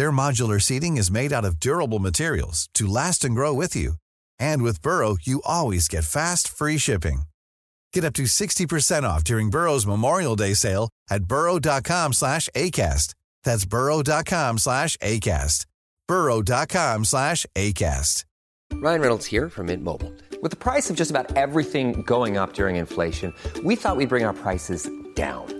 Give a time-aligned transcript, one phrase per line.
[0.00, 3.96] Their modular seating is made out of durable materials to last and grow with you.
[4.38, 7.24] And with Burrow, you always get fast, free shipping.
[7.92, 13.12] Get up to 60% off during Burrow's Memorial Day sale at burrow.com slash ACAST.
[13.44, 15.66] That's burrow.com slash ACAST.
[16.08, 18.24] burrow.com slash ACAST.
[18.72, 20.14] Ryan Reynolds here from Mint Mobile.
[20.40, 24.24] With the price of just about everything going up during inflation, we thought we'd bring
[24.24, 25.59] our prices down.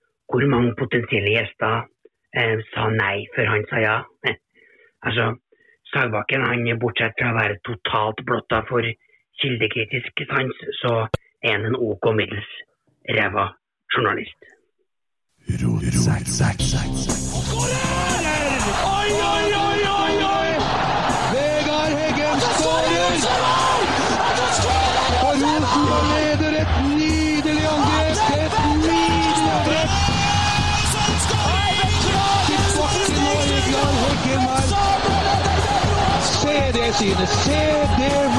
[0.31, 1.81] Hvor mange potensielle gjester
[2.39, 3.95] eh, sa nei før han sa ja?
[5.03, 5.25] Altså,
[5.91, 8.85] Sagbakken, han bortsett fra å være totalt blotta for
[9.41, 10.93] kildekritisk sans, så
[11.43, 12.51] er han en OK middels
[13.17, 13.49] ræva
[13.95, 14.39] journalist.
[17.51, 17.91] Oi, oi,
[18.87, 19.70] oi, oi, oi!
[37.01, 38.30] Se det synet!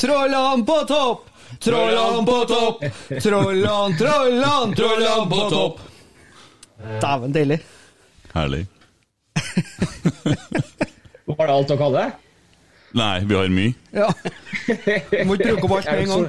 [0.00, 1.26] Trollene på topp!
[1.60, 2.84] Trollene på topp!
[3.20, 5.80] Trollene, trollene, trollene på topp!
[7.02, 7.58] Dæven, deilig.
[8.32, 8.62] Herlig.
[11.30, 12.04] Var det alt dere hadde?
[12.96, 13.74] Nei, vi har mye.
[13.94, 14.08] Ja.
[15.28, 16.24] Må ikke bruke opp alt med en gang.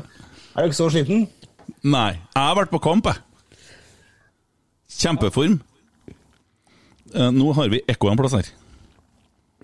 [0.51, 1.23] Er dere så sliten?
[1.87, 2.11] Nei.
[2.35, 3.17] Jeg har vært på kamp, jeg.
[5.01, 5.55] Kjempeform.
[7.15, 8.51] Eh, Nå har vi ekko en plass her.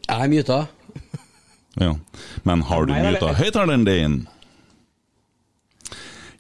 [0.08, 0.62] Jeg er myta.
[1.80, 1.94] Ja.
[2.44, 4.18] Men har du muta høyttaleren din?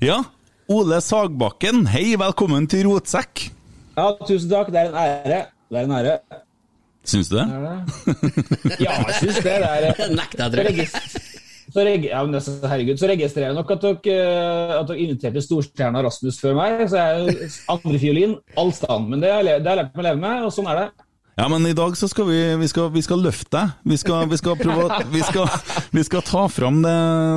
[0.03, 0.24] Ja.
[0.68, 3.48] Ole Sagbakken, hei, velkommen til Rotsekk.
[3.96, 4.74] Ja, tusen takk.
[4.74, 5.40] Det er en ære.
[5.72, 6.18] Det er en ære.
[7.08, 7.46] Syns du det?
[7.48, 8.81] Det?
[8.84, 9.53] Ja, jeg syns det.
[9.64, 10.90] det er, Nekter jeg
[11.68, 12.22] så, ja,
[12.72, 16.86] herregud, så registrerer jeg nok at dere, eh, at dere inviterte storstjerna Rasmus før meg.
[16.90, 19.09] Så jeg er andrefiolin all stand.
[19.12, 21.06] Men det har jeg lært meg å leve med, og sånn er det.
[21.38, 23.74] Ja, men i dag så skal vi, vi, skal, vi skal løfte deg.
[23.86, 23.98] Vi
[24.31, 24.88] vi skal prøve
[25.94, 26.94] vi skal, ta fram det,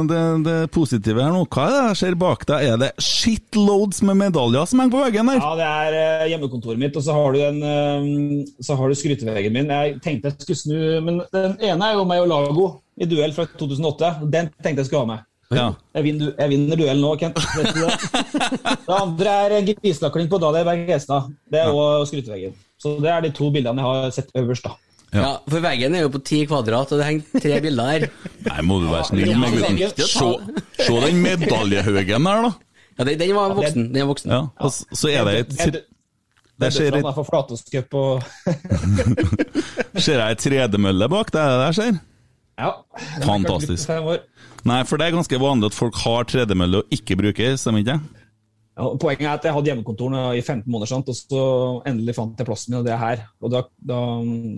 [0.09, 1.43] det, det positive her nå.
[1.45, 2.65] Hva er det jeg ser bak deg?
[2.65, 5.43] Er det shitloads med medaljer som henger på veggen der?
[5.45, 8.97] Ja, det er eh, hjemmekontoret mitt, og så har du, en, eh, så har du
[8.97, 9.69] skryteveggen min.
[9.69, 13.37] Jeg tenkte jeg skulle snu, men den ene er jo meg og Lago i duell
[13.37, 14.15] fra 2008.
[14.33, 15.29] Den tenkte jeg skulle ha med.
[15.53, 15.69] Ja.
[15.99, 17.37] Jeg vinner, jeg vinner duellen nå, Kent.
[17.37, 17.77] Det?
[18.89, 21.29] Det andre er en grislakling på Dahlia Berg Hestad.
[21.53, 22.57] Det er også skryteveggen.
[22.81, 24.77] Så det er de to bildene jeg har sett øverst, da.
[25.11, 28.05] Ja, for veggen er jo på ti kvadrat, og det henger tre bilder her.
[28.47, 30.05] Nei, må du være snill med Ja, gutten.
[30.07, 32.53] Se, se den medaljehaugen der, da.
[33.01, 33.89] Ja, den, den var voksen.
[33.91, 34.31] Den er voksen.
[34.31, 35.81] Ja, og så er det et
[36.61, 38.23] Der ser er jeg, for Flatåscup og
[40.05, 42.01] ser jeg ei tredemølle bak deg der, ser.
[42.61, 42.73] Ja.
[43.25, 43.89] Fantastisk.
[44.69, 47.97] Nei, for det er ganske vanlig at folk har tredemølle og ikke bruker, stemmer ikke
[47.97, 48.20] det?
[49.01, 51.09] Poenget er at jeg hadde hjemmekontor i 15 måneder, sant?
[51.13, 51.43] og så
[51.91, 53.25] endelig fant jeg plassen min, og det er her.
[53.43, 53.99] Og da, da,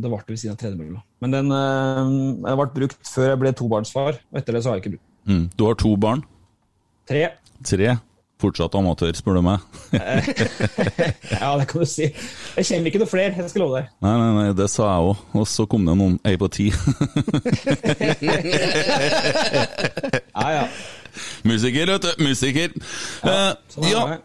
[0.05, 1.03] da ble det ved siden av tredemølla.
[1.25, 4.87] Men den øh, ble brukt før jeg ble tobarnsfar, og etter det så har jeg
[4.87, 5.45] ikke brukt Mm.
[5.55, 6.25] Du har to barn.
[7.07, 7.29] Tre.
[7.63, 7.93] Tre.
[8.43, 9.63] Fortsatt amatør, spør du meg.
[11.31, 12.09] Ja, det kan du si.
[12.57, 13.93] Jeg kjenner ikke noe flere, jeg skal love deg.
[14.03, 15.23] Nei, nei, nei, det sa jeg òg.
[15.39, 16.67] Og så kom det noen ei på ti.
[20.33, 20.63] Ja, ja.
[21.49, 22.13] Musiker, vet du.
[22.23, 22.75] Musiker.
[23.23, 24.05] Eh, sånn er ja.
[24.13, 24.21] det.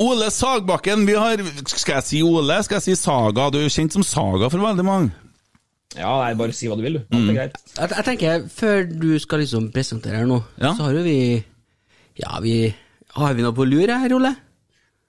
[0.00, 2.60] Ole Sagbakken, vi har Skal jeg si Ole?
[2.64, 3.48] Skal jeg si Saga?
[3.52, 5.10] Du er jo kjent som Saga for veldig mange.
[5.98, 7.16] Ja, nei, bare si hva du vil, du.
[7.16, 7.56] Alt er greit.
[7.74, 10.70] Jeg, jeg tenker, før du skal liksom presentere her nå, Ja.
[10.78, 11.16] så har jo vi
[12.20, 12.74] Ja, vi
[13.16, 14.30] Har vi noe på lur her, Ole?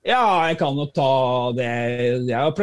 [0.02, 1.10] Ja, jeg kan jo ta
[1.54, 1.70] det
[2.26, 2.56] Jeg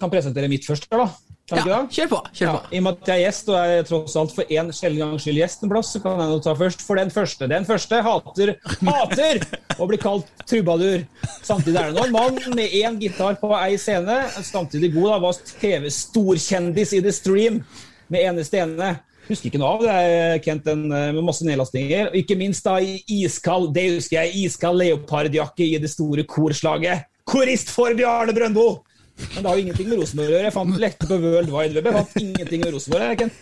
[0.00, 1.08] kan presentere mitt først, da.
[1.52, 2.18] Ja, kjør på.
[2.32, 2.72] Kjør Ja, på.
[2.72, 5.02] I og med at jeg er gjest, og jeg er tross alt for én sjelden
[5.02, 7.48] gangs skyld gjest en plass, så kan jeg nå ta først for den første.
[7.52, 8.54] Den første hater,
[8.88, 9.42] hater
[9.76, 11.04] å bli kalt trubadur.
[11.44, 14.22] Samtidig er det nå en mann med én gitar på ei scene.
[14.40, 17.60] Samtidig god da, var TV-storkjendis i The Stream
[18.08, 18.94] med eneste ene.
[19.28, 22.10] Husker ikke noe av det, Kent, den eh, med masse nedlastinger.
[22.10, 27.04] Og ikke minst da i iskald, det husker jeg, iskald leopardjakke i det store korslaget.
[27.28, 28.66] Korist for Bjarne Brøndbo!
[29.16, 30.48] Men det har jo ingenting med Rosenborg å gjøre.
[30.48, 31.88] Jeg fant lekte på World Wide Web.
[31.88, 33.24] Jeg fant ingenting med Rosenborg.
[33.24, 33.34] Kent.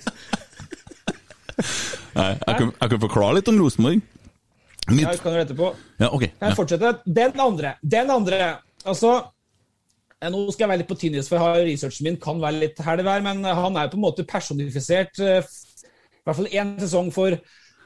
[2.13, 4.03] Nei, jeg, kan, jeg kan forklare litt om Rosenborg.
[4.91, 5.69] Mitt, Ja, kan gjøre etterpå.
[6.03, 6.25] ja, ok.
[6.41, 6.93] Kan jeg fortsette?
[7.07, 7.77] Den andre.
[7.83, 8.39] Den andre.
[8.83, 9.13] Altså
[10.19, 12.65] eh, Nå skal jeg være litt på tynnis, for jeg har researchen min kan være
[12.65, 16.75] litt det men han er jo på en måte personifisert eh, i hvert fall én
[16.83, 17.39] sesong for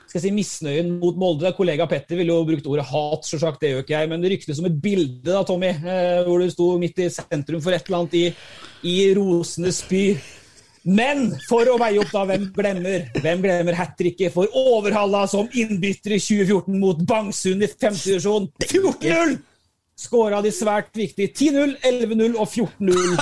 [0.06, 1.50] skal jeg si, misnøyen mot Molde.
[1.56, 4.60] Kollega Petter ville jo brukt ordet hat, selvsagt, det gjør ikke jeg, men det ryktes
[4.60, 8.04] som et bilde, da, Tommy, eh, hvor du sto midt i sentrum for et eller
[8.04, 8.24] annet i,
[8.86, 10.04] i rosenes by.
[10.86, 15.48] Men for å veie opp da, hvem glemmer Hvem glemmer hat tricket for Overhalla som
[15.50, 18.46] innbytter i 2014 mot Bangsund i femte divisjon?
[18.62, 19.34] 14-0!
[19.96, 23.14] Skåra de svært viktig 10-0, 11-0 og 14-0.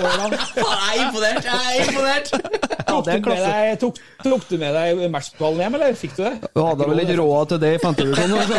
[0.00, 1.44] Jeg er imponert!
[1.44, 2.30] Jeg er imponert!
[2.88, 6.30] Tok, du med deg, tok, tok du med deg matchballen hjem, eller fikk du det?
[6.56, 8.54] Du hadde vel ikke råd til det i femtedivisjonen?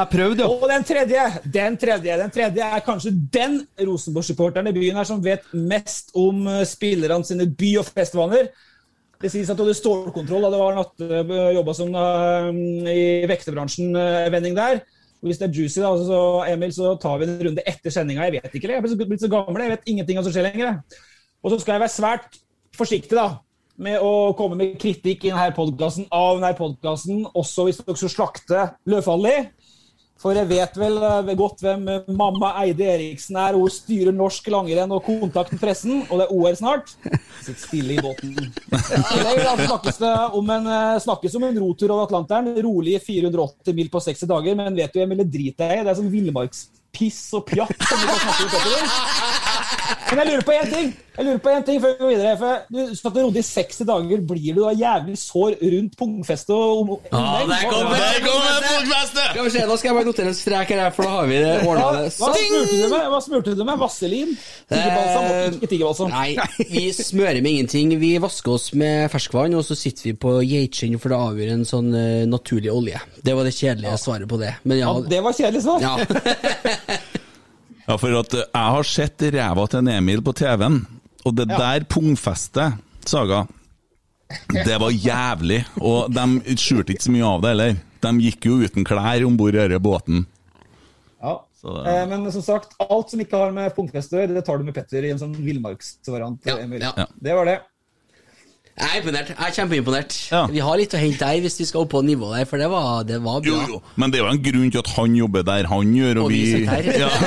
[0.00, 0.54] Jeg prøvde, jo.
[0.54, 1.24] Og den tredje,
[1.58, 6.46] den tredje, den tredje er kanskje den Rosenborg-supporteren i byen her som vet mest om
[6.48, 8.48] eh, spillerne sine by- og festvaner.
[9.20, 10.96] Det sies at du hadde stålkontroll da var natt,
[11.58, 12.48] jobba som eh,
[12.88, 14.80] i vekterbransjen, eh, vending der.
[15.20, 18.24] Hvis det er juicy, da, så, Emil, så tar vi en runde etter sendinga.
[18.24, 20.82] Jeg vet ikke, jeg er blitt så- gammel, jeg vet ingenting av som skjer lenger.
[21.44, 22.38] Og så skal jeg være svært
[22.76, 23.26] forsiktig da,
[23.76, 28.12] med å komme med kritikk i denne podcasten, av denne podkasten, også hvis dere skal
[28.12, 29.50] slakte Løfaldli.
[30.20, 33.56] For jeg vet vel eh, godt hvem eh, mamma Eide Eriksen er.
[33.56, 36.92] Hun styrer norsk langrenn og kontakt med pressen, og det er OL snart.
[37.40, 38.36] Sitt stille i båten.
[38.36, 42.52] I snakkes det om en, eh, snakkes om en rotur over Atlanteren.
[42.68, 45.88] Rolig 480 mil på 60 dager, men vet du, Emil, det driter jeg i.
[45.88, 47.88] Det er sånn villmarkspiss og pjatt.
[47.88, 49.29] som vi kan snakke om.
[50.10, 50.88] Men jeg lurer på én ting
[51.20, 52.30] Jeg lurer på en ting før vi går videre.
[52.40, 54.20] For du satt og rodde i 60 dager.
[54.30, 56.54] Blir du da jævlig sår rundt pungfestet?
[56.54, 57.20] og Ja,
[57.50, 58.06] der kommer det!
[58.14, 59.26] Der kommer pungfestet!
[59.34, 61.36] Skal vi se, Nå skal jeg bare notere en strek her, for da har vi
[61.42, 61.90] det ordna.
[62.06, 63.04] hva smurte du med?
[63.12, 63.78] Hva smurte du med?
[63.84, 64.32] Vaselin?
[64.72, 65.28] Tiggerbalsam?
[65.34, 66.10] Eh, Ikke tiggerbalsam.
[66.14, 67.94] Nei, vi smører med ingenting.
[68.00, 71.66] Vi vasker oss med ferskvann, og så sitter vi på geitskinn for å avgjøre en
[71.68, 73.02] sånn eh, naturlig olje.
[73.22, 74.56] Det var det kjedelige svaret på det.
[74.64, 75.84] Men ja, Ja, det var kjedelig svar.
[75.84, 75.94] ja.
[77.90, 80.76] Ja, for at eh, jeg har sett ræva til en Emil på TV-en,
[81.26, 82.76] og det der pungfestet,
[83.10, 83.42] Saga,
[84.54, 85.64] det var jævlig.
[85.82, 87.78] Og de skjulte ikke så mye av det heller.
[88.04, 90.22] De gikk jo uten klær om bord i denne båten.
[91.20, 91.34] Ja.
[91.60, 94.44] Så det- Eh, men som sagt, alt som ikke har med pungfest å gjøre, det
[94.46, 96.38] tar du med Petter i en sånn villmarksvariant.
[96.46, 96.80] Ja, Emil.
[96.80, 97.06] ja.
[97.20, 97.58] Det var det.
[98.80, 99.30] Jeg er imponert.
[99.34, 100.16] Jeg er kjempeimponert.
[100.30, 100.42] Ja.
[100.50, 102.68] Vi har litt å hente her hvis vi skal opp på nivå der, for det
[102.72, 103.50] var, det var bra.
[103.50, 106.22] Jo, jo, men det er jo en grunn til at han jobber der han gjør,
[106.22, 106.82] og, Og vi sitter her.
[107.04, 107.10] Ja.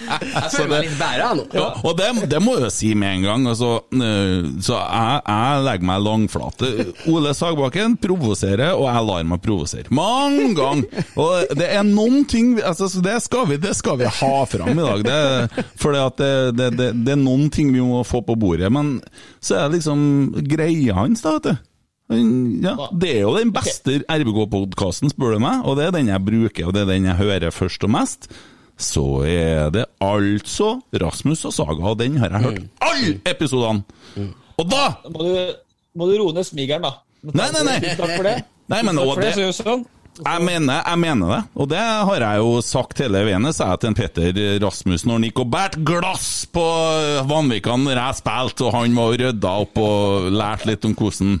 [0.00, 1.44] Jeg føler meg litt bæra nå.
[1.54, 3.46] Ja, og det, det må jeg si med en gang.
[3.50, 6.70] Altså, øh, så jeg, jeg legger meg langflate.
[7.10, 9.92] Ole Sagbakken provoserer, og jeg lar meg provosere.
[9.94, 11.04] Mange ganger!
[11.20, 14.72] Og det er noen ting altså, så det, skal vi, det skal vi ha fram
[14.72, 15.04] i dag.
[15.06, 18.70] Det, for det, det, det, det er noen ting vi må få på bordet.
[18.72, 18.98] Men
[19.40, 19.89] så er det liksom
[20.50, 21.66] greia hans, da, vet du.
[22.64, 26.24] Ja, det er jo den beste RBK-podkasten, spør du meg, og det er den jeg
[26.26, 28.26] bruker, og det er den jeg hører først og mest.
[28.80, 33.84] Så er det altså Rasmus og Saga, og den har jeg hørt alle episodene!
[34.60, 35.54] Og da må du,
[35.96, 36.96] må du roe ned smigeren, da.
[37.30, 37.78] Nei, nei, nei.
[37.94, 38.36] Takk for det.
[38.70, 39.34] Nei, men og det,
[40.20, 43.48] jeg mener, jeg mener det, og det har jeg jo sagt hele veien.
[43.48, 46.64] Jeg sa til en Petter Rasmussen når han gikk og bærte glass på
[47.30, 51.38] Vanvikan når jeg spilte, og han var rydda opp og lærte litt om hvordan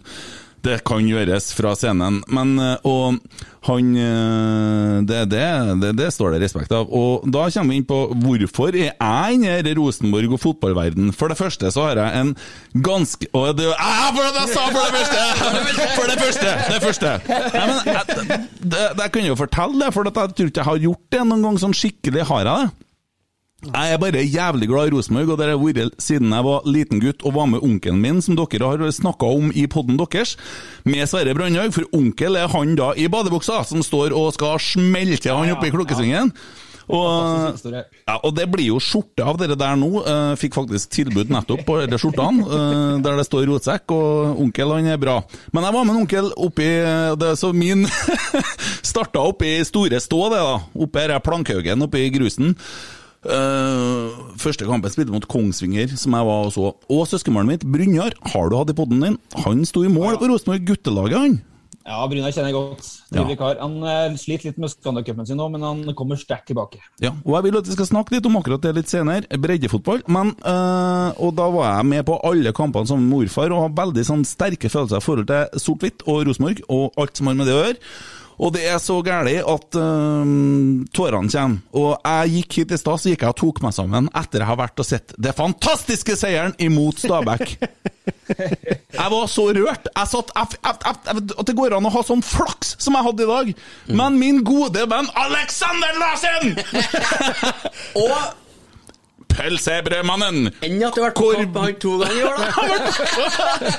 [0.64, 2.20] det kan gjøres fra scenen.
[2.28, 3.20] Men, eh, og
[3.68, 5.44] han eh, det, det,
[5.82, 6.88] det, det står det respekt av.
[6.88, 11.12] Og da kommer vi inn på hvorfor er jeg inne i Rosenborg og fotballverden.
[11.16, 12.34] For det første så har jeg en
[12.86, 15.24] ganske og det, ah, for det jeg sa for det første!
[15.96, 16.54] For det første!
[16.70, 17.16] Det første.
[17.28, 20.86] Nei, men, jeg, det, jeg kan jo fortelle det, for jeg tror ikke jeg har
[20.86, 22.24] gjort det noen gang sånn skikkelig.
[22.30, 22.86] Har jeg det?
[23.60, 26.64] Jeg er bare jævlig glad i Rosenborg, og det har jeg vært siden jeg var
[26.64, 30.32] liten gutt og var med onkelen min, som dere har snakka om i podden deres,
[30.88, 31.74] med Sverre Brandhaug.
[31.76, 36.32] For onkel er han da i badebuksa, som står og skal smelte han oppi klokkesvingen.
[36.90, 39.90] Og, ja, og det blir jo skjorte av dere der nå.
[40.00, 44.72] Eh, fikk faktisk tilbud nettopp på de skjortene, eh, der det står rotsekk, og onkel
[44.74, 45.18] han er bra.
[45.52, 46.70] Men jeg var med en onkel oppi
[47.20, 47.84] det, Så min
[48.90, 50.56] starta oppi store stå, det da.
[50.80, 52.56] Oppe her er plankhaugen oppi grusen.
[53.20, 56.72] Eh, første kampen spilte mot Kongsvinger, som jeg var og så.
[56.88, 59.20] Og søskenbarnet mitt, Brynjar, har du hatt i podden din?
[59.44, 61.40] Han sto i mål på Rosenborg guttelaget, han.
[61.90, 62.86] Ja, Brynjar kjenner jeg godt.
[63.10, 63.58] Trivelig kar.
[63.60, 66.78] Han uh, sliter litt med Scandia-cupen sin nå, men han kommer sterkt tilbake.
[67.02, 70.04] Ja, og jeg vil at vi skal snakke litt om akkurat det litt senere, breddefotball.
[70.12, 74.06] Men, uh, og da var jeg med på alle kampene som morfar, og har veldig
[74.06, 77.58] sånn sterke følelser i forhold til sort-hvitt og Rosenborg, og alt som har med det
[77.58, 77.78] å gjøre.
[78.40, 80.30] Og det er så gærlig at øh,
[80.96, 81.58] tårene kommer.
[81.76, 84.48] Og jeg gikk hit i stad, så gikk jeg og tok meg sammen etter jeg
[84.48, 87.58] har vært og sett det fantastiske seieren imot Stabæk.
[88.30, 89.88] Jeg var så rørt.
[89.96, 93.52] Jeg satt, At det går an å ha sånn flaks som jeg hadde i dag.
[94.00, 96.54] Men min gode venn Alexander Larsen!
[98.04, 98.16] og
[99.34, 100.50] Pølsebrødmannen!
[100.66, 103.74] Enn at du har vært på kamp to ganger i år, da!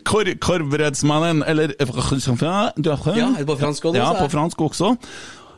[0.10, 1.74] Kor Korvbredsmannen, eller
[3.20, 4.94] Ja, er på fransk også, Ja, er på fransk også.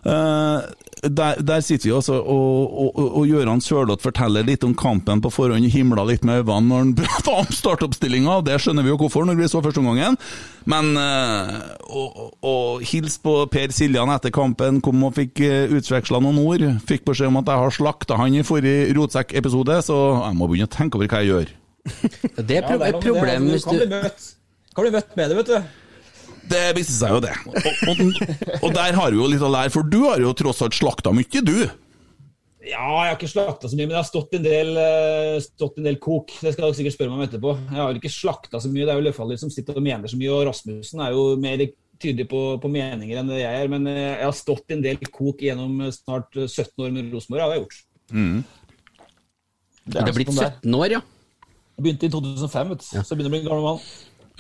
[0.03, 0.63] Eh,
[1.03, 5.23] der, der sitter vi også, og, og, og, og Gøran Sørloth forteller litt om kampen
[5.23, 8.99] på forhånd, himla litt med øynene når han prater om startoppstillinga, det skjønner vi jo
[9.01, 10.19] hvorfor når vi så første omgangen.
[10.71, 11.59] Men uh,
[11.91, 12.87] og, og
[13.23, 16.67] på Per Siljan etter kampen, kom og fikk uh, utveksla noen ord.
[16.87, 20.71] Fikk beskjed om at jeg har slakta han i forrige rotsekk-episode, så jeg må begynne
[20.71, 21.55] å tenke over hva jeg gjør.
[22.47, 24.27] Det er pro Ja, det er et problem hvis kan du.
[24.73, 25.82] Kan bli møtt med det, vet du.
[26.51, 27.33] Det viste seg jo det.
[27.47, 27.57] Og,
[27.93, 28.01] og,
[28.59, 31.13] og der har vi jo litt å lære, for du har jo tross alt slakta
[31.15, 31.57] mye, du.
[32.63, 35.81] Ja, jeg har ikke slakta så mye, men jeg har stått en del, eh, stått
[35.81, 36.31] en del kok.
[36.39, 37.55] Det skal dere sikkert spørre meg om etterpå.
[37.73, 38.87] Jeg har ikke slakta så mye.
[38.87, 41.65] Det er jo Løfaldli som sitter og mener så mye, og Rasmussen er jo mer
[42.03, 43.73] tydelig på, på meninger enn det jeg er.
[43.73, 47.41] Men eh, jeg har stått en del kok gjennom snart 17 år med Rosenborg.
[47.41, 47.83] Det har jeg gjort.
[49.83, 51.03] Det er blitt 17 år, ja.
[51.73, 52.87] Jeg begynte i 2005, vet du.
[52.93, 53.87] så jeg begynner å bli gammel mann.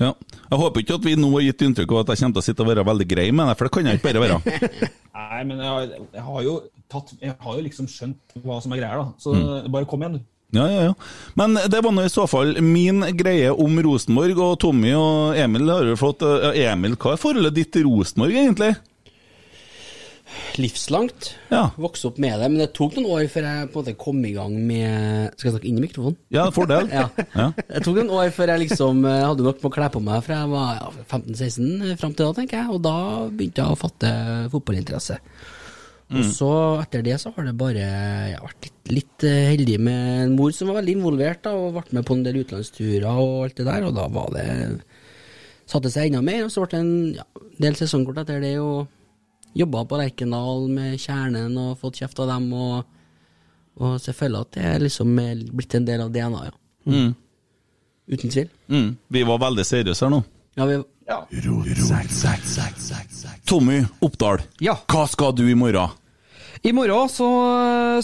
[0.00, 0.12] Ja.
[0.48, 2.46] Jeg håper ikke at vi nå har gitt inntrykk av at jeg kommer til å
[2.46, 4.70] sitte og være veldig grei med deg, for det kan jeg ikke bare være.
[5.18, 6.54] Nei, men jeg har, jeg har jo
[6.92, 9.12] tatt Jeg har jo liksom skjønt hva som er greia, da.
[9.20, 9.34] Så
[9.72, 10.28] bare kom igjen, du.
[10.52, 10.94] Ja, ja, ja.
[11.40, 15.70] Men det var nå i så fall min greie om Rosenborg, og Tommy og Emil
[15.72, 18.74] har jo fått ja, Emil, hva er forholdet ditt til Rosenborg, egentlig?
[20.60, 21.32] Livslangt.
[21.52, 21.66] Ja.
[21.80, 24.18] Vokste opp med det, men det tok noen år før jeg på en måte kom
[24.26, 26.18] i gang med Skal jeg snakke inn i mikrofonen?
[26.34, 26.90] Ja, fordel.
[26.98, 27.06] Ja.
[27.32, 27.48] Ja.
[27.56, 30.22] Det tok noen år før jeg liksom eh, hadde nok med å kle på meg
[30.26, 32.76] fra jeg var ja, 15-16 fram til da, tenker jeg.
[32.76, 32.96] Og da
[33.30, 34.12] begynte jeg å fatte
[34.52, 35.18] fotballinteresse.
[36.12, 36.48] Og så
[36.82, 40.34] etter det så har det bare Jeg har vært litt, litt eh, heldig med en
[40.36, 43.60] mor som var veldig involvert, da, og vært med på en del utenlandsturer og alt
[43.60, 44.48] det der, og da var det
[45.72, 47.24] Satte seg enda mer, og så ble det en ja,
[47.62, 48.90] del sesongkort etter det, og
[49.54, 52.84] jobba på Lerkendal med Kjernen og fått kjeft av dem, og,
[53.80, 56.54] og selvfølgelig at det er liksom er blitt en del av DNA, ja.
[56.92, 57.12] Mm.
[58.12, 58.48] Uten tvil.
[58.68, 58.88] Mm.
[59.14, 60.22] Vi var veldig seriøse her nå.
[60.58, 60.80] Ja, vi,
[63.48, 64.76] Tommy Oppdal, Ja.
[64.88, 65.90] hva skal du i morgen?
[66.62, 67.26] I morgen så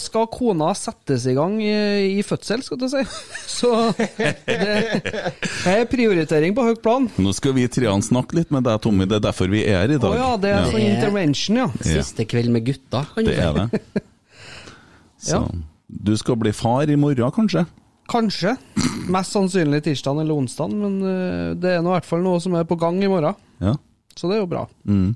[0.03, 1.71] skal kona settes i gang i,
[2.19, 3.05] i fødsel, skal du si.
[3.59, 7.07] Så det er prioritering på høyt plan.
[7.23, 9.07] Nå skal vi treene snakke litt med deg, Tommy.
[9.07, 10.17] Det er derfor vi er her i Å dag.
[10.19, 11.69] ja, det er sånn intervention, ja.
[11.85, 12.01] Ja.
[12.03, 13.83] Siste kveld med gutta, Det er det.
[15.29, 15.45] Så Ja.
[15.89, 17.63] du skal bli far i morgen, kanskje?
[18.11, 18.57] Kanskje.
[19.13, 22.55] Mest sannsynlig tirsdag eller onsdag, men eh, det er nå i hvert fall noe som
[22.59, 23.35] er på gang i morgen.
[23.63, 23.75] Ja.
[24.19, 24.67] Så det er jo bra.
[24.89, 25.13] Mm.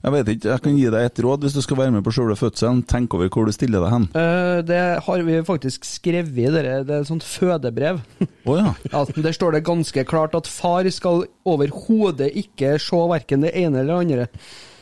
[0.00, 2.12] Jeg vet ikke, jeg kan gi deg et råd hvis du skal være med på
[2.16, 2.80] selve fødselen.
[2.88, 4.06] Tenk over hvor du stiller deg hen.
[4.14, 8.00] Uh, det har vi faktisk skrevet i dere, det er et sånt fødebrev.
[8.48, 8.72] Oh, ja.
[8.94, 13.82] Ja, der står det ganske klart at far skal overhodet ikke se verken det ene
[13.82, 14.26] eller det andre.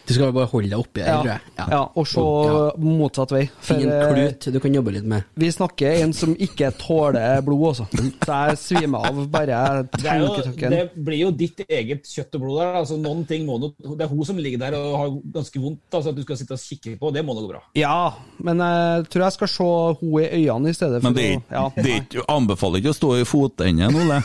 [0.09, 1.41] Du skal bare holde deg oppi der, Ja, tror jeg.
[1.75, 2.73] ja, og se Ja.
[2.81, 3.43] motsatt vei.
[3.61, 5.25] For, Finn en eh, klut du kan jobbe litt med.
[5.37, 7.87] Vi snakker en som ikke tåler blod, altså.
[8.25, 9.59] Så jeg svimer av bare
[9.99, 12.75] jeg Det, blir jo ditt eget kjøtt og blod der.
[12.81, 15.81] altså noen ting må no, Det er hun som ligger der og har ganske vondt.
[15.93, 17.62] altså At du skal sitte og kikke på, det må nå gå bra.
[17.77, 19.69] Ja, men jeg tror jeg skal se
[20.00, 21.03] hun i øynene i stedet.
[21.03, 24.23] Men det ja, det er anbefaler ikke å stå i fotenden, Ole.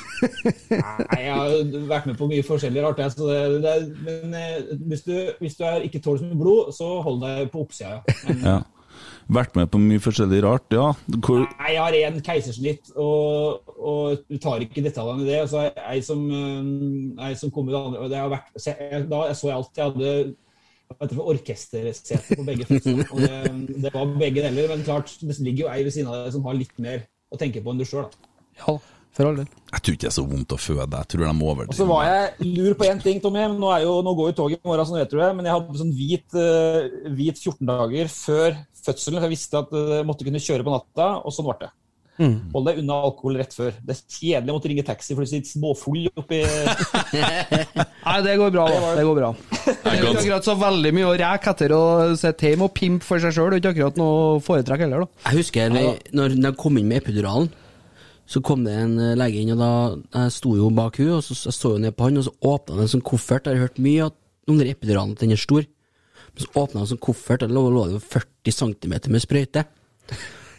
[0.71, 1.49] Nei, Jeg har
[1.89, 2.97] vært med på mye forskjellig rart.
[3.03, 6.39] jeg, Så det, det men eh, hvis du, hvis du er, ikke tåler så mye
[6.39, 7.99] blod, så hold deg på oppsida.
[8.29, 8.37] Ja.
[8.43, 8.61] Ja.
[9.33, 10.89] Vært med på mye forskjellig rart, ja.
[11.23, 15.39] Hvor, Nei, jeg har en keisersnitt, og, og du tar ikke detaljene i det.
[15.49, 19.05] Så er jeg som, jeg ei som kom ut andre, det har vært, så jeg,
[19.09, 19.79] Da så jeg alt.
[19.79, 20.13] Jeg hadde
[21.01, 23.07] heter for orkestersete på begge fødsler.
[23.09, 26.19] Og det, det var begge deler, men klart, det ligger jo ei ved siden av
[26.19, 28.09] deg som har litt mer å tenke på enn du sjøl.
[28.59, 28.77] ja.
[29.13, 29.49] For all del.
[29.73, 31.01] Jeg tror ikke det er så vondt å føde.
[31.03, 33.45] Jeg tror de Og så var jeg lur på én ting, Tommy.
[33.53, 35.29] Nå, er jo, nå går jo toget i morgen, sånn vet du det.
[35.37, 39.19] Men jeg hadde sånn hvit, eh, hvit 14 dager før fødselen.
[39.19, 41.71] For jeg visste at eh, jeg måtte kunne kjøre på natta, og sånn ble det.
[42.21, 42.33] Mm.
[42.53, 43.73] Hold deg unna alkohol rett før.
[43.81, 46.43] Det er kjedelig å måtte ringe taxi for du sitter småfull oppi
[48.05, 48.91] Nei, det går bra, da.
[48.99, 49.31] Det går bra.
[49.63, 51.81] Det er ikke akkurat så veldig mye å reke etter å
[52.19, 53.55] sitte hjemme og pimpe for seg sjøl.
[53.55, 55.23] Det er ikke akkurat noe foretrekk heller, da.
[55.31, 57.49] Jeg husker vi, når de kom inn med epiduralen,
[58.25, 59.71] så kom det en eh, lege inn, og da
[60.23, 62.33] jeg sto jo bak hun, og så jeg så jo ned på han, og så
[62.53, 63.49] åpna han en sånn koffert.
[63.49, 65.65] Jeg har hørt mye at om den epiduralen at den er stor.
[66.33, 69.23] Men så åpna han en sånn koffert, og da lå det jo 40 cm med
[69.23, 69.65] sprøyte.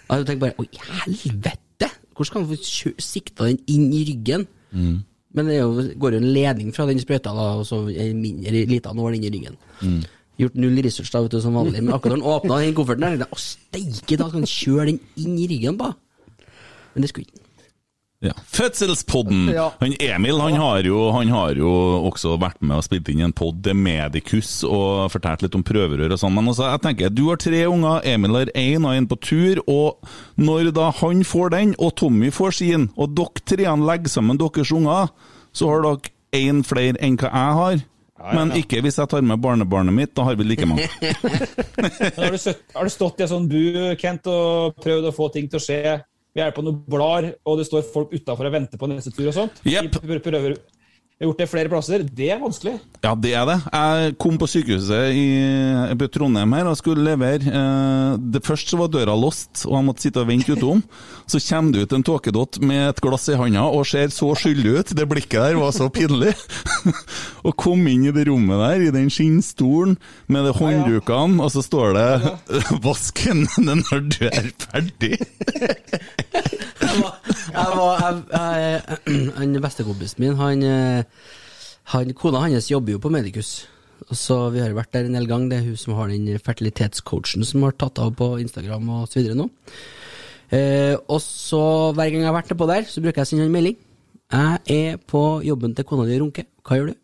[0.04, 0.68] Og jeg tenkte bare Oi,
[1.00, 1.90] helvete!
[2.14, 4.44] Hvordan skal han få sikta den inn i ryggen?
[4.70, 4.98] Mm.
[5.34, 8.66] Men det jo, går jo en ledning fra den sprøyta, da, og så en mindre
[8.70, 9.56] lita nål inn i ryggen.
[9.80, 10.04] Mm.
[10.38, 11.80] Gjort null research da, vet du, som vanlig.
[11.80, 14.86] Men akkurat da han åpna den kofferten der, jeg å steike, da skal han kjøre
[14.92, 15.94] den inn i ryggen da.
[16.94, 17.43] Men det skulle ikke.
[18.24, 18.34] Ja.
[18.54, 19.48] Fødselspodden!
[19.54, 19.68] Ja.
[19.80, 21.70] Han Emil han har, jo, han har jo
[22.08, 26.16] også vært med og spilt inn en pod til Medicus og fortalt litt om prøverør
[26.16, 26.34] og sånn.
[26.36, 29.62] Men også, jeg tenker, du har tre unger, Emil har én og en på tur.
[29.70, 34.40] Og når da han får den, og Tommy får sin, og dere tre legger sammen
[34.40, 35.10] deres unger,
[35.54, 37.82] så har dere én flere enn hva jeg har.
[38.24, 40.86] Men ikke hvis jeg tar med barnebarnet mitt, da har vi like mange.
[42.16, 43.64] Har, du stått, har du stått i en sånn bu,
[44.00, 45.80] Kent, og prøvd å få ting til å skje?
[46.34, 49.28] Vi er på noen blar, og det står folk utafor og venter på neste tur
[49.30, 49.60] og sånt.
[49.62, 50.00] Yep.
[50.02, 50.56] Vi prøver,
[51.14, 52.02] vi har gjort det flere plasser.
[52.10, 52.72] Det er vanskelig.
[53.04, 53.54] Ja, det er det.
[53.70, 57.38] Jeg kom på sykehuset i, Trondheim her og skulle levere.
[57.46, 60.82] Eh, det Først så var døra låst, og jeg måtte sitte og vente utom.
[61.30, 64.74] Så kommer det ut en tåkedott med et glass i handa og ser så skyldig
[64.80, 64.90] ut.
[64.98, 66.34] Det blikket der var så pinlig.
[67.46, 69.94] og kom inn i det rommet der, i den skinnstolen
[70.26, 72.10] med de hånddukene, og så står det
[72.82, 75.22] 'Vask hendene når du er ferdig'.
[76.84, 78.04] Jeg var,
[79.38, 81.30] han Bestekompisen min, han, eh,
[81.94, 83.66] han Kona hans jobber jo på Medicus.
[84.12, 85.48] Så Vi har vært der en del gang.
[85.48, 89.20] Det er hun som har den fertilitetscoachen som har tatt av på Instagram og så
[89.20, 89.48] videre nå.
[90.52, 93.48] Eh, og så Hver gang jeg har vært nedpå der, så bruker jeg å sende
[93.48, 93.78] en melding.
[94.34, 96.48] Jeg er på jobben til kona di runker.
[96.64, 97.00] Hva gjør du?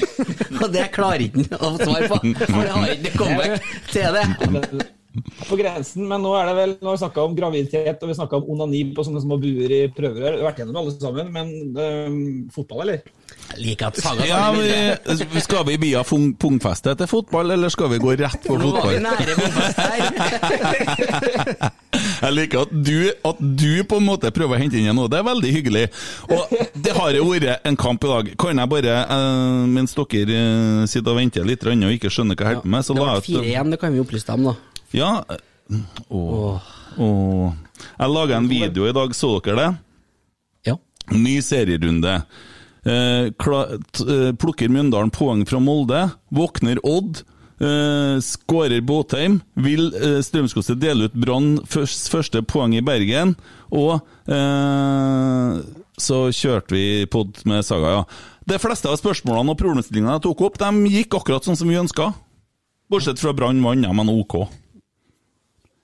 [0.62, 4.90] og det klarer ikke han å svare på, for det har ikke comeback til det.
[5.48, 8.14] På grensen, men nå er det vel Nå har vi snakka om graviditet og vi
[8.14, 10.36] snakka om onani på sånne små buer i prøverør.
[10.36, 12.20] Vi har vært gjennom alle sammen, men øhm,
[12.54, 13.02] fotball, eller?
[13.50, 17.90] Jeg liker at Saga Ja, vi, skal vi via fung- pungfeste til fotball, eller skal
[17.90, 18.94] vi gå rett Nå vi fotball?
[19.80, 20.00] her.
[22.20, 22.96] Jeg liker at du,
[23.26, 25.08] at du på en måte prøver å hente inn igjen noe.
[25.10, 25.84] Det er veldig hyggelig.
[26.30, 26.52] Og
[26.84, 28.30] det har jo vært en kamp i dag.
[28.40, 32.44] Kan jeg bare, eh, mens dere eh, sitter og venter litt og ikke skjønner hva
[32.46, 34.28] jeg holder på med, så Det la var jeg ut 4-1, det kan vi opplyse
[34.30, 34.54] dem, da.
[34.90, 35.24] Ja.
[35.28, 35.76] eh,
[36.08, 36.60] Åh.
[36.98, 37.52] Åh.
[37.98, 39.68] Jeg laga en video i dag, så dere det?
[40.70, 40.76] Ja.
[41.14, 42.22] Ny serierunde.
[42.84, 46.08] Eh, eh, plukker Mjøndalen poeng fra Molde.
[46.34, 47.22] Våkner Odd.
[47.60, 49.40] Eh, skårer Båtheim.
[49.54, 53.36] Vil eh, Strømsgodset dele ut Brann først, første poeng i Bergen.
[53.70, 55.60] Og eh,
[56.00, 58.04] så kjørte vi pod med Saga, ja.
[58.48, 61.76] De fleste av spørsmålene og problemstillingene jeg tok opp, de gikk akkurat sånn som vi
[61.78, 62.08] ønska.
[62.90, 64.40] Bortsett fra Brann vant, ja, men OK.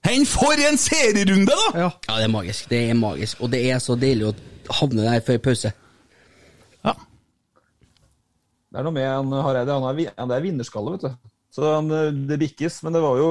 [0.06, 1.70] Hen for en serierunde, da!
[1.74, 1.88] Ja.
[2.06, 2.68] Ja, det er magisk.
[2.70, 3.40] Det er magisk.
[3.42, 4.34] Og det er så deilig å
[4.78, 5.72] havne der før pause.
[6.86, 6.94] Ja.
[8.70, 9.74] Det er noe med en Hareide.
[9.74, 11.32] Han er, han er vinnerskalle, vet du.
[11.56, 11.90] Så han,
[12.28, 12.78] det bikkes.
[12.86, 13.30] Men det var jo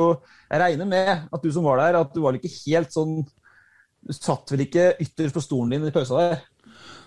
[0.49, 4.13] Jeg regner med at du som var der, at du var ikke helt sånn Du
[4.15, 6.41] satt vel ikke ytterst på stolen din i pausa der?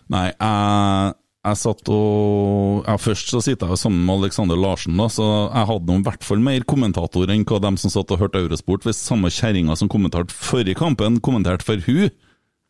[0.08, 1.14] Nei, jeg,
[1.48, 5.66] jeg satt og ja, Først så sitter jeg sammen med Alexander Larsen, da, så jeg
[5.72, 8.84] hadde i hvert fall mer kommentator enn hva dem som satt og hørte Eurosport.
[8.88, 12.10] Hvis samme kjerringa som kommenterte forrige kampen, kommenterte for hun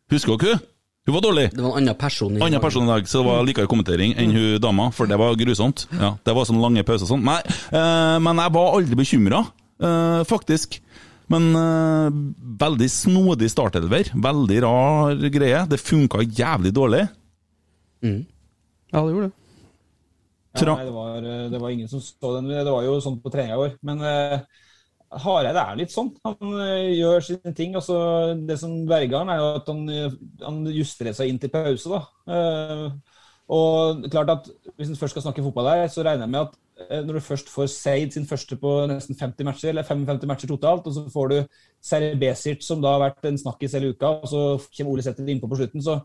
[0.09, 0.65] Husker dere hun?
[1.09, 1.43] Hun var dårlig!
[1.53, 2.33] Det var en annen person.
[2.37, 5.17] i- Annen person i dag, så det var likere kommentering enn hun dama, for det
[5.17, 5.85] var grusomt.
[5.99, 7.23] Ja, Det var sånn lange pauser og sånn.
[7.23, 7.39] Nei,
[7.71, 9.39] eh, men jeg var aldri bekymra,
[9.81, 10.79] eh, faktisk.
[11.29, 12.09] Men eh,
[12.65, 14.09] veldig snodig startelver.
[14.17, 15.63] Veldig rar greie.
[15.69, 17.07] Det funka jævlig dårlig.
[18.89, 19.35] Ja, det gjorde det.
[20.57, 22.49] Ja, nei, det, var, eh, det var ingen som så den.
[22.49, 23.75] Det var jo sånn på treninga i år.
[23.85, 24.39] Men uh,
[25.23, 26.09] Hareide er litt sånn.
[26.25, 27.77] Han uh, gjør sine ting.
[27.77, 27.99] og så
[28.49, 29.83] Det som verger han, er jo at han,
[30.41, 31.93] han justerer seg inn til pause.
[31.93, 32.01] da.
[32.29, 36.43] Uh, og klart at Hvis en først skal snakke fotball her, så regner jeg med
[36.47, 36.57] at
[37.03, 40.85] når du først får Seid sin første på nesten 50 matcher, eller 55 matcher totalt,
[40.87, 41.35] og så får du
[41.83, 44.45] Serre Besic, som da har vært en snakkis hele uka, og så
[44.77, 45.97] kommer Ole Sæther innpå på slutten, så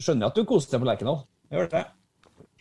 [0.00, 1.22] skjønner jeg at du koser deg på Lerkendal.
[1.54, 1.84] Gjør det.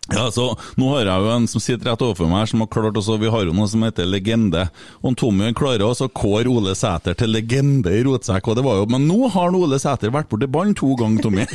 [0.10, 0.46] Ja, så
[0.80, 3.20] Nå har jeg jo en som sitter rett overfor meg, her som har klart også,
[3.22, 4.66] Vi har jo noe som heter legende.
[5.06, 8.48] Og Tommy klarer også å kåre Ole Sæter til legende i rotsekk.
[8.50, 11.46] og det var jo, Men nå har Ole Sæter vært borti ballen to ganger, Tommy.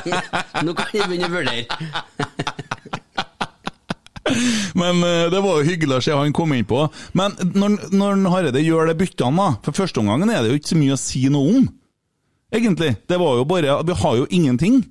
[0.66, 1.66] Nå kan vi begynne å vurdere.
[4.78, 6.86] Men eh, det var jo hyggelig å se han kom inn på.
[7.18, 10.72] Men når, når Hareide gjør det byttene, da For første omgangen er det jo ikke
[10.72, 11.68] så mye å si noe om.
[12.52, 12.94] Egentlig.
[13.08, 14.82] Det var jo bare Vi har jo ingenting.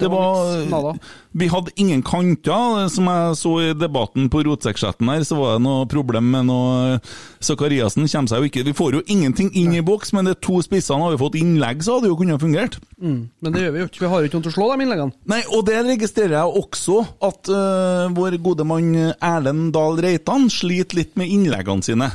[0.00, 0.98] Det var,
[1.32, 2.88] vi hadde ingen kanter.
[2.92, 6.98] Som jeg så i debatten på rotsekkchatten her, så var det noe problem med noe
[7.44, 10.60] Sakariassen kommer seg jo ikke Vi får jo ingenting inn i boks, men de to
[10.64, 12.80] spissene har vi fått innlegg, så hadde det jo kunnet fungert.
[13.00, 13.20] Mm.
[13.40, 14.02] Men det gjør vi jo ikke.
[14.02, 15.16] Vi har jo ikke noen til å slå de innleggene.
[15.32, 16.98] Nei, og det registrerer jeg også,
[17.30, 22.10] at uh, vår gode mann Erlend Dahl Reitan sliter litt med innleggene sine.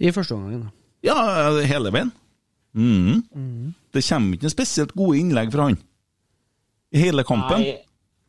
[0.00, 0.70] I første omgangen.
[1.04, 1.16] Ja,
[1.64, 2.12] hele veien.
[2.76, 3.74] Mhm.
[3.90, 5.78] Det kommer ikke noen spesielt gode innlegg fra han.
[6.90, 7.62] I hele kampen.
[7.62, 7.74] Nei,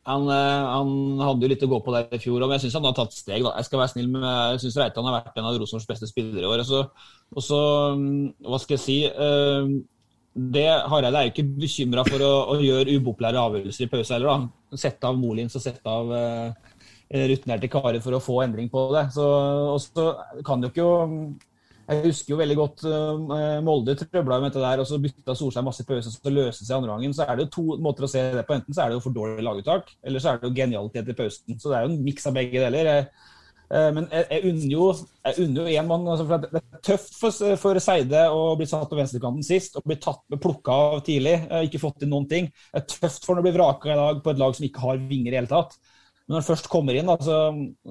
[0.06, 2.78] han, eh, han hadde jo litt å gå på der i fjor, men jeg syns
[2.80, 3.42] han har tatt steg.
[3.44, 3.54] da.
[3.58, 6.42] Jeg skal være snill men jeg syns Reitan har vært en av Rosenborgs beste spillere
[6.42, 6.62] i år.
[6.62, 7.62] Og så,
[7.98, 9.72] mm, hva skal jeg si eh,
[10.32, 14.32] det Hareide er jo ikke bekymra for å, å gjøre upopulære avgjørelser i pause heller.
[14.32, 14.78] da.
[14.80, 16.78] Sette av Molins og sette av uh,
[17.12, 19.10] rutinerte karer for å få endring på det.
[19.12, 19.26] Så,
[19.74, 20.06] og så
[20.46, 20.86] kan jo ikke
[21.90, 25.64] Jeg husker jo veldig godt uh, Molde trøbla med dette der, og så bytta Solskjær
[25.66, 27.14] masse pause, så løste seg andre gangen.
[27.16, 28.54] Så er det jo to måter å se det på.
[28.56, 31.16] Enten så er det jo for dårlig laguttak, eller så er det jo genialitet i
[31.18, 31.58] pausen.
[31.58, 32.90] Så det er jo en miks av begge deler.
[33.72, 37.14] Eh, Men jeg, unner jo jeg unner jo en mann altså for Det er tøft
[37.18, 41.38] for, for Seide å bli satt på venstrekanten sist og bli plukka av tidlig.
[41.48, 42.50] eh, Ikke fått til noen ting.
[42.70, 44.86] Det er tøft for ham å bli vraka i dag på et lag som ikke
[44.86, 45.74] har vinger i hele tatt.
[46.32, 47.38] Men når han først kommer inn, da, så,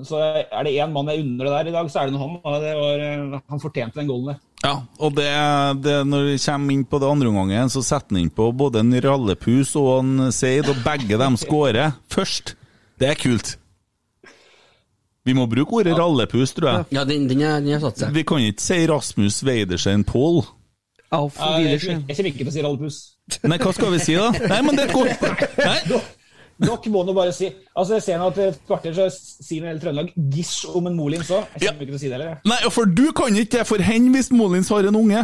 [0.02, 2.32] så er det én mann jeg unner det der i dag, så er det han.
[2.42, 2.64] var,
[3.06, 4.38] eh, han fortjente den goalen der.
[4.64, 5.28] Ja, og det,
[5.86, 8.82] det, når vi kommer inn på det andre omgangen, så setter han inn på både
[8.82, 12.56] en rallepus og en Seid, og begge dem skårer først.
[12.98, 13.52] Det er kult.
[15.30, 16.88] Vi må bruke ordet rallepus, tror jeg.
[16.98, 18.16] Ja, den, den, er, den har satt seg.
[18.16, 20.42] Vi kan ikke si Rasmus Weidersen Pål.
[21.12, 21.22] Ja,
[21.62, 22.98] jeg kommer ikke til å si rallepus.
[23.46, 24.34] Nei, hva skal vi si, da?
[24.34, 25.62] Nei, men det er et godt.
[25.62, 26.02] Nei.
[26.62, 29.82] Dere må nå bare si Altså Jeg ser nå at et kvarter så sier hele
[29.82, 31.48] Trøndelag gish om en Molins òg.
[31.58, 32.42] Jeg kommer ikke til å si det heller.
[32.46, 35.24] Nei, for du kan ikke det for hen hvis Molins har en unge.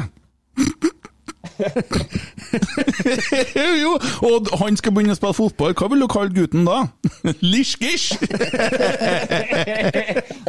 [3.84, 3.92] jo,
[4.28, 5.74] og han skal begynne å spille fotball.
[5.78, 6.78] Hva vil du kalle gutten da?
[7.52, 8.08] Lish-gish?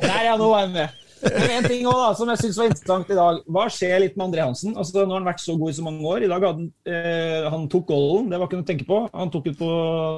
[0.04, 0.88] Der, ja, nå er han med.
[1.22, 3.38] Men en ting også, da, som jeg synes var interessant i dag.
[3.54, 4.74] Hva skjer litt med André Hansen?
[4.78, 6.24] Altså, nå har han vært så god i så mange år.
[6.24, 9.00] I dag hadde han, eh, han tok golden, det var ikke noe å tenke på.
[9.14, 9.70] Han tok, på,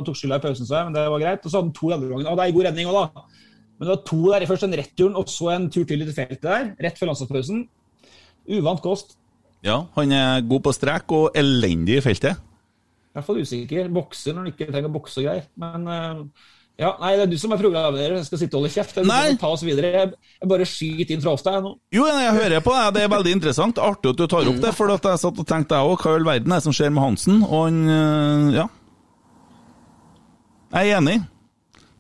[0.06, 1.44] tok skylda i pausen, så jeg, men det var greit.
[1.44, 2.28] Og så hadde han to i andre gangen.
[2.28, 3.24] Og det er en god redning òg, da.
[3.80, 4.46] Men det var to der.
[4.50, 6.70] Først en returen, og så en tur til i feltet der.
[6.84, 7.64] Rett før landslagspausen.
[8.58, 9.16] Uvant kost.
[9.64, 12.40] Ja, han er god på strek og elendig i feltet.
[13.10, 13.88] I hvert fall usikker.
[13.92, 15.48] Bokser når han ikke trenger å bokse og greier.
[15.60, 16.20] Men eh,
[16.81, 18.14] ja, nei, det er du som er programleder.
[18.16, 18.97] Jeg skal sitte og holde kjeft.
[18.97, 19.35] Jeg Nei.
[19.40, 19.90] Ta oss videre.
[19.93, 21.75] Jeg, bare skyter inn fra hofta, jeg nå.
[21.93, 22.95] Jo, jeg hører på deg.
[22.97, 23.81] Det er veldig interessant.
[23.85, 24.73] Artig at du tar opp det.
[24.79, 26.77] For at jeg satt og tenkte jeg òg, hva i all verden er det som
[26.77, 27.43] skjer med Hansen?
[27.45, 28.66] Og han øh, Ja.
[30.71, 31.19] Jeg er enig.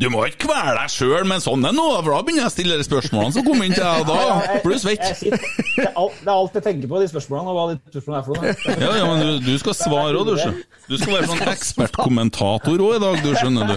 [0.00, 2.76] Du må ikke kvele deg sjøl med sånn nå, for da begynner jeg å stille
[2.80, 5.04] de spørsmålene som kommer inn til deg, da blir du svett.
[5.20, 7.52] Det er, alt, jeg tenker på, de spørsmålene.
[7.52, 8.78] Og hva de spørsmålene er for noe.
[8.80, 10.62] Ja, ja, men du, du skal svare òg, du.
[10.88, 13.76] Du skal være sånn ekspertkommentator òg i dag, du, skjønner du.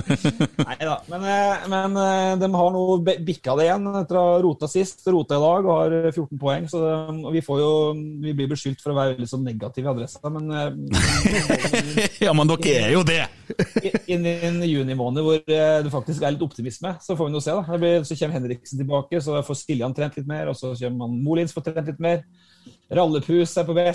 [0.70, 0.96] Nei da.
[1.12, 2.84] Men, eh, men eh, de har nå
[3.28, 5.04] bikka det igjen etter å ha rota sist.
[5.12, 6.70] Rota i dag og har eh, 14 poeng.
[6.72, 6.94] Så det,
[7.36, 7.70] vi, får jo,
[8.24, 12.48] vi blir beskyldt for å være litt sånn negative i adressa, men eh, Ja, men
[12.48, 13.22] dere er jo det!
[14.10, 15.49] Innen juni måned hvor eh,
[15.84, 17.56] det faktisk er litt optimisme, så får vi nå se.
[17.56, 17.64] da.
[17.66, 21.04] Det blir, så kommer Henriksen tilbake, så får Siljan trent litt mer, og så kommer
[21.04, 22.24] man Molins får trent litt mer.
[22.90, 23.86] Rallepus er på vei.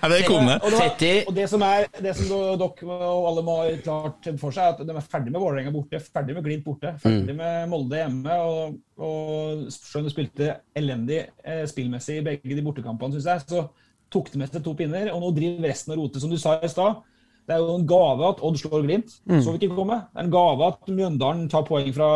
[0.00, 0.58] Ja, det kom det.
[0.62, 0.90] Og det, var,
[1.26, 4.76] og det som er det som dere og alle må ha klart for seg, er
[4.76, 8.38] at de er ferdig med Vålerenga borte, ferdig med Glimt borte, ferdig med Molde hjemme.
[8.46, 13.40] Og, og selv om du spilte elendig eh, spillmessig i begge de bortekampene, syns jeg,
[13.50, 13.66] så
[14.14, 15.10] tok de med seg to pinner.
[15.14, 17.02] Og nå driver resten og roter, som du sa i stad.
[17.44, 19.10] Det er jo en gave at Odd slår Glimt.
[19.28, 19.40] Mm.
[19.44, 19.98] Så vi ikke komme.
[20.14, 22.08] Det er en gave at Mjøndalen tar poeng fra,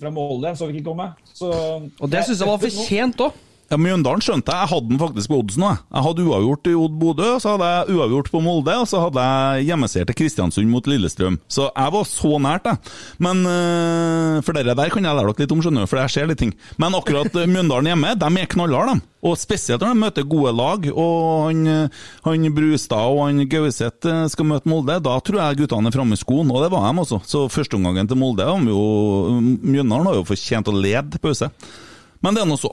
[0.00, 0.56] fra Molde.
[0.58, 1.12] Så vi ikke komme.
[1.34, 1.52] Så,
[2.00, 3.38] Og det syns jeg var fortjent òg.
[3.72, 4.66] Ja, Mjøndalen skjønte jeg.
[4.66, 5.78] Jeg hadde den faktisk på oddsen òg.
[5.80, 9.22] Jeg hadde uavgjort i Odd Bodø, så hadde jeg uavgjort på Molde, og så hadde
[9.24, 11.38] jeg hjemmeseier til Kristiansund mot Lillestrøm.
[11.48, 12.92] Så jeg var så nært, jeg.
[13.24, 16.12] Men øh, For dere der kan jeg lære dere litt om, skjønner du, for jeg
[16.12, 16.52] ser litt ting.
[16.76, 19.08] Men akkurat øh, Mjøndalen hjemme, de er knallharde, de.
[19.22, 21.88] Og spesielt når de møter gode lag, og han,
[22.26, 26.18] han Brustad og han Gauseth øh, skal møte Molde, da tror jeg guttene er framme
[26.18, 27.22] i skoen, og det var de også.
[27.24, 28.84] Så førsteomgangen til Molde jo
[29.40, 31.48] Mjøndalen har jo fortjent å lede pause.
[32.22, 32.70] Men det er nå så.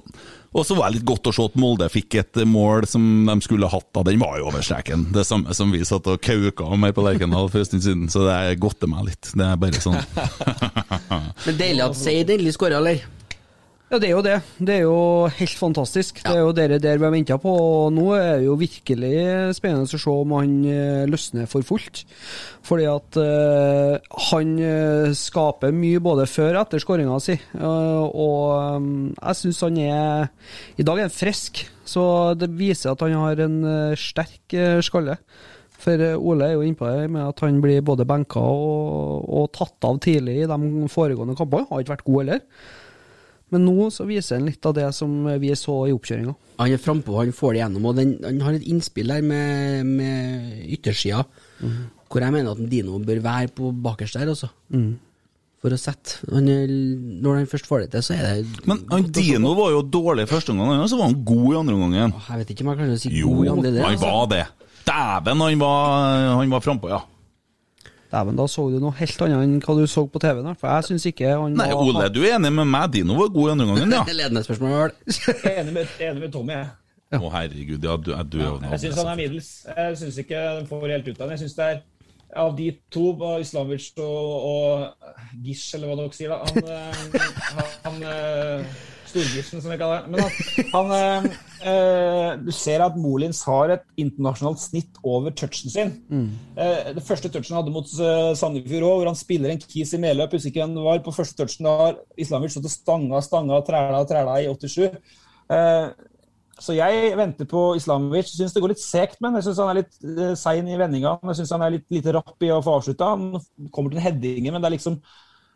[0.49, 3.35] Og så var det litt godt å se at Molde fikk et mål som de
[3.45, 3.85] skulle hatt.
[3.93, 5.05] da, Den var jo over streken.
[5.13, 8.09] Det samme som vi satt og kauka om her på Lerkendal for en stund siden.
[8.09, 9.29] Så det godter meg litt.
[9.29, 9.99] Det er bare sånn.
[11.45, 13.05] Men deilig at Seid endelig skåra, eller?
[13.89, 14.35] Ja, det er jo det.
[14.61, 14.97] Det er jo
[15.33, 16.19] helt fantastisk.
[16.21, 17.49] Det er jo dere der vi har venta på.
[17.49, 19.13] Og nå er det jo virkelig
[19.57, 22.03] spennende å se om han eh, løsner for fullt.
[22.69, 23.95] Fordi at uh,
[24.29, 27.33] han eh, skaper mye både før og etter skåringa si.
[27.55, 30.29] Uh, og um, jeg syns han er
[30.77, 32.03] I dag er han frisk, så
[32.37, 33.63] det viser at han har en
[33.97, 34.53] sterk
[34.85, 35.15] skalle.
[35.79, 39.89] For Ole er jo innpå det med at han blir både benka og, og tatt
[39.89, 41.65] av tidlig i de foregående kampene.
[41.71, 42.45] Har ikke vært god heller.
[43.49, 46.35] Men nå så viser han litt av det som vi så i oppkjøringa.
[46.59, 47.85] Han er frampå, han får det gjennom.
[47.89, 51.23] Og den, han har et innspill der med, med yttersida,
[52.09, 54.51] hvor jeg mener at Dino bør være på bakerst der, altså.
[54.73, 54.97] Mm.
[55.59, 56.45] For å sette han,
[57.19, 60.23] Når han først får det til, så er det Men han Dino var jo dårlig
[60.29, 62.13] første omgang, og så var han god i andre omgangen.
[62.29, 64.13] Jeg vet ikke om jeg kan si Jo, god i andre del, han altså.
[64.13, 64.45] var det.
[64.87, 67.01] Dæven, han var, han var frampå, ja.
[68.09, 70.55] Dæven, da så du noe helt annet enn hva du så på TV-en.
[70.57, 72.87] For jeg syns ikke han Nei, var Ole, du er enig med meg.
[72.95, 74.01] Dino var god i andre omgangen, ja.
[74.21, 74.95] Ledende spørsmål, vel.
[75.53, 76.71] Enig med, enig med Tommy, jeg.
[77.19, 79.53] Å, herregud, ja, du, du ja, Jeg syns han er middels.
[79.69, 81.33] Jeg syns ikke den får helt ut av den.
[81.33, 81.79] Jeg synes det er
[82.37, 83.05] av de to,
[83.41, 88.67] Islamovic og, og Gish, eller hva dere sier, da Han, han, han
[89.15, 90.11] eh, som vi kaller det.
[90.13, 90.19] Men
[90.73, 91.37] han, eh,
[91.71, 95.95] eh, Du ser at Molins har et internasjonalt snitt over touchen sin.
[96.55, 100.01] Eh, det første touchen han hadde mot Sandefjord òg, hvor han spiller en kis i
[100.01, 100.31] medløp.
[100.33, 100.99] Husker ikke hvem det var.
[101.05, 104.97] På første touchen da Islamovic stått og stanga, stanga, træla, træla i 87.
[105.49, 105.89] Eh,
[106.59, 108.33] så jeg venter på Islamovic.
[108.33, 111.17] Syns det går litt segt, men jeg syns han er litt sein i vendinga.
[111.31, 113.13] Jeg syns han er litt lite rapp i å få avslutta.
[113.15, 114.99] Han kommer til headinger, men det er liksom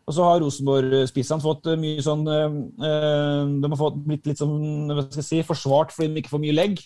[0.04, 4.42] Og så har Rosenborg-spissene fått eh, mye sånn eh, eh, De har fått blitt litt
[4.42, 6.82] sånn hva skal jeg si, forsvart fordi de ikke får mye legg.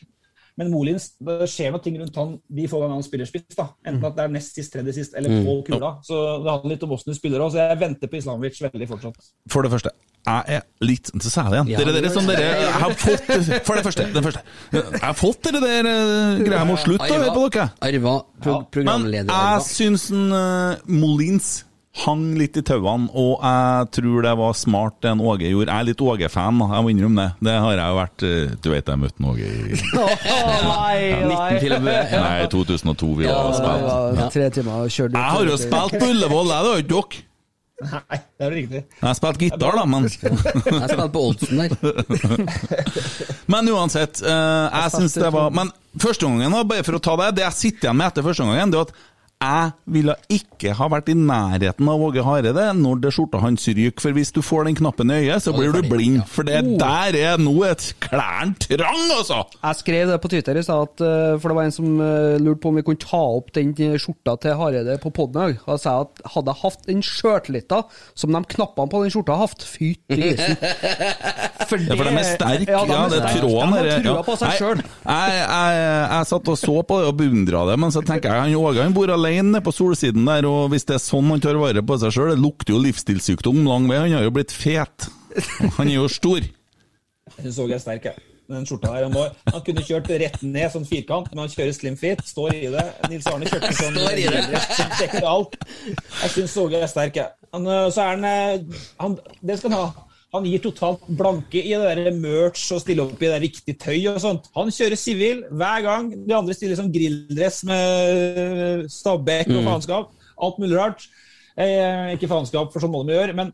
[0.58, 3.54] Men Molins, det skjer noe ting rundt han de få gangene han spiller spiss.
[3.54, 3.68] da.
[3.86, 5.44] Enten at det er nest sist, tredje sist, eller Mm.
[5.46, 5.90] på kula.
[6.02, 7.52] Så det handler litt om hvordan du spiller òg.
[7.52, 9.28] Så jeg venter på Islamovic veldig fortsatt.
[9.54, 9.92] For det første,
[10.26, 11.70] jeg er litt til sa igjen.
[11.70, 13.30] Ja, dere, dere, som dere jeg har fått
[13.68, 14.42] For det første, den første.
[14.72, 17.70] Jeg har fått dere der greia med å slutte å høre på dere.
[17.80, 21.64] Arva, pro Men jeg syns en, eh, Molins
[22.04, 25.70] hang litt i tauene, og jeg tror det var smart det en Åge gjorde.
[25.72, 27.48] Jeg er litt Åge-fan, jeg må innrømme det.
[27.48, 29.78] Det har jeg jo vært eh, Du vet, jeg møtte Åge i
[30.68, 31.48] nei, nei.
[31.58, 32.18] 19 til og med.
[32.18, 34.28] Nei, 2002 vi var og spilte.
[34.36, 37.24] tre timer og kjørte Jeg har jo spilt på Ullevål, jeg, det har ikke dere.
[37.78, 38.80] Nei, det er riktig.
[38.90, 41.70] Jeg har spilt gitar, da, men Jeg spilte på Olsen der.
[43.52, 47.30] Men uansett, eh, jeg syns det var Men første gangen, bare for å ta det,
[47.38, 48.98] det jeg sitter igjen med etter første gangen, det er at
[49.38, 54.02] jeg ville ikke ha vært i nærheten av Åge Hareide når det skjorta hans ryker,
[54.02, 56.24] for hvis du får den knappen i øyet, så blir du blind.
[56.26, 59.44] For det der er nå et klærne trang, altså!
[59.62, 62.64] Jeg skrev det på Twitter i stad, eh, for det var en som eh, lurte
[62.64, 65.62] på om vi kunne ta opp den skjorta til Hareide på poden dag.
[65.68, 67.80] Da sa at hadde jeg hatt den sjøltillita
[68.18, 70.58] som de knappene på den skjorta har hatt, fytti grisen.
[71.68, 72.72] For Ja, for de er sterke.
[72.72, 74.82] Ja, de det er tråden tråden De har trua på seg sjøl.
[74.82, 78.32] Jeg, Jeg, jeg, jeg satt og så på det og beundra det, men så tenker
[78.34, 81.28] jeg han Åge han bor alene nede på solsiden der, og hvis det er sånn
[81.32, 83.98] han tar vare på seg sjøl, det lukter jo livsstilssykdom lang vei.
[84.04, 85.08] Han har jo blitt fet.
[85.78, 86.40] Han er jo stor.
[87.38, 88.22] Jeg så jeg er sterk, jeg.
[88.48, 89.04] Den skjorta der.
[89.04, 92.22] Han, må, han kunne kjørt rett ned sånn firkant, men han kjører slim fit.
[92.26, 92.82] Står i det.
[93.12, 94.62] Nils Arne kjørte sånn Står i det.
[94.72, 95.54] som dekker alt.
[95.84, 97.30] Jeg syns Åge er sterk, jeg.
[97.54, 100.07] Han, øh, så er han, øh, han Det skal han ha.
[100.34, 104.10] Han gir totalt blanke i det der merch og stiller opp i det riktige tøy
[104.10, 104.50] og sånt.
[104.54, 106.10] Han kjører sivil hver gang.
[106.28, 109.70] De andre stiller som grilldress med stabbekk og Mm.
[109.70, 110.10] faenskap.
[110.38, 111.06] Alt mulig rart.
[111.56, 113.34] Eh, ikke faenskap, for sånn må de gjøre.
[113.34, 113.52] Men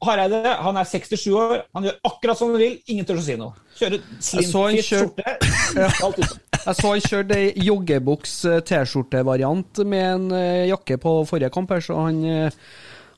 [0.00, 2.78] Hareide han er 67 år, han gjør akkurat som han vil.
[2.88, 3.52] Ingen tør å si noe.
[3.78, 5.38] Kjører Jeg slimfit skjorte.
[5.74, 11.80] Jeg så han kjørte ei joggebuks eh, med en eh, jakke på forrige kamp her,
[11.80, 12.50] så han, eh,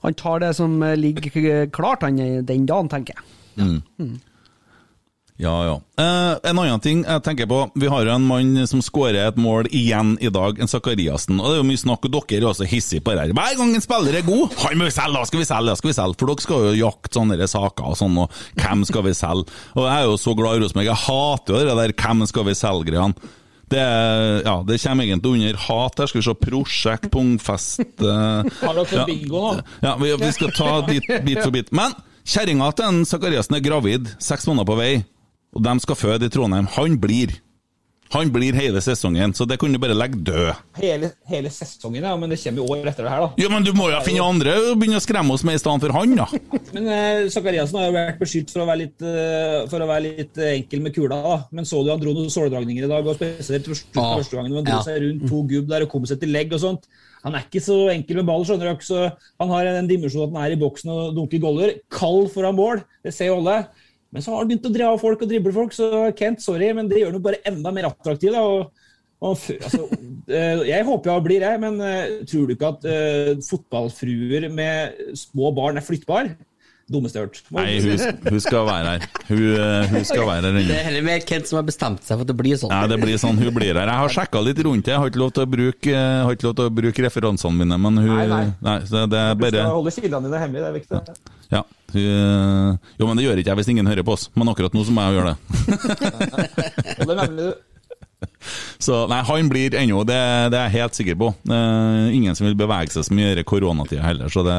[0.03, 3.25] han tar det som eh, ligger klart han, eh, den dagen, tenker jeg.
[3.61, 4.19] Mm.
[5.41, 5.77] Ja, ja.
[5.97, 9.39] Eh, en annen ting jeg tenker på, vi har jo en mann som skårer et
[9.41, 11.39] mål igjen i dag, en Sakariassen.
[11.41, 13.33] Og det er jo mye snakk, og dere er også hissige på det her.
[13.37, 15.81] Hver gang en spiller er god, han må vi selge, da skal vi selge, da
[15.81, 16.19] skal vi selge.
[16.21, 19.61] For dere skal jo jakte sånne saker og sånn, og hvem skal vi selge?
[19.79, 22.49] Og jeg er jo så glad i Rosenborg, jeg hater jo det der hvem skal
[22.51, 23.33] vi selge-greiene.
[23.71, 23.83] Det,
[24.45, 25.99] ja, det kommer egentlig under hat.
[25.99, 29.05] Her skal vi se Prosjekt, Pungfest eh, Har dere ja.
[29.07, 29.67] bingo nå?
[29.85, 31.71] Ja, vi, vi skal ta dit, bit for bit.
[31.71, 31.95] Men
[32.27, 34.91] kjerringa til en Zakariassen er gravid, seks måneder på vei,
[35.55, 36.67] og de skal føde i Trondheim.
[36.75, 37.37] Han blir.
[38.11, 40.49] Han blir hele sesongen, så det kunne du bare legge død.
[40.81, 43.29] Hele, hele sesongen, ja, men det kommer jo år etter det her, da.
[43.39, 45.85] Ja, men du må jo finne andre å begynne å skremme oss med i stedet
[45.85, 46.27] for han, da.
[46.75, 50.05] Men eh, Zakariassen har jo vært beskyldt for å være litt, eh, for å være
[50.09, 51.21] litt eh, enkel med kula.
[51.23, 51.37] da.
[51.55, 54.59] Men så du han dro noen såledragninger i dag, og spesielt første, Ah, første gangen
[54.59, 54.83] han dro ja.
[54.87, 56.91] seg rundt to gubb der og kom seg til legg og sånt.
[57.25, 58.85] Han er ikke så enkel med ball, skjønner du.
[58.87, 59.03] Så
[59.43, 61.75] han har en dimensjon at han er i boksen og dunker goller.
[61.93, 63.59] Kald foran mål, det ser jo alle.
[64.11, 66.73] Men så har han begynt å dra av folk og drible folk, så Kent, sorry,
[66.75, 68.33] men det gjør ham bare enda mer attraktiv.
[68.35, 68.71] da, og
[69.21, 69.83] og, f- altså,
[70.33, 74.95] eh, jeg håper jeg blir det, men eh, tror du ikke at uh, fotballfruer med
[75.13, 76.31] små barn er flyttbar?
[76.91, 77.43] Dummeste jeg har hørt.
[77.53, 79.05] Nei, hun, hun skal være her.
[79.29, 79.43] Hun,
[79.93, 82.31] hun skal være her Det er heller mer Kent som har bestemt seg for at
[82.33, 82.73] det blir sånn.
[82.73, 83.85] Ja, det blir sånn, hun blir her.
[83.93, 84.97] Jeg har sjekka litt rundt det.
[84.97, 87.61] Jeg har ikke lov til å bruke, jeg har ikke lov til å bruke referansene
[87.61, 88.79] mine, men hun Nei, nei.
[88.89, 91.05] så det er Du skal holde kildene dine hemmelig, det er viktig.
[91.13, 91.40] Ja.
[91.51, 94.29] Hun, jo, men det gjør ikke jeg hvis ingen hører på oss.
[94.39, 95.37] Men akkurat nå så må jeg gjøre det.
[98.81, 100.17] Så nei, han blir ennå, det,
[100.53, 101.31] det er jeg helt sikker på.
[101.53, 104.57] Eh, ingen som vil bevege seg så mye i koronatida heller, så det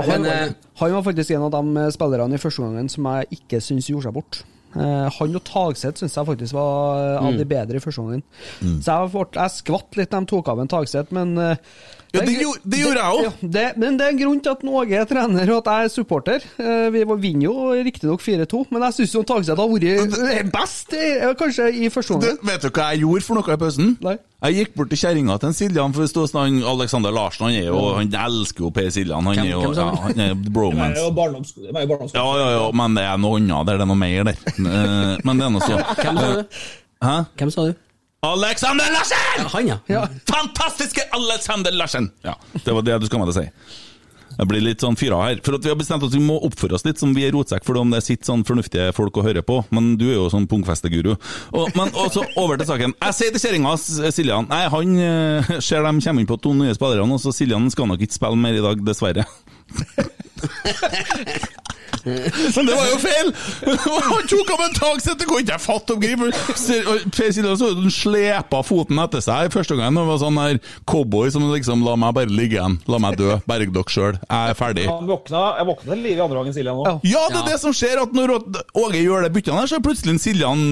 [0.08, 3.62] han, eh, han var faktisk en av de spillerne i første gangen som jeg ikke
[3.62, 4.40] syns gjorde seg bort.
[4.74, 8.24] Eh, han og Tagseth syns jeg faktisk var eh, av de bedre i første gangen.
[8.82, 11.76] Så jeg, jeg skvatt litt da de tok av en Tagseth, men eh,
[12.14, 13.24] Ja, det gjorde- det gjorde jeg òg!
[13.24, 15.88] Ja, men det er en grunn til at Åge er trener og at jeg er
[15.92, 16.44] supporter.
[16.58, 19.88] Eh, Vi vinner jo riktignok 4-2, men jeg syns Tagseth har vært
[20.30, 22.38] eh, best, eh, kanskje, i første omgang.
[22.42, 23.96] Vet du hva jeg gjorde for noe i pausen?
[24.00, 24.16] Nei.
[24.44, 27.70] Jeg gikk bort til kjerringa til en Siljan, for det sånn Alexander Larsen han er
[27.70, 29.24] jo, han elsker jo Per Siljan.
[29.24, 30.94] Han er jo ja, han er bromance.
[30.94, 32.08] det er jo.
[32.12, 34.36] Ja, ja, ja, men det er noe annet der, det er noe mer der.
[34.52, 36.44] Eh, Men det er noe så Hvem sa du?
[37.04, 37.16] Hæ?
[37.40, 37.74] Hvem sa du?
[38.24, 39.24] Alexander Larsen!
[39.38, 40.04] Ja, han, ja.
[40.30, 42.10] Fantastiske Alexander Larsen!
[42.24, 43.48] Ja, det var det du skal med til å si.
[44.34, 45.40] Jeg blir litt sånn fyra her.
[45.46, 47.62] For at vi har bestemt at vi må oppføre oss litt som vi er rotsekk,
[47.66, 49.60] for om det sitter sånn fornuftige folk og hører på.
[49.74, 51.12] Men du er jo sånn pungfesteguru.
[51.54, 52.96] Og, men også over til saken.
[52.98, 56.74] Jeg sier til kjerringa Siljan Nei, han eh, ser de kommer inn på to nye
[56.76, 59.28] spillere og så Siljan skal nok ikke spille mer i dag, dessverre.
[62.56, 63.30] Men det var jo feil!
[64.10, 66.30] Han tok av en taksett, det kunne ikke jeg fatte og gripe!
[67.14, 69.96] Per Siljan så ut slepa foten etter seg første gangen.
[69.96, 72.78] Det var sånn der cowboy som liksom La meg bare ligge igjen.
[72.90, 73.38] La meg dø.
[73.48, 74.18] Berg dere sjøl.
[74.20, 74.86] Jeg er ferdig.
[74.90, 76.84] Han våkna, jeg våkna til liv i andre gangen, Silja nå.
[76.88, 77.14] Ja.
[77.14, 78.36] Ja, det er det som skjer, at når
[78.80, 80.62] Åge gjør det byttene her, så er plutselig Siljan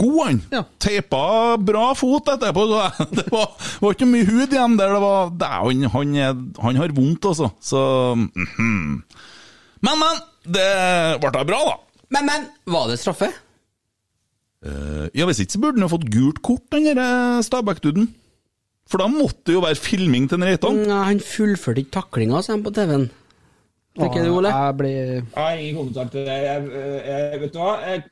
[0.00, 0.40] god, han.
[0.54, 0.64] Ja.
[0.82, 1.22] Teipa
[1.60, 2.66] bra fot etterpå.
[2.70, 4.96] Så det var, var ikke mye hud igjen der.
[4.96, 6.18] Det var, det han, han,
[6.60, 7.52] han har vondt, altså.
[7.60, 7.84] Så
[8.16, 9.02] mhm.
[9.80, 10.26] Men, men.
[10.44, 10.66] Det
[11.20, 11.76] ble da bra, da.
[12.10, 13.30] Men, men, var det straffe?
[14.60, 18.10] Uh, ja, Hvis ikke så burde han jo fått gult kort, den der Stabæk-duden.
[18.90, 20.82] For da måtte det jo være filming til Reitan.
[20.82, 23.06] Nei, han fullførte ikke taklinga, sa han på TV-en.
[23.98, 24.50] Tenker du, Ole?
[24.50, 26.38] Jeg blir Jeg har ingen kommentar til det.
[26.46, 26.66] Jeg,
[27.06, 27.74] jeg, vet du hva?
[27.86, 28.04] Jeg,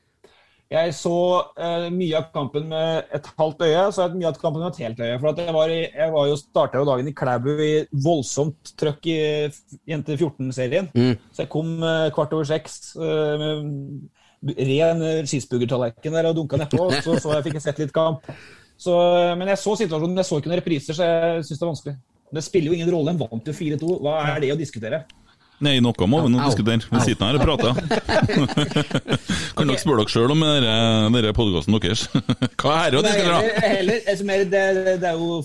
[0.68, 1.14] jeg så
[1.56, 4.82] eh, mye av kampen med et halvt øye, så jeg mye av kampen med et
[4.84, 5.16] helt øye.
[5.22, 7.72] For at jeg, var i, jeg var jo starta jo dagen i Klæbu i
[8.04, 9.18] voldsomt trøkk i
[9.88, 10.90] Jente 14-serien.
[11.32, 13.48] Så jeg kom eh, kvart over seks eh,
[14.44, 16.90] med ren cheeseburgertallerken der og dunka nedpå.
[17.00, 18.28] Så, så jeg fikk jeg sett litt kamp.
[18.78, 21.64] Så, eh, men jeg så situasjonen, jeg så ikke noen repriser, så jeg syns det
[21.64, 21.96] er vanskelig.
[22.28, 23.16] Det spiller jo ingen rolle.
[23.16, 23.96] De vant jo 4-2.
[24.04, 25.00] Hva er det å diskutere?
[25.64, 26.86] Nei, noe må vi nå diskutere.
[26.92, 27.78] Vi sitter her og prater.
[29.58, 32.04] kan dere spørre dere sjøl om denne podkasten deres?
[32.60, 33.40] Hva er det å diskutere?
[33.40, 34.62] heller, heller, altså, det,
[35.02, 35.40] det, er jo,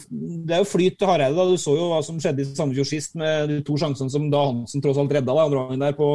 [0.46, 1.34] det er jo flyt til Hareide.
[1.40, 1.48] da.
[1.50, 4.44] Du så jo hva som skjedde i Sandefjord sist, med de to sjansene som da
[4.52, 5.34] Hansen tross alt redda.
[5.34, 6.12] da, andre gangen der på,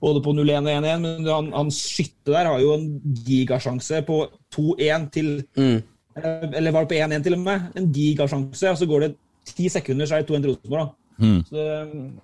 [0.00, 1.04] både på 0-1 og 1-1.
[1.04, 2.88] Men han, han skytte der har jo en
[3.26, 4.22] gigasjanse på
[4.56, 5.80] 2-1 til mm.
[6.12, 7.70] Eller var det på 1-1 til og med?
[7.76, 9.14] En gigasjanse, og så går det
[9.48, 10.90] ti sekunder, så er det 2-1 til Rosenborg.
[11.18, 11.34] Da.
[11.48, 11.66] Så det,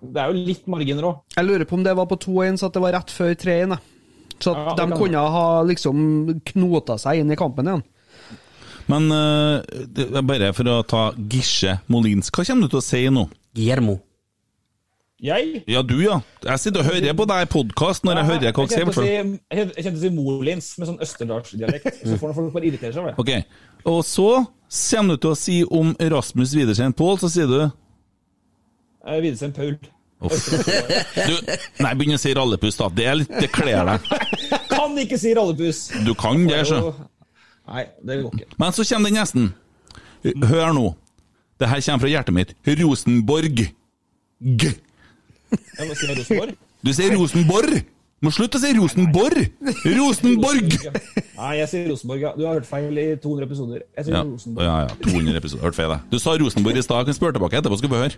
[0.00, 1.20] det er jo litt marginer òg.
[1.36, 3.78] Jeg lurer på om det var på 2-1, så at det var rett før 3-1.
[4.38, 6.02] Så at Ja, de kan kunne ha liksom
[6.52, 7.86] knota seg inn i kampen igjen.
[8.88, 12.86] Men uh, det er bare for å ta Gisje Molins, hva kommer du til å
[12.86, 13.26] si nå?
[13.56, 13.98] Guillermo.
[15.18, 15.64] Jeg?
[15.66, 16.20] Ja, du ja.
[16.46, 19.00] Jeg sitter og hører på deg i podkast når jeg hører hva dere sier.
[19.02, 21.88] si, jeg kjente å si Molins med sånn østerdalsdialekt.
[22.04, 23.24] Så får folk bare irritere seg over det.
[23.24, 23.42] Okay.
[23.82, 24.28] Og så
[24.70, 27.58] kommer du til å si om Rasmus Widersen Pål, så sier du
[29.08, 29.78] Eh, Widesheim Paul.
[30.20, 31.34] du,
[31.78, 32.88] Nei, begynn å si rallepus, da.
[32.92, 34.08] Det, er litt, det kler deg.
[34.72, 35.84] Kan ikke si rallepus!
[36.06, 36.92] Du kan det, så.
[37.68, 38.58] Nei, det går ikke.
[38.60, 39.50] Men så kommer den nesten.
[40.48, 40.86] Hør nå.
[41.58, 42.54] Det her kommer fra hjertet mitt.
[42.80, 43.64] Rosenborg.
[44.38, 44.72] G.
[45.50, 46.58] Jeg må si Rosenborg.
[46.84, 47.80] Du sier Rosenborg.
[48.18, 49.44] Må slutte å si Rosenborg!
[49.94, 50.72] Rosenborg!
[51.38, 52.32] Nei, jeg sier Rosenborg, ja.
[52.34, 53.84] Du har hørt feil i 200 episoder.
[53.94, 54.66] Jeg sier Ja, Rosenborg.
[54.66, 55.62] ja, ja 200 episoder.
[55.68, 56.02] Hørt feil, jeg.
[56.10, 57.06] Du sa Rosenborg i stad.
[57.06, 58.16] Kan spørre tilbake etterpå, skal vi høre.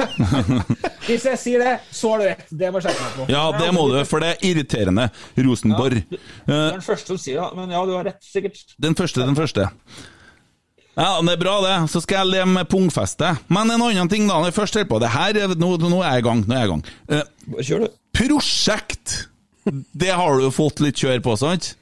[1.10, 2.46] Hvis jeg sier det, så har du rett.
[2.48, 3.28] Det må jeg skjerpe meg på.
[3.34, 5.10] Ja, det må du, for det er irriterende.
[5.44, 6.00] Rosenborg.
[6.08, 8.64] Du er den første som sier det, men ja, du har rett, sikkert.
[8.80, 9.68] Den første, den første.
[10.98, 11.76] Ja, Det er bra, det.
[11.92, 13.36] Så skal jeg leve med pungfeste.
[13.52, 14.40] Men en annen ting, da.
[14.40, 16.40] Når jeg først holder på det her, nå, nå er jeg i gang.
[16.48, 16.82] Nå er jeg i gang.
[17.12, 17.98] Uh, Kjør, du.
[18.18, 19.28] Prosjekt!
[19.92, 21.74] Det har du fått litt kjør på, sant?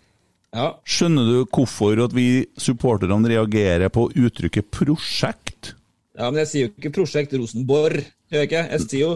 [0.56, 0.72] Ja.
[0.88, 5.74] Skjønner du hvorfor at vi supporterne reagerer på uttrykket 'prosjekt'?
[6.16, 8.48] Ja, men jeg sier jo ikke Prosjekt Rosenborg, jeg?
[8.48, 9.10] Jeg sier jo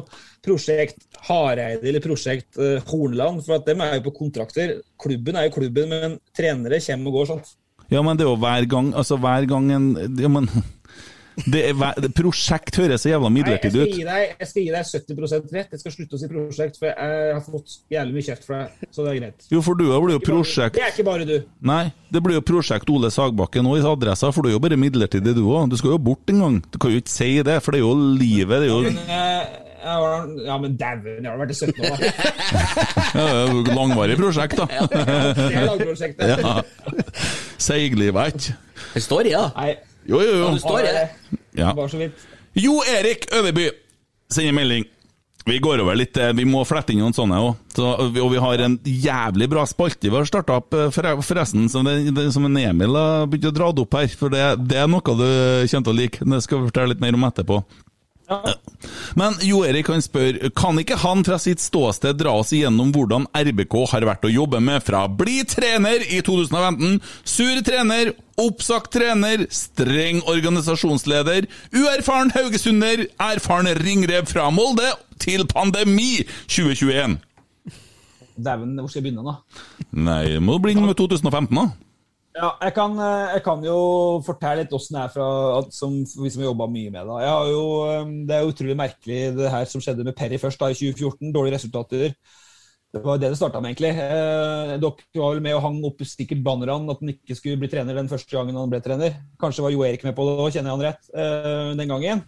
[0.45, 4.77] Prosjekt Hareide eller Prosjekt eh, Hornland, for at dem er jo på kontrakter.
[5.01, 7.55] Klubben er jo klubben, men trenere kommer og går, sant.
[7.91, 9.89] Ja, men det er jo hver gang Altså, hver gang en
[10.21, 10.47] ja, men,
[11.47, 13.95] det er, det, Prosjekt høres så jævla midlertidig ut.
[14.01, 15.73] jeg skal gi deg 70 rett.
[15.73, 18.91] Jeg skal slutte å si prosjekt, for jeg har fått jævlig mye kjeft for deg.
[18.91, 19.49] Så det er greit.
[19.55, 21.37] Jo, for du òg blir jo prosjekt Det er ikke bare du.
[21.71, 24.79] Nei, det blir jo prosjekt Ole Sagbakken nå i adressa, for du er jo bare
[24.81, 25.71] midlertidig, du òg.
[25.73, 26.61] Du skal jo bort en gang.
[26.71, 28.61] Du kan jo ikke si det, for det er jo livet.
[28.61, 32.11] Det er jo eh, ja, men dæven, jeg har vært i 17 år, da.
[33.17, 34.67] ja, det er langvarig prosjekt, da.
[34.91, 36.35] Det er lagprosjektet.
[36.35, 36.57] Ja.
[37.61, 38.59] Seiglivet, ikke?
[38.95, 39.47] Det står i, da.
[39.57, 39.71] Nei,
[40.11, 40.55] Jo, jo, jo.
[40.59, 40.89] står.
[41.59, 41.75] Ja.
[41.75, 42.09] så.
[42.59, 43.69] Jo Erik Øverby
[44.31, 44.89] sender melding.
[45.47, 47.79] Vi går over litt, eh, vi må flette inn noen sånne òg.
[47.81, 52.13] Og vi har en jævlig bra spalte vi har starta opp, eh, forresten, som, det,
[52.15, 54.11] det, som en Emil har begynt å dra det opp her.
[54.21, 56.27] For det, det er noe du kommer til å like.
[56.35, 57.63] Det skal vi fortelle litt mer om etterpå.
[59.19, 63.27] Men Jo Erik kan spørre, kan ikke han fra sitt ståsted dra oss igjennom hvordan
[63.35, 69.47] RBK har vært å jobbe med fra bli trener i 2015, sur trener, oppsagt trener,
[69.53, 77.19] streng organisasjonsleder, uerfaren haugesunder, erfaren ringrev fra Molde, til pandemi 2021?
[78.41, 79.61] Dæven, hvor skal jeg begynne, da?
[79.93, 81.67] Nei, må du bli med 2015, da.
[82.41, 83.79] Ja, jeg kan, eh, jeg kan jo
[84.25, 87.17] fortelle litt åssen det er fra at, som, vi som har jobba mye med det.
[87.21, 90.39] Jeg har jo, eh, det er jo utrolig merkelig det her som skjedde med Perry
[90.41, 91.35] først, da, i 2014.
[91.35, 92.15] Dårlige resultater.
[92.91, 93.93] Det var det det starta med, egentlig.
[93.93, 97.71] Eh, dere var vel med og hang opp sikkert bannerne at han ikke skulle bli
[97.71, 99.21] trener den første gangen han ble trener.
[99.41, 102.25] Kanskje var Jo Erik med på det òg, kjenner jeg han rett, eh, den gangen.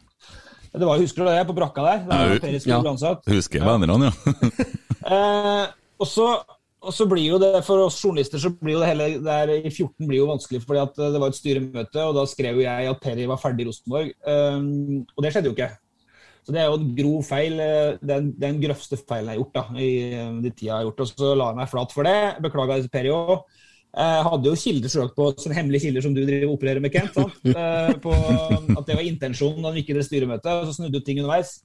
[0.73, 2.05] Det var, Husker du det, på brakka der?
[2.07, 2.85] Da Ja, Perry skulle ja.
[2.85, 3.27] bli ansatt.
[3.29, 4.13] Husker jeg vennene, ja.
[5.03, 5.65] Eh,
[5.99, 6.29] og, så,
[6.83, 9.71] og så blir jo det, For oss journalister så blir jo det hele der i
[9.71, 12.67] 14 blir jo vanskelig, fordi at eh, det var et styremøte, og da skrev jo
[12.67, 14.13] jeg at Perry var ferdig i Rosenborg.
[14.27, 15.71] Um, og det skjedde jo ikke.
[16.43, 17.61] Så det er jo en grov feil.
[17.63, 20.87] eh, den, den grøvste feilen jeg har gjort da, i eh, de tida jeg har
[20.89, 21.05] gjort.
[21.05, 22.17] Og så la jeg meg flat for det.
[22.43, 23.37] Beklaga Perry òg.
[23.93, 27.13] Jeg hadde jo kilder søkt på sånne hemmelige kilder som du driver opererer med, Kent.
[27.13, 27.35] Sant?
[28.05, 31.05] På at det var intensjonen da han gikk i det styremøtet, og så snudde jo
[31.05, 31.59] ting underveis.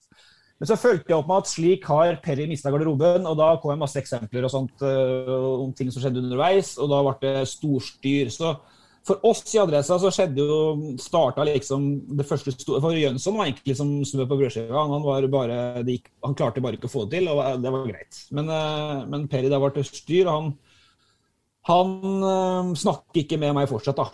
[0.58, 3.76] Men så fulgte jeg opp med at slik har Perry mista garderoben, og da kom
[3.76, 5.36] jeg masse eksempler og sånt øh,
[5.68, 8.32] om ting som skjedde underveis, og da ble det storstyr.
[8.34, 8.55] Så
[9.08, 11.86] for oss i Adressa så skjedde jo starta liksom
[12.18, 14.82] det første store For Jønsson var egentlig som snø på brødskiva.
[14.82, 18.24] Han, var bare, han klarte bare ikke å få det til, og det var greit.
[18.34, 20.55] Men, øh, men Perry, det ble styr, og han
[21.68, 21.89] han
[22.24, 24.08] øh, snakker ikke med meg fortsatt, da,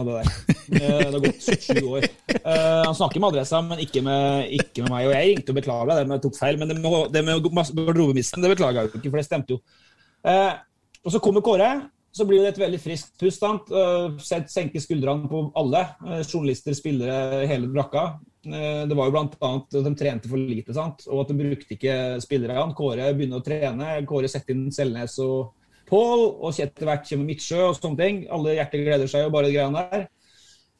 [0.00, 0.28] av det der.
[0.74, 2.04] Eh, Det har gått sju år.
[2.34, 5.06] Eh, han snakker med adressa, men ikke med, ikke med meg.
[5.08, 7.24] Og jeg ringte og beklaga det men jeg tok feil, men det med, det
[8.42, 9.60] det beklaga jeg jo ikke, for det stemte jo.
[10.24, 10.52] Eh,
[11.04, 11.72] og så kommer Kåre.
[12.14, 13.40] Så blir det et veldig friskt pust.
[13.42, 13.70] sant?
[13.74, 14.16] Eh,
[14.48, 15.82] Senke skuldrene på alle.
[16.22, 18.14] Journalister, spillere, hele brakka.
[18.44, 21.06] Det var jo annet at de trente for lite, sant?
[21.08, 22.74] og at de brukte ikke spillerne.
[22.76, 24.06] Kåre begynner å trene.
[24.06, 25.54] Kåre setter inn Selnes og
[25.88, 28.20] Pål, og etter hvert kommer Midtsjø og sånne ting.
[28.32, 30.06] Alle hjerter gleder seg jo bare de greiene der.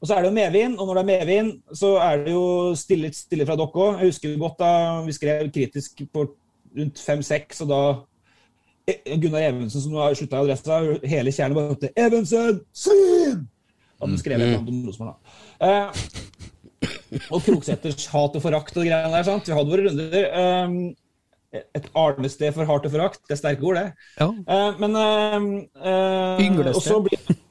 [0.00, 2.46] Og så er det jo medvind, og når det er medvind, så er det jo
[2.76, 4.00] stille, stille fra dere òg.
[4.02, 4.72] Jeg husker godt da
[5.06, 6.26] vi skrev kritisk på
[6.74, 7.80] rundt fem-seks, og da
[8.90, 13.46] eh, Gunnar Evensen, som nå har slutta i Adressa, hele kjernen bare hørte 'Evensen, svin!'
[13.94, 15.68] Hadde han skrevet et om Rosenborg, da.
[15.70, 19.22] Eh, og Krokseters hat og forakt og greiene der.
[19.22, 19.48] sant?
[19.48, 20.28] Vi hadde våre runder.
[20.42, 20.94] Eh,
[21.54, 23.22] et arnested for hardt og forakt.
[23.28, 24.10] Det er sterke ord, det.
[24.20, 24.28] Ja.
[24.28, 25.48] Uh, men uh,
[25.86, 27.08] eh, Ynglested.
[27.08, 27.42] Blir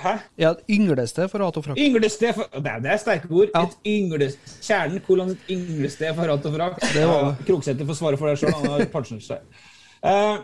[0.00, 0.12] Hæ?
[0.38, 1.80] Ja, ynglested for hat og frakt.
[1.80, 3.50] Ynglested for Det er, det er sterke ord.
[3.62, 4.30] Et yngle,
[4.62, 6.86] kjernen, kolon, et ynglested for hat og frakt.
[6.94, 9.60] Det var Ja, Krokseter får svare for det sjøl, han har pensjonert seg.
[10.04, 10.38] Eh,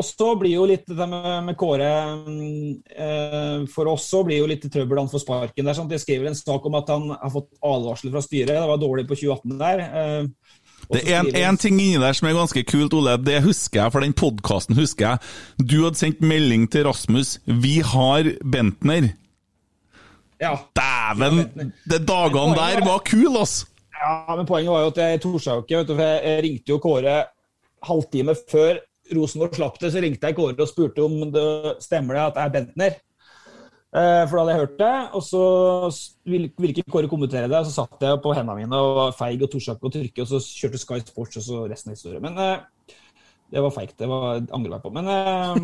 [0.00, 1.88] og så blir jo litt det med, med Kåre
[2.24, 2.68] mm,
[3.04, 5.76] eh, For oss så blir jo litt trøbbel han får sparken der.
[5.76, 5.92] Sant?
[5.92, 8.54] Jeg skriver en sak om at han har fått advarsel fra styret.
[8.54, 9.84] Det var dårlig på 2018 der.
[10.02, 10.39] Eh,
[10.90, 13.16] Det er en, en ting inni der som er ganske kult, Ole.
[13.22, 15.18] Det husker jeg, for den podkasten husker jeg.
[15.62, 19.12] Du hadde sendt melding til Rasmus 'Vi har Bentner'.
[20.40, 20.56] Ja.
[20.76, 21.44] Dæven!
[21.90, 23.66] De dagene der var kule, ass!
[24.00, 25.76] Ja, men poenget var jo at jeg torde ikke.
[25.76, 27.16] Vet du, for jeg jeg ringte jo Kåre
[27.84, 28.80] halvtime før
[29.16, 32.42] Rosenborg slapp det, så ringte jeg Kåre og spurte om det stemmer det at det
[32.42, 32.98] er Bentner.
[33.90, 35.40] Eh, For da hadde jeg hørt det, og så
[36.30, 37.58] ville ikke Kåre kommentere det.
[37.58, 40.30] og Så satt jeg på hendene mine og var feig og torde ikke å og
[40.30, 42.22] så kjørte Sky Sports, og så resten av historien.
[42.22, 42.94] Men eh,
[43.50, 43.96] det var feigt.
[43.98, 44.92] Det var, angrer jeg på.
[44.94, 45.58] Men, eh,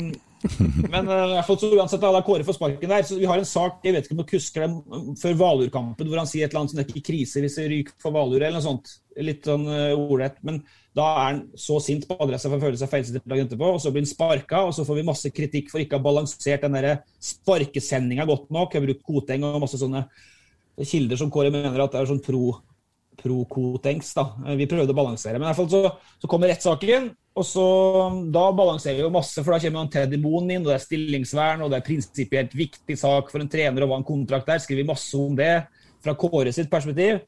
[0.93, 3.07] men uh, i hvert fall så uansett, da, Kåre får sparken der.
[3.09, 6.21] Så vi har en sak jeg vet ikke om du husker det, før Valur-kampen, hvor
[6.21, 8.39] han sier et eller annet sånn det er ikke krise hvis det ryker for Valur,
[8.41, 8.95] eller noe sånt.
[9.17, 10.29] Litt sånn uh.
[10.47, 10.61] Men
[10.97, 14.05] da er han så sint på adressa for å føle seg feilsitert og så blir
[14.05, 17.03] han sparka, og så får vi masse kritikk for ikke å ha balansert den der
[17.21, 18.73] sparkesendinga godt nok.
[18.73, 20.07] Jeg har brukt Koteng og masse sånne
[20.85, 22.57] kilder som Kåre mener at det er sånn pro
[23.17, 24.13] pro-Kotengs.
[24.15, 24.27] da.
[24.57, 25.39] Vi prøvde å balansere.
[25.39, 27.65] Men i hvert fall så, så kommer rettssaken, og så,
[28.33, 29.43] da balanserer vi jo masse.
[29.43, 32.55] For da kommer han Teddy Moen inn, og det er stillingsvern, og det er prinsipielt
[32.57, 34.63] viktig sak for en trener å ha en kontrakt der.
[34.65, 35.67] Skriver masse om det
[36.05, 37.21] fra Kåre sitt perspektiv.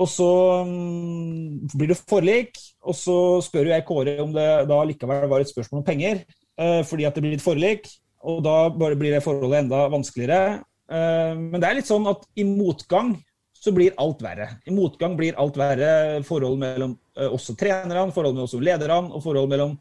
[0.00, 0.28] Og så
[0.68, 5.44] mm, blir det forlik, og så spør jo jeg Kåre om det da likevel var
[5.44, 6.24] et spørsmål om penger,
[6.60, 7.88] eh, fordi at det blir et forlik.
[8.22, 10.60] Og da blir det forholdet enda vanskeligere.
[10.92, 13.16] Eh, men det er litt sånn at i motgang
[13.62, 14.48] så blir alt verre.
[14.66, 16.20] I motgang blir alt verre.
[16.26, 19.76] Forhold mellom oss også trenerne, forhold mellom også lederne og forhold mellom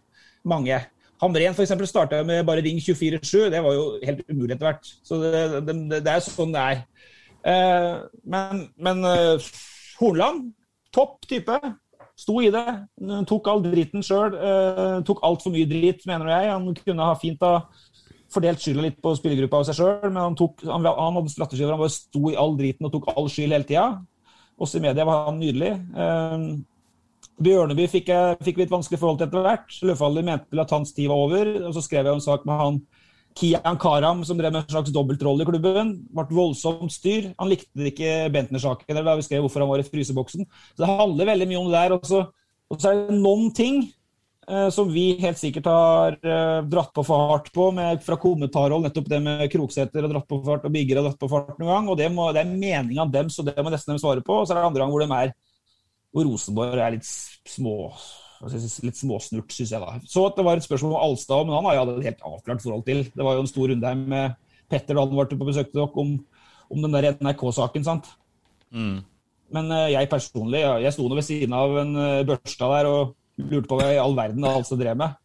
[0.46, 0.78] mange.
[1.22, 1.74] Hamren f.eks.
[1.90, 3.50] starta med bare Ring 24-7.
[3.54, 4.92] Det var jo helt umulig etter hvert.
[5.06, 6.84] Så det, det, det, er sånn det er.
[7.52, 7.94] Eh,
[8.26, 9.52] men men eh,
[10.00, 10.52] Hornland,
[10.94, 11.58] topp type.
[12.18, 12.66] Sto i det.
[13.30, 14.34] Tok all driten sjøl.
[14.34, 16.52] Eh, tok altfor mye drit, mener jeg.
[16.54, 17.56] Han kunne ha fint ha
[18.32, 21.66] fordelt skylda litt på spillergruppa og seg sjøl, men han, tok, han, han hadde strategi
[21.66, 23.86] hvor han bare sto i all driten og tok all skyld hele tida.
[24.62, 25.72] Også i media var han nydelig.
[25.74, 26.46] Eh,
[27.42, 29.78] Bjørneby fikk, jeg, fikk vi et vanskelig forhold til etter hvert.
[29.88, 31.54] Løfaldli mente vel at hans tid var over.
[31.68, 32.82] og Så skrev jeg en sak med han
[33.38, 35.94] Kian Karam, som drev med en slags dobbeltrolle i klubben.
[36.12, 37.32] Ble voldsomt styr.
[37.40, 40.46] Han likte ikke Bentner-saken, eller da vi skrev hvorfor han var i fryseboksen.
[40.46, 41.96] Så det handler veldig mye om det der.
[41.98, 42.22] Og så,
[42.70, 43.86] og så er det noen ting
[44.74, 49.08] som vi helt sikkert har eh, dratt på for hardt på med, fra kommentarhold, nettopp
[49.12, 51.62] det med Kroksæter og dratt på for hardt, og Bigger har dratt på for hardt
[51.62, 51.92] noen gang.
[51.92, 54.42] og Det, må, det er meninga dem, så det må nesten de svare på.
[54.42, 55.34] Og så er det andre gang hvor de er
[56.12, 57.78] hvor Rosenborg er litt små
[58.42, 59.82] litt småsnurt, syns jeg.
[59.84, 60.00] da.
[60.10, 62.24] Så at det var et spørsmål om Alstad, men han har jeg hatt et helt
[62.26, 63.04] avklart forhold til.
[63.14, 64.34] Det var jo en stor runde her med
[64.72, 66.16] Petter da han var på besøk til dere om,
[66.74, 67.86] om den der NRK-saken.
[67.86, 68.10] sant?
[69.54, 73.16] Men eh, jeg personlig, jeg sto nå ved siden av en børsta Børstad der og
[73.50, 75.16] lurte på hva i all verden Halse drev med.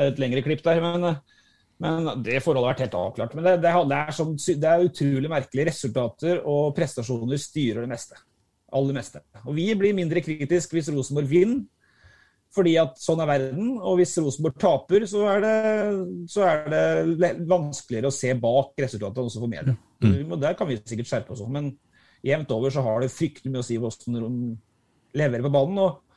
[0.00, 1.06] Et lengre klipp der, men,
[1.82, 3.36] men det forholdet har vært helt avklart.
[3.36, 5.68] Men det, det, er sånn, det er utrolig merkelig.
[5.70, 8.20] Resultater og prestasjoner styrer det meste.
[8.76, 9.22] Aller meste.
[9.44, 11.66] Og vi blir mindre kritisk hvis Rosenborg vinner.
[12.50, 15.58] Fordi at sånn er verden, og hvis Rosenborg taper, så er det,
[16.32, 16.64] så er
[17.20, 19.76] det vanskeligere å se bak resultatene også for media.
[20.02, 20.32] Mm.
[20.34, 21.70] Der kan vi sikkert skjerpe oss, men
[22.26, 25.78] jevnt over så har det fryktelig mye å si hvordan de leverer på banen.
[25.84, 26.09] og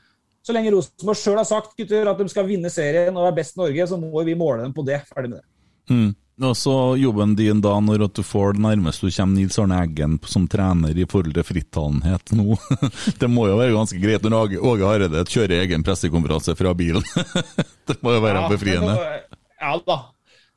[0.44, 3.56] Så lenge Rosenborg sjøl har sagt gutter, at de skal vinne serien og være best
[3.56, 5.00] i Norge, så må vi måle dem på det.
[5.08, 5.48] Ferdig med det.
[5.94, 6.12] Mm.
[6.44, 9.78] Og så jobben din da, når at du får det nærmest du kommer Nils Arne
[9.84, 12.58] Eggen som trener i forhold til frittalenhet nå.
[13.22, 17.06] det må jo være ganske greit når Åge- Hareide kjører egen pressekonferanse fra bilen.
[17.88, 18.98] det må jo være Ja, befriende.
[19.62, 20.00] Ja da.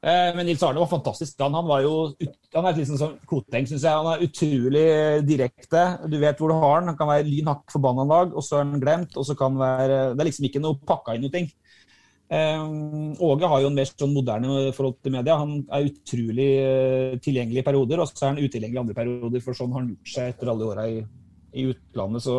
[0.07, 1.35] Eh, Men Nils Arne var fantastisk.
[1.43, 1.95] Han, han var jo
[2.55, 3.91] han er litt sånn Koteng, syns jeg.
[3.91, 4.87] Han er utrolig
[5.27, 5.83] direkte.
[6.07, 6.93] Du vet hvor du har han.
[6.93, 9.17] Han kan være lyn hakk forbanna en dag, og så er han glemt.
[9.19, 11.51] og så kan være, Det er liksom ikke noe pakka inn noe ting.
[12.27, 15.37] Um, Åge har jo en mer sånn moderne forhold til media.
[15.43, 19.43] Han er utrolig uh, tilgjengelig i perioder, og så er han utilgjengelig i andre perioder.
[19.43, 21.03] For sånn har han gjort seg etter alle åra i,
[21.59, 22.27] i utlandet.
[22.27, 22.39] Så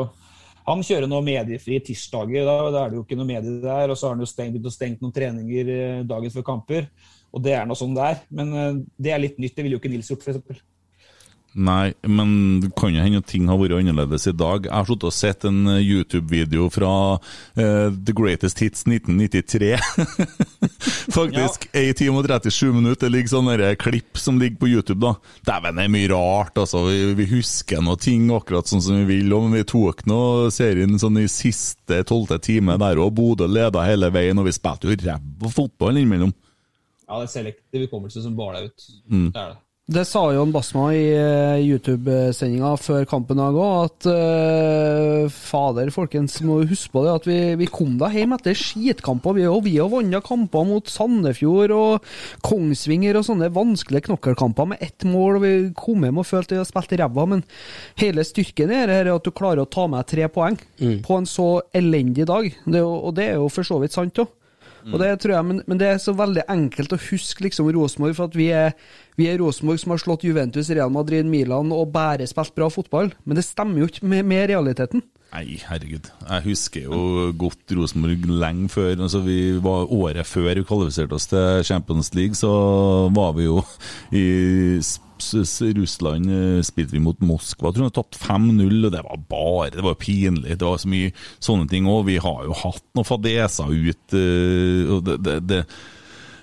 [0.67, 2.47] han kjører nå mediefrie tirsdager.
[2.47, 3.91] Da, da er det jo ikke noe medie der.
[3.91, 5.75] Og så har han jo stengt, begynt å stenge noen treninger
[6.07, 6.91] dagen før kamper.
[7.35, 8.25] Og det er nå sånn det er.
[8.33, 9.55] Men eh, det er litt nytt.
[9.57, 10.63] Det ville jo ikke Nils gjort, f.eks.
[11.57, 14.67] Nei, men det kan jo hende at ting har vært annerledes i dag.
[14.67, 19.71] Jeg har sittet og sett en eh, YouTube-video fra uh, The Greatest Hits 1993.
[21.17, 23.07] Faktisk 1 time og 37 minutter.
[23.07, 25.01] Det ligger sånne klipp som ligger på YouTube.
[25.01, 25.15] da.
[25.49, 26.61] Dæven, det er mye rart.
[26.61, 26.83] altså.
[26.91, 29.33] Vi, vi husker noe ting akkurat sånn som vi vil.
[29.33, 30.21] men Vi tok nå
[30.53, 34.37] serien sånn i siste tolvte time der, og Bodø leda hele veien.
[34.37, 36.37] Og vi spilte jo ræva fotball innimellom.
[37.07, 38.91] Ja, det er selektiv hukommelse som baler ut.
[39.07, 39.31] Mm.
[39.31, 39.61] Det er det.
[39.87, 46.57] Det sa Jon Basma i eh, YouTube-sendinga før kampen òg, at uh, fader, folkens, må
[46.67, 49.37] huske på det at vi, vi kom da hjem etter skitkamper.
[49.37, 52.09] Vi har vi har vunnet kamper mot Sandefjord og
[52.43, 56.59] Kongsvinger og sånne vanskelige knokkelkamper med ett mål, og vi kom hjem og følte vi
[56.59, 57.45] har spilt ræva, men
[58.03, 61.31] hele styrken i dette er at du klarer å ta med tre poeng på en
[61.31, 62.51] så elendig dag.
[62.67, 64.35] Det, og det er jo for så vidt sant òg.
[64.93, 68.15] Og det tror jeg, men, men det er så veldig enkelt å huske liksom Rosenborg,
[68.15, 68.71] for at vi er,
[69.19, 73.11] vi er Rosenborg som har slått Juventus, Real Madrid, Milan og bare spilt bra fotball.
[73.25, 75.03] Men det stemmer jo ikke med, med realiteten.
[75.33, 76.05] Nei, herregud.
[76.23, 76.99] Jeg husker jo
[77.35, 78.93] godt Rosenborg lenge før.
[78.95, 82.53] Altså vi var Året før vi kvalifiserte oss til Champions League, så
[83.11, 83.57] var vi jo
[84.15, 84.23] i
[84.79, 86.29] s- s- Russland.
[86.29, 87.69] eh, Spilte vi mot Moskva.
[87.71, 90.57] Jeg tror vi har tapt 5-0, og det var bare Det var pinlig.
[90.57, 92.05] Det var så mye sånne ting òg.
[92.05, 94.13] Vi har jo hatt noen fadeser ut.
[94.13, 95.65] eh, og det, det, det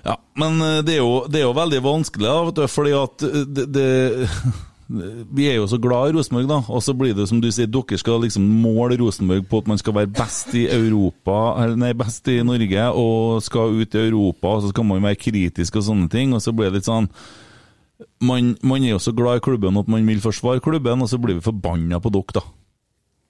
[0.05, 2.91] ja, men eh, det er, jo, det er jo veldig vanskelig, da, vet du, fordi
[2.93, 3.17] at
[3.55, 4.29] det, det
[5.33, 7.65] Vi er jo så glad i Rosenborg, da, og så blir det som du sier,
[7.73, 12.29] dere skal liksom måle Rosenborg på at man skal være best i Europa, nei, best
[12.29, 16.05] i Norge, og skal ut i Europa, og så skal man være kritisk og sånne
[16.13, 17.09] ting, og så blir det litt sånn
[18.23, 21.19] man, man er jo så glad i klubben at man vil forsvare klubben, og så
[21.21, 22.45] blir vi forbanna på dere, da.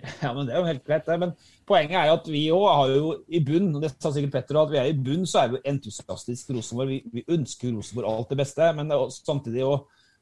[0.21, 1.05] Ja, men Det er jo helt greit.
[1.07, 1.17] det.
[1.21, 1.31] Men
[1.65, 4.59] poenget er jo at vi òg har jo i bunn og det sa sikkert Petter,
[4.61, 6.91] at vi er i bunn så er vi entusiastisk Rosenborg.
[6.93, 9.79] Vi, vi ønsker Rosenborg alt det beste, men det samtidig òg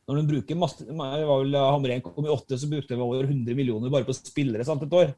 [0.08, 3.56] når de bruker masse, var vel Hamren kom i åtte, så brukte de over 100
[3.56, 5.14] millioner bare på spillere sant, et år.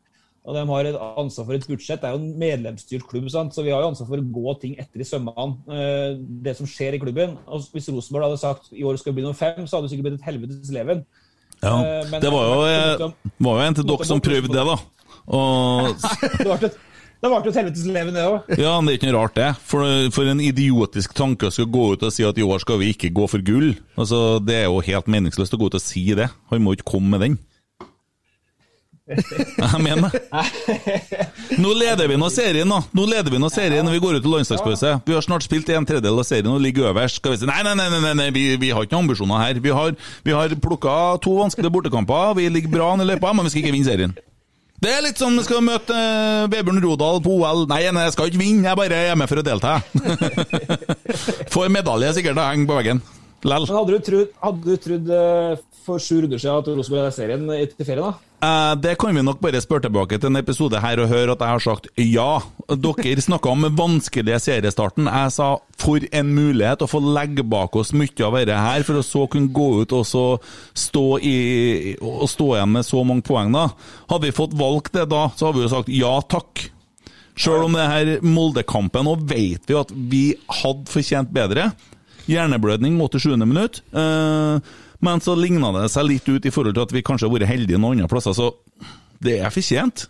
[0.45, 2.01] Og de har et ansvar for et budsjett.
[2.01, 3.53] Det er jo en medlemsstyrt klubb, sant?
[3.55, 5.57] så vi har jo ansvar for å gå ting etter i sømmene.
[5.73, 7.37] eh, Det som skjer i klubben.
[7.47, 9.93] Og Hvis Rosenborg hadde sagt i år skal det bli nummer fem, så hadde det
[9.97, 11.05] sikkert blitt et helvetes leven.
[11.63, 14.65] Ja, Eh, men- det var jo, eh, var jo en til dere som prøvde det,
[14.69, 14.77] da.
[15.27, 15.95] Og
[16.37, 16.77] Det ble et-
[17.23, 18.57] det ble jo et helvetes leven, det òg.
[18.59, 19.55] Ja, men det er ikke noe rart, det.
[19.65, 19.81] For,
[20.11, 22.93] for en idiotisk tanke å skulle gå ut og si at i år skal vi
[22.93, 23.73] ikke gå for gull.
[23.97, 26.29] Altså, Det er jo helt meningsløst å gå ut og si det.
[26.51, 27.39] Han må ikke komme med den.
[29.05, 30.21] Jeg mener det.
[31.61, 32.79] Nå leder vi nå serien, nå.
[32.89, 34.93] Nå leder vi nå serien når vi går ut til landslagspause.
[35.05, 37.19] Vi har snart spilt en tredjedel av serien og ligger øverst.
[37.21, 39.59] Skal vi si nei, nei, nei, nei, nei, vi, vi har ikke noen ambisjoner her.
[39.61, 39.93] Vi har,
[40.25, 42.33] vi har plukka to vanskelige bortekamper.
[42.39, 44.17] Vi ligger bra an i løypa, men vi skal ikke vinne serien.
[44.81, 47.63] Det er litt sånn vi skal møte eh, Vebjørn Rodal på OL.
[47.69, 49.77] Nei, nei, jeg skal ikke vinne, jeg bare er med for å delta.
[51.53, 53.05] Får medalje sikkert og henger på veggen.
[53.45, 53.69] Lell.
[53.69, 57.13] Men hadde du trodd, hadde du trodd eh, for sju runder siden at Rosenborg er
[57.15, 58.35] serien etter ferien, da?
[58.45, 61.43] Eh, det kan vi nok bare spørre tilbake til en episode her og høre at
[61.43, 62.29] jeg har sagt ja.
[62.65, 65.07] Dere snakka om vanskelige seriestarten.
[65.09, 65.49] Jeg sa
[65.81, 69.25] for en mulighet å få legge bak oss mye av dette her, for å så
[69.31, 70.25] kunne gå ut og så
[70.73, 71.35] stå, i,
[72.01, 73.53] og stå igjen med så mange poeng.
[73.55, 73.69] da.
[74.11, 76.69] Hadde vi fått valgt det da, så hadde vi jo sagt ja takk.
[77.35, 80.23] Sjøl om det her Molde-kampen, nå vet vi at vi
[80.61, 81.69] hadde fortjent bedre.
[82.31, 83.81] Hjerneblødning mot det sjuende minutt.
[83.93, 84.75] Eh,
[85.05, 87.51] men så ligna det seg litt ut i forhold til at vi kanskje har vært
[87.51, 88.49] heldige noen andre plasser, så
[89.23, 90.07] det er fortjent.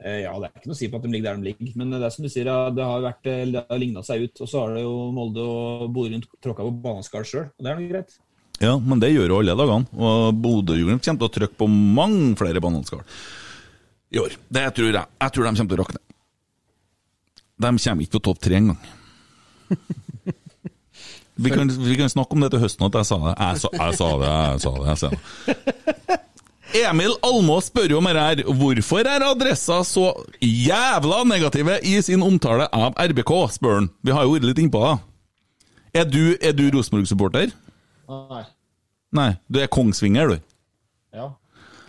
[0.00, 1.74] Eh, Ja, det er ikke noe å si på at de ligger der de ligger,
[1.76, 4.40] men det er som du sier, det har, vært, eh, det har ligna seg ut.
[4.40, 7.70] Og så har det jo Molde og Bodø rundt tråkka på baneskall sjøl, og det
[7.72, 8.16] er noe greit.
[8.60, 9.88] Ja, men det gjør jo alle dagene.
[9.96, 13.00] Og Bodø-Glimt kommer til å trykke på mange flere bananskall
[14.12, 14.34] i år.
[14.52, 15.06] Det tror jeg.
[15.24, 16.02] Jeg tror de kommer til å rakne.
[17.60, 18.80] De kommer ikke på topp tre engang.
[21.40, 23.34] Vi kan, vi kan snakke om det til høsten, at jeg sa det.
[23.38, 24.88] Jeg sa, jeg sa det, jeg sa det.
[24.88, 25.20] Jeg sa det.
[26.74, 28.42] Emil Almås spør om dette her.
[28.60, 33.90] Hvorfor er Adressa så jævla negative i sin omtale av RBK, spør han.
[34.02, 34.96] Vi har jo vært litt innpå det.
[36.00, 37.50] Er du, er du Rosenborg-supporter?
[38.10, 38.44] Nei.
[39.16, 40.38] Nei, du er Kongsvinger, du.
[41.14, 41.26] Ja.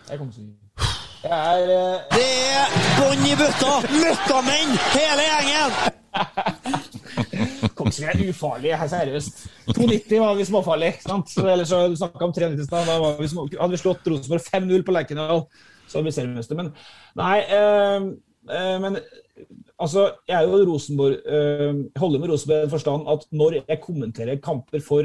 [0.07, 0.55] Jeg er Kongsvinger.
[1.21, 2.01] Jeg er uh...
[2.09, 3.73] Det er bånn i bøtta!
[3.93, 5.71] Møkkamenn, hele gjengen!
[7.77, 9.45] Kongsvinger er ufarlig, her seriøst.
[9.71, 10.91] 2,90 var vi småfarlig.
[11.03, 11.33] sant?
[11.43, 12.89] Eller så du snakka om 3,90 i stad.
[12.89, 15.45] Da vi små, hadde vi slått Rosenborg 5-0 på Lerkendal,
[15.87, 16.59] så hadde vi seriemester.
[16.59, 16.73] Men
[17.19, 18.07] nei Øh,
[18.51, 18.97] øh, Men
[19.79, 23.81] altså, jeg er jo Rosenborg øh, holder med Rosenborg i den forstand at når jeg
[23.81, 25.03] kommenterer kamper for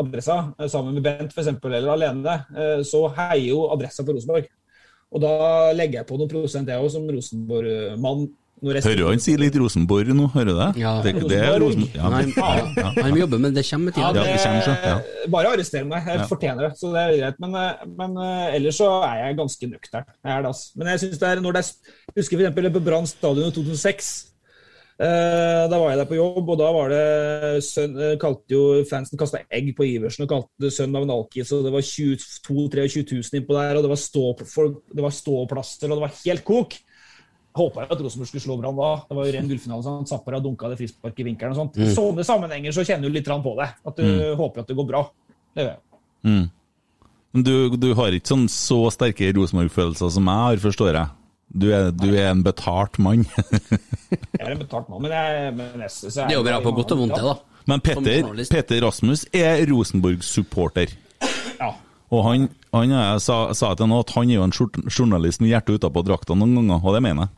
[0.00, 4.48] Adressa, sammen med Bent f.eks., eller alene, så heier jo Adressa på Rosenborg.
[5.08, 8.26] Og da legger jeg på noen prosent, jeg òg, som Rosenborg-mann.
[8.62, 10.28] Hører du han sier litt Rosenborg nå?
[10.34, 10.68] Hører du det?
[10.82, 10.92] Ja.
[11.04, 11.94] det, det er Rosenborg.
[11.94, 12.92] Ja, Nei, ja.
[13.04, 14.08] Han jobber, men det kommer med tida.
[14.08, 15.26] Ja, det kommer seg, ja.
[15.34, 16.28] Bare arrester meg, jeg Ja.
[16.30, 16.72] fortjener det.
[16.80, 17.42] Så det er greit.
[17.44, 20.08] Men, eh, men eh, ellers så er jeg ganske nøktern.
[20.24, 20.72] Jeg er det, altså.
[20.80, 22.72] Men jeg synes det er når det er husker f.eks.
[22.78, 24.10] på Brann stadion i 2006.
[24.98, 28.62] Eh, da var jeg der på jobb, og da var det sønn, eh, kalte jo
[28.90, 31.84] Fansen kasta egg på Iversen og kalte det sønn av en alkis, og det var
[31.86, 36.02] 22 23 000 innpå der, og det var, stå, folk, det var ståplasser, og det
[36.08, 36.74] var helt kok.
[37.58, 38.90] Håpa jo at Rosenborg skulle slå Brann da.
[39.08, 39.84] Det var jo ren gullfinale.
[39.86, 40.06] Sånn.
[40.08, 41.80] Zappara dunka det frisparket i vinkelen og sånt.
[41.82, 43.68] I sånne sammenhenger så kjenner du litt på det.
[43.90, 45.02] At du håper at det går bra.
[45.54, 45.82] Det gjør jeg.
[46.28, 46.46] Mm.
[47.36, 51.14] Men du, du har ikke sånn så sterke Rosenborg-følelser som jeg har, forstår jeg.
[51.48, 53.24] Du er, du er en betalt mann.
[54.38, 56.72] Jeg er en betalt mann, men jeg, men jeg, så Det er jo bra på
[56.76, 57.62] godt og vondt, det, da.
[57.68, 58.28] Men Petter.
[58.52, 60.92] Petter Rasmus er Rosenborg-supporter.
[61.58, 61.70] Ja.
[62.14, 64.54] Og han, han jeg sa, sa til nå at han er jo en
[64.88, 67.34] journalist med hjertet utapå drakta noen ganger, og det mener jeg.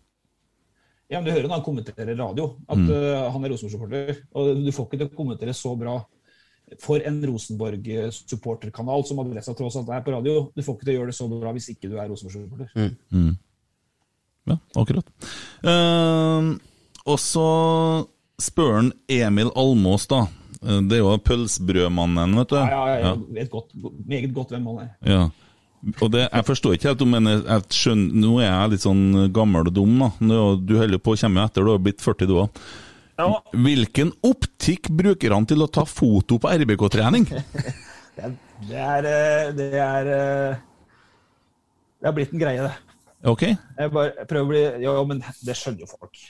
[1.11, 2.89] Ja, men Du hører når han kommenterer radio, at Mm.
[2.91, 4.17] uh, han er Rosenborg-supporter.
[4.35, 5.97] Og du får ikke til å kommentere så bra
[6.79, 10.51] for en Rosenborg-supporterkanal som Adressa tross alt er på radio.
[10.55, 12.95] Du får ikke til å gjøre det så bra hvis ikke du er Rosenborg-supporter.
[13.11, 13.37] Mm.
[14.51, 15.07] Ja, akkurat.
[15.67, 16.55] Uh,
[17.11, 17.47] og så
[18.41, 20.23] spør han Emil Almås, da.
[20.63, 22.57] Eh, Det er jo pølsebrødmannen, vet du.
[22.57, 23.71] Ja, ja, ja, jeg vet godt,
[24.07, 24.91] meget godt hvem han er.
[25.09, 25.23] Ja.
[25.81, 29.05] Og det, jeg forstår ikke helt om jeg, jeg skjønner, Nå er jeg litt sånn
[29.33, 30.11] gammel og dum, da.
[30.29, 32.61] Nå, du holder på å komme etter, du har blitt 40 du òg.
[33.53, 37.29] Hvilken optikk bruker han til å ta foto på RBK-trening?
[38.21, 38.33] Det er,
[38.69, 40.57] det er, eh, det er eh,
[42.03, 42.91] Det har blitt en greie, det.
[43.31, 43.45] Ok?
[43.47, 46.21] Jeg bare prøver å bli jo, men det skjønner jo folk.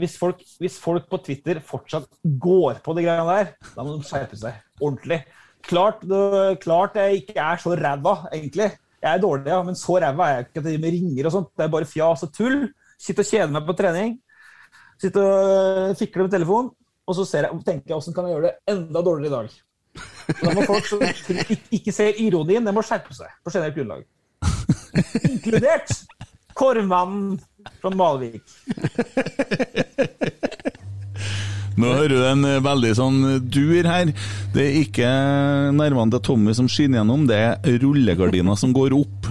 [0.00, 0.42] Hvis folk.
[0.60, 4.60] Hvis folk på Twitter fortsatt går på de greiene der, da må de skjerpe seg
[4.80, 5.22] ordentlig.
[5.66, 6.02] Klart,
[6.62, 8.70] klart jeg ikke er så ræva, egentlig.
[9.02, 11.34] Jeg er dårlig, ja, men så ræva er jeg ikke at det med ringer og
[11.34, 11.52] sånt.
[11.56, 12.60] Det er bare fjas og tull.
[12.98, 14.16] Sitter og kjeder meg på trening.
[15.02, 16.72] Sitter og fikler fikle med telefonen.
[17.06, 19.48] Og så jeg, tenker jeg åssen kan jeg gjøre det enda dårligere i dag.
[20.42, 24.02] Da må folk som ikke, ser ironien, de må skjerpe seg på generelt grunnlag.
[25.28, 25.92] Inkludert
[26.56, 27.36] Korvmannen
[27.82, 28.42] fra Malvik.
[31.76, 33.18] Nå hører du en eh, veldig sånn
[33.52, 34.12] dur her.
[34.54, 35.10] Det er ikke
[35.76, 39.28] nervene til Tommy som skinner gjennom, det er rullegardina som går opp.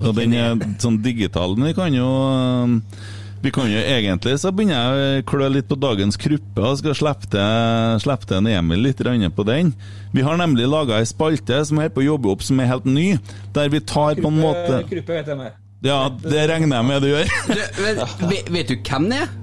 [0.00, 1.58] Og den er sånn digital.
[1.58, 3.12] Men vi kan jo eh,
[3.44, 6.96] vi kan jo egentlig så begynner jeg å klø litt på dagens kruppe og skal
[6.96, 9.74] slippe til, slippe til en Emil litt grann på den.
[10.16, 12.88] Vi har nemlig laga ei spalte som er på å jobbe opp, som er helt
[12.88, 13.10] ny.
[13.52, 15.60] Der vi tar på en måte Kruppe vet jeg med.
[15.84, 17.32] Ja, det regner jeg med du gjør.
[17.44, 19.40] Du, vet, vet du hvem det er?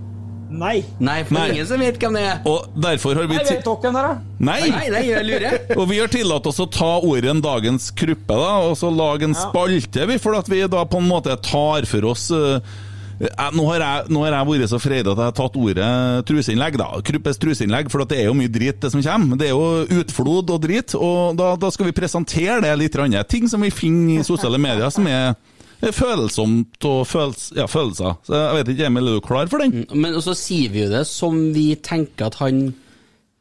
[0.52, 0.82] Nei.
[1.00, 1.46] Nei, for Nei.
[1.48, 2.44] det er ingen som vet hvem det er.
[2.52, 4.38] Og derfor har vi Nei, vet dere den der, da.
[4.52, 4.60] Nei.
[4.68, 5.58] Nei, nei, jeg lurer.
[5.80, 9.36] Og vi har tillatt oss å ta ordet dagens kruppe, da, og så lage en
[9.38, 9.48] Ja.
[9.48, 12.60] spalte, vi, for at vi da på en måte tar for oss uh,
[13.22, 15.90] jeg, nå, har jeg, nå har jeg vært så freidig at jeg har tatt ordet
[16.26, 16.88] truseinnlegg, da.
[17.06, 19.38] Kruppes truseinnlegg, for at det er jo mye drit det som kommer.
[19.38, 22.98] Det er jo utflod og drit, og da, da skal vi presentere det litt.
[23.02, 23.22] Andre.
[23.30, 25.36] Ting som vi finner i sosiale medier som er er
[25.90, 28.20] følsomt og føls, ja, følelser.
[28.28, 29.88] Så jeg vet ikke, Emil, er du klar for den?
[29.98, 32.70] Men så sier vi jo det som vi tenker at han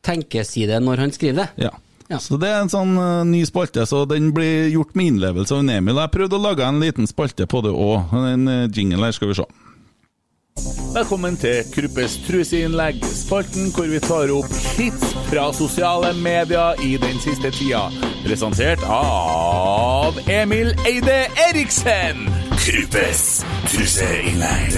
[0.07, 1.69] tenker si det når han skriver det.
[1.69, 1.75] Ja.
[2.19, 5.69] Så det er en sånn uh, ny spalte, så den blir gjort med innlevelse av
[5.71, 6.01] Emil.
[6.01, 8.17] Jeg prøvde å lage en liten spalte på det òg.
[8.19, 9.47] En uh, jingle her, skal vi se.
[10.95, 17.17] Velkommen til Kruppes truseinnlegg, spalten hvor vi tar opp hits fra sosiale medier i den
[17.23, 17.87] siste tida.
[18.25, 22.27] Presentert av Emil Eide Eriksen.
[22.59, 23.23] Kruppes
[23.71, 24.77] truseinnlegg.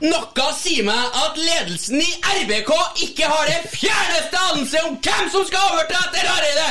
[0.00, 2.74] Noe sier meg at ledelsen i RBK
[3.06, 6.70] ikke har det fjerneste anelse om hvem som skal overta etter Hareide!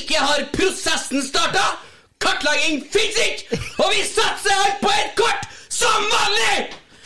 [0.00, 1.74] Ikke har prosessen starta!
[2.22, 3.58] Kartlegging fins ikke!
[3.82, 6.56] Og vi satser alt på et kort som vanlig!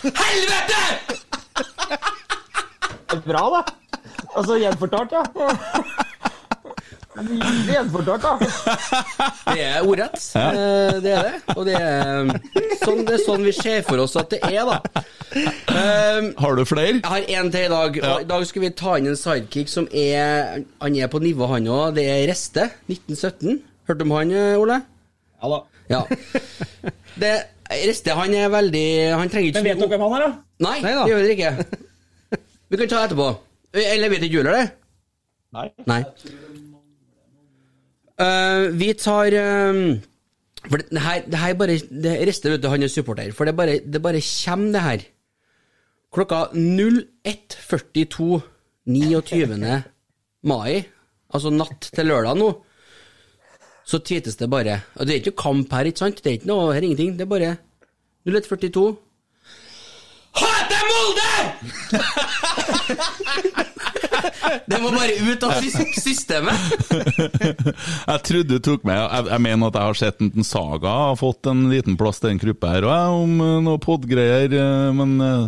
[0.04, 0.82] Helvete!
[3.24, 3.62] Bra, da.
[4.36, 5.22] Altså, gjenfortalt, ja.
[7.18, 8.32] Nydelig gjenfortalt, da.
[9.48, 10.18] Det er ordrett.
[10.38, 11.40] Eh, Det er det.
[11.56, 12.28] Og det er
[12.84, 14.76] sånn, det er sånn vi ser for oss at det er, da.
[15.72, 17.00] Um, Har du flere?
[17.00, 17.98] Jeg har én til i dag.
[18.12, 21.48] Og I dag skal vi ta inn en sidekick som er Han er på nivå,
[21.50, 21.96] han òg.
[21.98, 22.68] Det er Reste.
[22.92, 23.58] 1917.
[23.88, 24.78] Hørte du om han, eh, Ole?
[25.38, 25.58] Ja da.
[25.88, 26.00] Ja.
[27.18, 27.32] Det,
[27.68, 28.86] Reste han er veldig
[29.18, 30.30] Han trenger ikke Men vet dere hvem han er, da?
[30.66, 31.04] Nei, Nei da.
[31.04, 31.78] det gjør dere ikke.
[32.68, 33.28] Vi kan ta det etterpå.
[33.80, 34.66] Eller vet ikke du heller det?
[35.56, 35.66] Nei.
[35.88, 36.02] Nei.
[38.18, 39.82] Uh, vi tar um,
[40.66, 43.30] For det her, det her bare det Reste, vet du, han er supporter.
[43.36, 45.06] For det bare, det bare kommer, det her.
[46.12, 48.40] Klokka 01.42
[48.88, 49.82] 29.
[50.48, 50.86] mai,
[51.28, 52.48] altså natt til lørdag nå,
[53.88, 56.18] så tweetes det bare Og det er ikke kamp her, ikke sant?
[56.22, 57.14] Det er ikke noe her, ingenting.
[57.16, 57.54] Det er bare
[58.28, 58.88] 01.42.
[60.38, 61.32] Hater Molde!
[64.68, 65.56] det må bare ut av
[65.98, 66.66] systemet.
[68.10, 71.18] jeg trodde du tok med Jeg, jeg mener at jeg har sett en Saga har
[71.18, 74.52] fått en liten plass til en gruppe her, òg, om eh, noe podgreier.
[74.52, 75.46] eh, Men eh,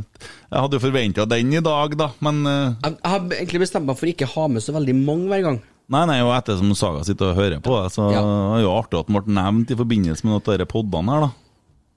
[0.50, 2.08] jeg hadde jo forventa den i dag, da.
[2.24, 5.28] Men Jeg, jeg har egentlig bestemt meg for å ikke ha med så veldig mange
[5.30, 5.60] hver gang.
[5.90, 8.20] Nei, nei, og ettersom Saga sitter og hører på det, så Ja.
[8.22, 11.10] er det jo artig at den ble nevnt i forbindelse med noen av disse podene
[11.16, 11.30] her, da.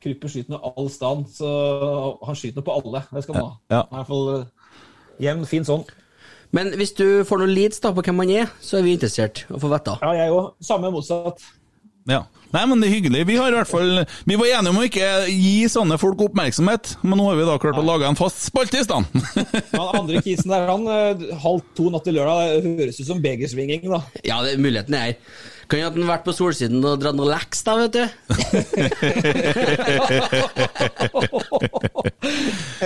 [0.03, 3.03] Krypper skyter nå all stand, så han skyter nå på alle.
[3.13, 3.51] Det skal han ha.
[3.69, 3.83] Ja.
[3.83, 4.45] I hvert fall eh,
[5.21, 5.85] jevn, fin sånn.
[6.51, 9.45] Men hvis du får noen leads da på hvem han er, så er vi interessert
[9.49, 9.95] å få vite.
[10.01, 10.51] Ja, jeg òg.
[10.61, 11.41] Samme motsatt.
[12.09, 12.23] Ja.
[12.53, 13.23] Nei, men det er hyggelig.
[13.25, 16.95] Vi har i hvert fall Vi var enige om å ikke gi sånne folk oppmerksomhet,
[17.01, 19.05] men nå har vi da klart å lage en fast spalte i stand.
[19.77, 23.21] Han andre kisen der, han eh, halv to natt til lørdag, det høres ut som
[23.23, 23.99] begersvinging, da.
[24.25, 25.15] Ja, det, muligheten er her.
[25.71, 28.03] Kan jo at han vært på solsiden og dratt noe leks, da, vet du.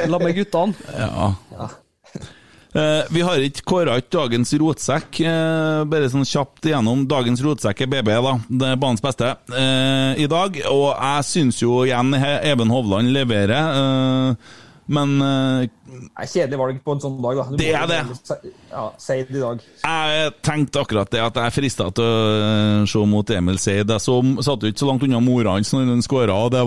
[0.14, 0.74] La meg guttene.
[0.94, 1.28] Ja.
[1.58, 1.72] Eh,
[3.14, 5.22] vi har ikke kåra ut dagens rotsekk.
[5.26, 7.06] Eh, bare sånn kjapt igjennom.
[7.10, 8.36] Dagens rotsekk er BB, da.
[8.48, 10.62] Det er banens beste eh, i dag.
[10.74, 14.36] Og jeg syns jo igjen Even Hovland leverer.
[14.88, 17.46] Men uh, Det er kjedelig valg på en sånn dag, da.
[17.52, 18.00] Du Det er det.
[18.72, 19.64] Ja, Seid det i dag.
[19.84, 23.92] jeg tenkte akkurat det, at jeg frista til å eh, se mot Emil Seid.
[23.92, 26.58] Jeg så, satt jo ikke så langt unna mora hans når han skåra, og,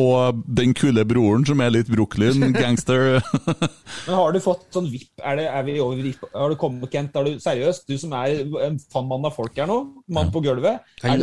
[0.00, 3.20] og den kule broren som er litt Brooklyn, gangster.
[4.06, 5.12] Men har du fått sånn vipp?
[5.22, 6.24] Er, det, er vi over vipp?
[6.34, 7.16] Har du kommet, Kent?
[7.16, 7.88] Er du seriøst?
[7.88, 9.80] Du som er en fanmann av folk her nå?
[10.12, 10.84] Mann på gulvet?
[11.04, 11.20] Var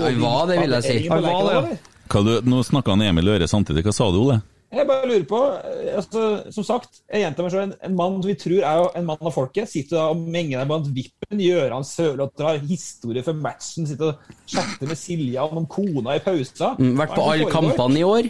[0.50, 1.80] det, vil jeg si.
[2.10, 4.40] Hva nå snakka han Emil Øre samtidig, hva sa du, Ole?
[4.70, 8.20] Jeg bare lurer på, eh, altså, Som sagt, jeg gjentar meg selv, en, en mann
[8.22, 11.42] vi tror er jo en mann av folket, sitter da og menger deg blant vippen,
[11.42, 16.76] Gøran Sørloth drar historie for matchen, sitter og chatter med Silja om kona i pausa.
[16.78, 18.30] Mm, Vært på alle kampene i år.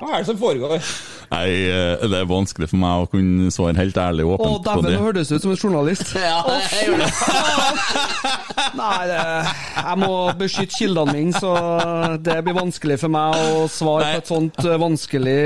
[0.00, 0.80] Hva er det som foregår?
[1.30, 4.82] Nei, eh, det er vanskelig for meg å kunne svare helt ærlig og åpent på
[4.82, 6.14] dæven, Å, nå hørtes du ut som en journalist.
[6.24, 7.10] Ja, jeg gjør det.
[8.74, 9.18] Nei, det,
[9.76, 11.52] jeg må beskytte kildene mine, så
[12.24, 15.36] det blir vanskelig for meg å svare på et sånt eh, vanskelig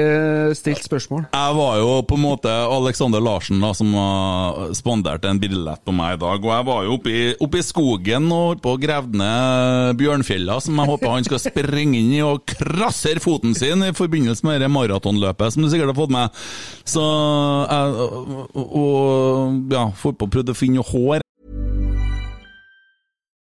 [0.59, 1.27] stilt spørsmål.
[1.35, 5.95] Jeg var jo på en måte Alexander Larsen da, som har spandert en billett på
[5.95, 6.45] meg i dag.
[6.47, 9.99] Og jeg var jo oppe i, oppe i skogen og holdt på å grave ned
[10.01, 14.47] Bjørnfjella, som jeg håper han skal springe inn i og krasser foten sin i forbindelse
[14.47, 16.43] med det maratonløpet, som du sikkert har fått med.
[16.89, 17.05] Så
[17.69, 21.25] jeg og, og ja, får på prøvd å finne hår.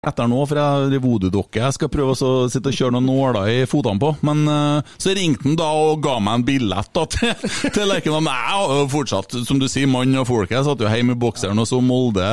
[0.00, 3.56] Etter nå, for jeg voodoo-dokke jeg skal prøve å sitte og kjøre noen nåler i
[3.68, 4.14] fotene på.
[4.24, 7.34] Men eh, så ringte han da og ga meg en billett da, til,
[7.74, 8.24] til Lerkendal.
[8.30, 10.54] Jeg har jo fortsatt, som du sier, mann og folk.
[10.56, 12.24] Jeg satt jo hjemme i bokseren og så Molde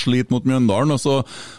[0.00, 0.94] sliter mot Mjøndalen.
[0.96, 1.18] og så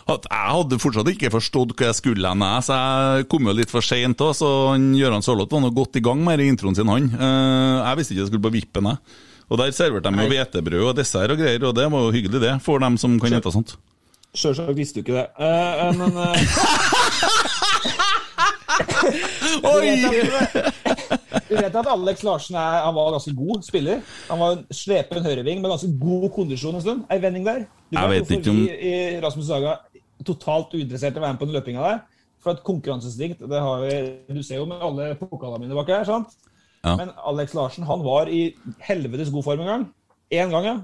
[0.10, 2.80] at Jeg hadde fortsatt ikke forstått hva jeg skulle hen, så
[3.20, 4.26] jeg kom jo litt for seint.
[4.42, 7.12] Så han Gøran Sørloth var nå godt i gang med introen sin, han.
[7.14, 9.22] Eh, Jeg visste ikke jeg skulle på vippen, jeg.
[9.52, 12.40] Og der serverte de jo hvetebrød og dessert og greier, og det var jo hyggelig,
[12.40, 13.74] det, for dem som kan spise sånt.
[14.34, 15.28] Sjølsagt visste du ikke det.
[15.36, 16.36] Uh, men uh...
[19.68, 19.90] Oi!
[21.50, 24.00] Du vet at, Alex Larsen er, han var ganske god spiller.
[24.30, 27.02] Han var en slepen høyreving med ganske god kondisjon en stund.
[27.12, 27.66] Ei vending der.
[27.92, 29.76] Du Jeg vet ikke om- i Rasmus Saga
[30.26, 32.00] totalt uinteressert i å være med på den løpinga der.
[32.42, 33.92] For et konkurranseinstinkt, det har vi
[34.34, 36.28] Du ser jo med alle pokalene mine bak her, sant?
[36.84, 36.96] Ja.
[36.96, 39.94] Men Alex Larsen, han var i helvetes god form en gang.
[40.32, 40.78] Én gang, ja.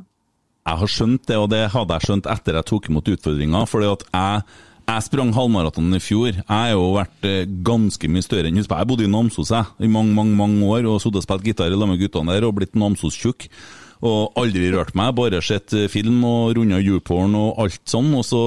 [0.67, 3.61] Jeg har skjønt det, og det hadde jeg skjønt etter jeg tok imot utfordringa.
[3.71, 4.41] fordi at jeg,
[4.89, 6.33] jeg sprang halvmaratonen i fjor.
[6.33, 9.51] Jeg har jo vært eh, ganske mye større enn Husk på, jeg bodde i Namsos
[9.55, 12.35] jeg, i mange mange, mange år og sittet og spilt gitar i lag med guttene
[12.35, 13.47] der og blitt Namsos-tjukk.
[14.07, 18.11] Og aldri rørt meg, bare sett eh, film og runda YouPorn og alt sånn.
[18.19, 18.41] Og så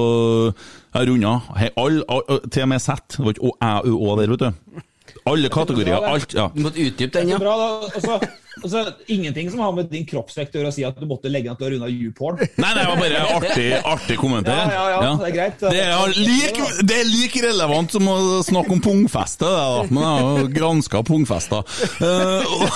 [0.93, 3.17] jeg runda hei, all, all, til og med Z.
[3.17, 4.85] Det var ikke Å, æ, ø, å der, vet du.
[5.27, 6.05] Alle kategorier.
[6.07, 6.37] Alt.
[6.37, 6.47] ja.
[6.53, 7.91] Du måtte utdype Det er så bra, da.
[7.91, 11.31] Altså, Altså, ingenting som har med din kroppsvekt å gjøre å si at du måtte
[11.31, 12.41] legge deg til å runde YouPorn.
[12.41, 14.59] Nei, nei, det var bare artig, artig kommentar.
[14.67, 15.63] Ja, ja, ja, det er greit.
[15.63, 19.85] Det er, like, det er like relevant som å snakke om pungfeste, det da.
[19.87, 21.79] Jeg har jo granska pungfester.
[22.03, 22.67] Eh, og,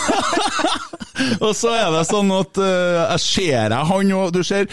[1.49, 4.69] og så er det sånn at eh, jeg ser jeg han òg, Du ser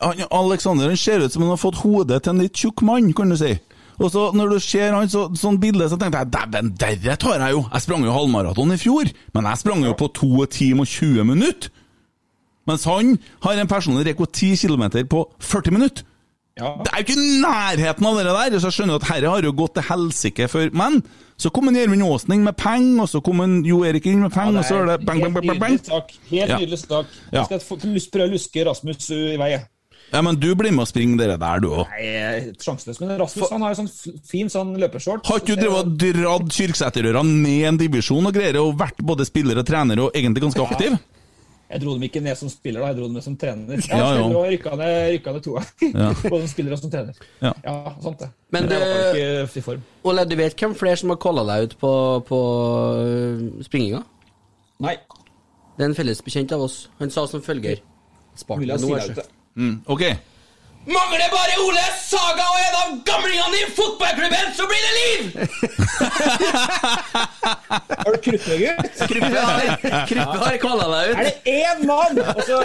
[0.00, 3.12] han, Alexander han ser ut som han har fått hodet til en litt tjukk mann,
[3.16, 3.52] kan du si.
[4.00, 7.42] Og så når du ser han så, sånn bilde, så tenkte jeg dæven, derre tar
[7.42, 7.64] jeg jo!
[7.68, 11.26] Jeg sprang jo halvmaraton i fjor, men jeg sprang jo på 2 timer og 20
[11.28, 11.72] minutter!
[12.68, 16.06] Mens han har en personlig rekord 10 km på 40 minutter!
[16.60, 18.56] Det er jo ikke nærheten av det der!
[18.60, 20.98] Så jeg skjønner at herre har jo gått til helsike for Men
[21.40, 24.32] så kom en Gjermund Aasning med penger, og så kom en Jo Erik inn med
[24.34, 25.78] penger, og så er det bang, bang, bang, bang, bang.
[25.78, 26.12] Helt nydelig sak.
[26.30, 26.58] Helt Ja.
[26.58, 27.06] nydelig sak.
[27.32, 27.44] Ja.
[27.48, 29.52] Jeg skal prøve å luske Rasmus uh, i vei.
[30.10, 31.92] Ja, men du blir med og springer dere der, du òg.
[31.94, 32.98] Nei, sjanseløs.
[33.02, 35.28] Men Rasmus han har jo sånn fin sånn løpeshorts.
[35.30, 39.26] Har ikke du drevet og dratt Kyrksæterøra ned en divisjon og greier, og vært både
[39.28, 40.98] spiller og trener og egentlig ganske aktiv?
[40.98, 41.06] Ja.
[41.70, 42.88] Jeg dro dem ikke ned som spiller, da.
[42.90, 43.78] jeg dro dem ned som trener.
[43.78, 44.22] Jeg Ja, ja.
[44.26, 45.92] og rykka ned, rykka ned to ganger.
[46.02, 46.08] Ja.
[46.32, 47.20] Både som spiller og som trener.
[47.38, 47.52] Ja.
[48.02, 48.30] sant det.
[48.50, 49.84] Men du, var ikke i form.
[50.10, 51.92] Ole, du vet hvem flere som har kalla deg ut på,
[52.26, 52.40] på
[53.04, 54.02] øh, springinga?
[54.82, 54.96] Nei.
[55.76, 56.88] Det er en felles bekjent av oss.
[56.98, 57.84] Han sa som følger
[58.34, 59.28] Spart Mulig meg jeg nå.
[59.56, 60.04] Mm, ok.
[60.88, 65.20] Mangler bare Ole Saga og en av gamlingene i fotballklubben, så blir det liv!
[68.00, 68.96] Har du Kruppe-gutt?
[69.10, 71.18] Kruppe har- Kruppe har kalla deg ut.
[71.20, 72.18] Er det én mann?
[72.32, 72.62] Altså,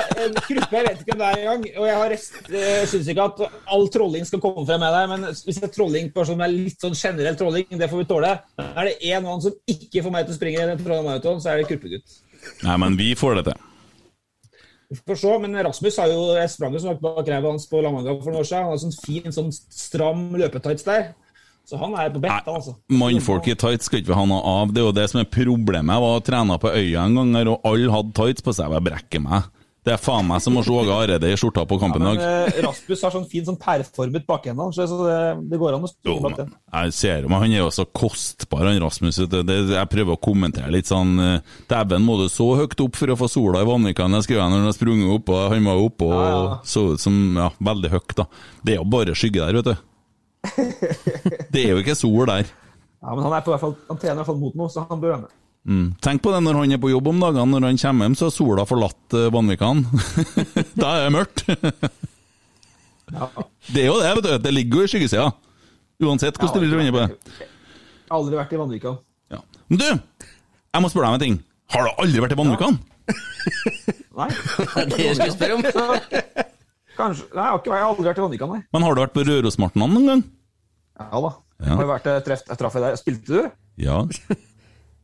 [0.48, 1.68] Kruppe, jeg vet ikke hvem det er engang.
[1.76, 2.16] Og jeg har
[2.94, 3.44] syns ikke at
[3.76, 6.82] all trolling skal komme frem med deg, men hvis det er trolling på sånn, litt
[6.88, 8.32] sånn generell trolling, det får vi tåle.
[8.64, 11.70] Er det én mann som ikke får meg til å springe Trondheim så er det
[11.70, 12.22] Kruppe-gutt.
[12.64, 13.64] Nei, men vi får det til.
[14.94, 18.14] Får se, men Rasmus har jo Jeg sprang jo som bak ræva hans på Lamanga
[18.20, 18.68] for noen år siden.
[18.68, 21.08] Han har sånn fin, sånn stram løpetights der.
[21.66, 22.76] Så han er på bett, han, altså.
[22.94, 24.74] Mannfolk i tights skal ikke vi ha noe av.
[24.74, 25.96] Det er jo det som er problemet.
[25.96, 28.76] Jeg var trena på øya en gang, og alle hadde tights på seg.
[28.78, 29.48] Jeg brekker meg.
[29.86, 32.14] Det er faen meg som å se Åge Hareide i skjorta på kampen i ja,
[32.18, 32.48] dag.
[32.50, 35.18] eh, Rasmus har sånn fin sånn pæreformet bakende, så det,
[35.52, 36.50] det går an å stå bak den.
[36.74, 39.20] Jeg ser jo, men Han er jo så kostbar, han Rasmus.
[39.30, 39.44] Det.
[39.46, 43.14] Det, jeg prøver å kommentere litt sånn eh, Dæven, må du så høyt opp for
[43.14, 44.18] å få sola i Vanvikan?
[44.18, 46.58] Jeg skrev når han har sprunget opp, og han var oppe og Ja, ja.
[46.66, 48.18] så ut som ja, veldig høyt.
[48.18, 48.26] da.
[48.66, 49.76] Det er jo bare skygge der, vet du.
[51.54, 52.50] Det er jo ikke sol der.
[53.06, 54.84] Ja, men han, er på hvert fall, han trener i hvert fall mot noe, så
[54.90, 55.34] han bør være med.
[55.66, 55.88] Mm.
[56.04, 57.48] Tenk på det når han er på jobb om dagene.
[57.56, 59.82] Når han kommer hjem, så har sola forlatt uh, Vanvikan.
[60.82, 61.46] da er det mørkt.
[63.06, 64.32] Det er jo det, vet du.
[64.46, 65.28] Det ligger jo i skyggesida.
[66.06, 67.36] Uansett hvordan du vil runde på det.
[67.42, 69.02] Jeg har aldri vært i Vanvikan.
[69.72, 71.38] Men du, jeg må spørre deg om en ting.
[71.74, 72.78] Har du aldri vært i Vanvikan?
[74.16, 74.28] Nei.
[74.92, 75.64] Det jeg skulle spørre om.
[77.00, 78.62] Kanskje, nei, jeg har, aldri vært i Vanvikan, nei.
[78.72, 80.22] Men har du vært på Rørosmartnan noen gang?
[81.02, 81.32] Ja da.
[81.56, 81.72] Ja.
[81.72, 83.00] Har jeg vært, jeg, treff, jeg traff deg der.
[83.02, 83.50] Spilte du?
[83.82, 83.98] Ja.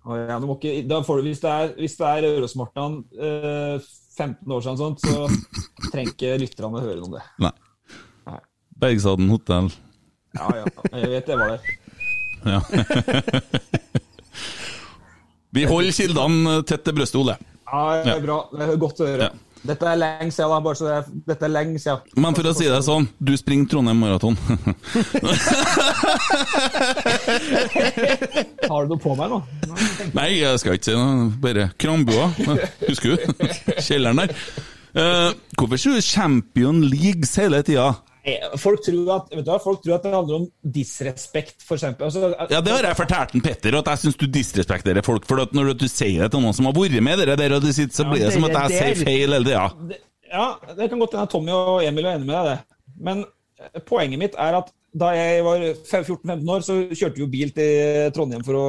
[0.01, 4.63] Ja, ikke, da får du, hvis det er, hvis det er Rørosmartnan eh, 15 år
[4.65, 7.23] siden, sånt, så trenger ikke lytterne høre noe om det.
[7.45, 7.53] Nei.
[8.81, 9.69] Bergsaden hotell.
[10.33, 11.61] Ja, ja, jeg vet det var der.
[12.41, 12.59] Ja.
[15.51, 17.35] Vi holder kildene tett til brystet, Ole.
[17.67, 18.37] Ja, det er bra.
[18.55, 19.29] Det er godt å høre.
[19.61, 20.59] Dette er lenge siden, da.
[20.65, 21.99] Bare så det er, dette er lenge siden.
[22.23, 24.37] Men for å si det sånn, du springer Trondheim Maraton.
[28.65, 29.41] Har du noe på meg nå?
[30.17, 31.29] Nei, jeg skal ikke si noe.
[31.43, 32.31] Bare Krambua.
[32.87, 33.17] Husker du?
[33.77, 34.35] Kjelleren der.
[34.91, 37.91] Uh, hvorfor sier du Champion Leagues hele tida?
[38.61, 42.05] Folk tror at, du folk tror at det handler om disrespekt, for eksempel.
[42.05, 45.25] Altså, Ja, det har jeg fortalt en Petter, at jeg syns du disrespekterer folk.
[45.29, 47.65] For at når du sier det til noen som har vært med dere der, og
[47.65, 49.67] du sitter, så Ja, blir det som at jeg sier feil, eller det, ja.
[50.31, 50.45] Ja,
[50.77, 52.77] det kan godt hende Tommy og Emil er enig med deg det.
[53.09, 53.25] Men
[53.59, 55.57] eh, poenget mitt er at da jeg var
[55.87, 58.65] 14-15 år, så kjørte vi jo bil til Trondheim for å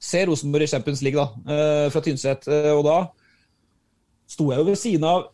[0.00, 2.46] se Rosenborg i Champions League, da, eh, fra Tynset.
[2.48, 2.98] Eh, Og da
[4.30, 5.24] sto jeg jo ved siden av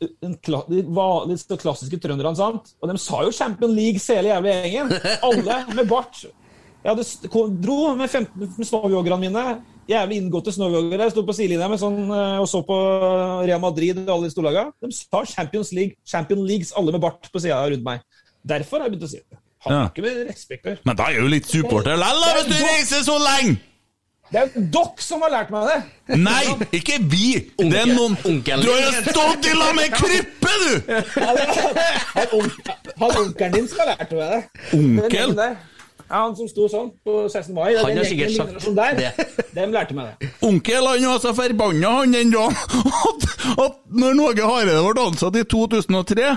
[0.46, 2.72] kla- de vanlige, klassiske trønderne, sant?
[2.80, 4.92] Og de sa jo Champions League, hele jævla gjengen.
[5.28, 6.24] Alle med bart.
[6.86, 9.42] Jeg hadde, dro med 15 snowyoggerne mine.
[9.90, 11.08] Jævlig inngåtte snowjoggere.
[11.12, 12.76] Sto på sidelinja med sånn, eh, og så på
[13.46, 14.72] Real Madrid og alle de storlagene.
[14.82, 18.00] De sa Champions League, Champions Leagues, alle med bart på sida rundt meg.
[18.46, 19.38] Derfor har jeg begynt å si det.
[19.66, 19.84] Har Ja.
[19.90, 20.78] ikke med respekt gjøre.
[20.86, 23.58] Men da er jo litt supporter likevel, hvis du reiser så lenge!
[24.32, 25.76] Det er dere som har lært meg det!
[26.18, 26.42] Nei,
[26.74, 27.28] ikke vi!
[27.60, 30.72] Det er noen Du har jo stått i lag med Kryppe, du!
[31.14, 31.38] Han,
[32.98, 34.40] han onkelen din skal ha lært meg det.
[34.80, 35.36] Onkel?
[35.38, 35.52] Ja,
[36.10, 37.54] Han som sto sånn på 16.
[37.54, 37.70] mai.
[37.78, 39.14] Han har sikkert sagt sånn der,
[39.54, 40.30] Dem lærte meg det.
[40.46, 42.54] Onkel han var så forbanna han den dagen
[43.10, 43.30] at,
[43.62, 46.34] at når Norge Hareide ble ansatt i 2003,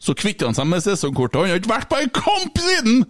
[0.00, 1.36] så kvitter han seg med sesongkortet.
[1.42, 3.02] Han har ikke vært på en kamp siden!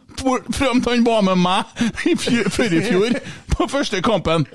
[0.53, 1.62] Fram til han var med meg
[2.11, 3.11] i før i fjor,
[3.55, 4.47] på første kampen.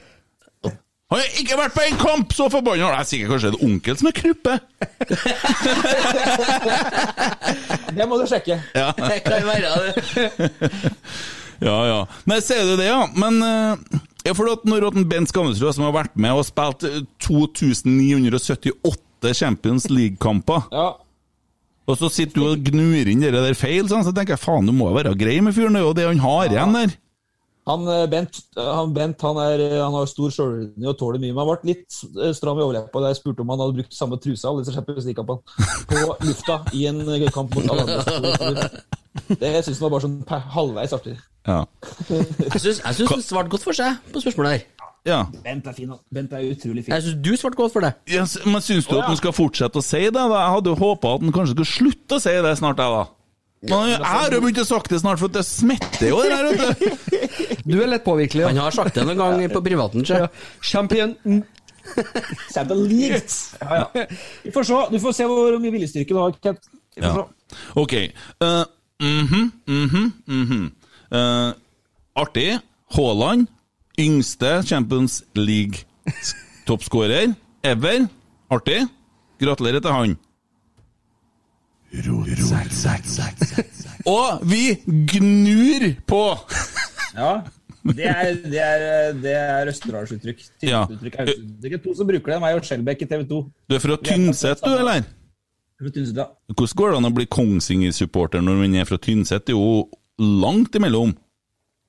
[1.14, 2.34] Han har ikke vært på en kamp!
[2.36, 2.90] Så forbanna!
[2.92, 4.54] Det er sikkert kanskje en onkel som er kruppe.
[7.96, 8.56] Det må du sjekke.
[8.76, 8.90] Ja.
[9.00, 9.94] Det kan være det.
[11.64, 12.00] Ja, ja.
[12.28, 13.06] Nei, ser du det, ja.
[13.16, 13.78] Men eh,
[14.28, 19.88] ja, for at når Bent Skammelsrud, som har vært med og spilt eh, 2978 Champions
[19.90, 20.90] League-kamper Ja.
[21.86, 24.66] Og så sitter du og gnur inn det der feil, sånn, så tenker jeg faen,
[24.66, 26.96] du må være grei med fyren, det er jo det han har igjen der.
[27.66, 31.34] Han eh, Bent, han, Bent han, er, eh, han har stor sjølordning og tåler mye.
[31.34, 33.98] Men han ble litt eh, stram i overleppa da jeg spurte om han hadde brukt
[33.98, 35.42] samme trusa alle disse Champions League-kampene
[35.90, 37.02] på lufta i en
[37.34, 38.78] kamp mot Alander.
[39.42, 40.20] Det syns han var bare sånn
[40.54, 41.16] halvveis artig.
[41.48, 41.64] Ja.
[42.12, 44.66] Jeg syns han svarte godt for seg på spørsmålet her.
[45.06, 45.20] Ja.
[45.44, 45.92] Bent er fin.
[46.14, 46.96] Bent er utrolig fin.
[46.96, 47.94] Jeg syns du svarte godt for det.
[48.10, 50.14] Ja, men syns du at han skal fortsette å si det?
[50.16, 50.26] da?
[50.26, 53.06] Jeg hadde jo håpa at han kanskje skulle slutte å si det snart, jeg, da.
[53.66, 56.50] Men jeg har jo begynt å sagt det snart, for det smitter jo, det der,
[56.50, 57.02] vet du.
[57.66, 58.44] Du er lett påvirkelig.
[58.46, 60.06] Han har sagt det noen gang på privaten.
[60.06, 60.28] sjø.
[60.62, 61.16] Champion
[62.54, 63.22] Champion League!
[63.62, 64.06] Ja, ja.
[64.44, 64.82] Vi får se.
[64.92, 66.70] Du får se hvor mye viljestyrke du har, Kent.
[66.96, 67.26] Vi får Ja.
[67.26, 67.94] mm Ok.
[69.00, 70.72] mm -hmm, mm -hmm.
[71.12, 71.54] Uh,
[72.16, 72.60] artig.
[72.96, 73.48] Haaland,
[74.00, 77.34] yngste Champions League-toppskårer
[77.64, 78.08] ever.
[78.52, 78.86] Artig.
[79.42, 80.16] Gratulerer til han.
[84.06, 86.24] Og vi gnur på!
[87.16, 87.42] Ja.
[87.86, 90.40] Det er, det er, det er Østerdalsuttrykk.
[90.66, 90.86] Ja.
[90.90, 93.42] Det er ikke To som bruker det, meg og Skjelbæk i TV 2.
[93.70, 95.06] Du er fra Tynset, du, eller?
[95.78, 96.26] Fra Tynset, ja.
[96.50, 99.46] Hvordan går det an å bli Kongsvinger-supporter når man er fra Tynset?
[99.46, 99.86] Det er jo
[100.42, 101.14] langt imellom.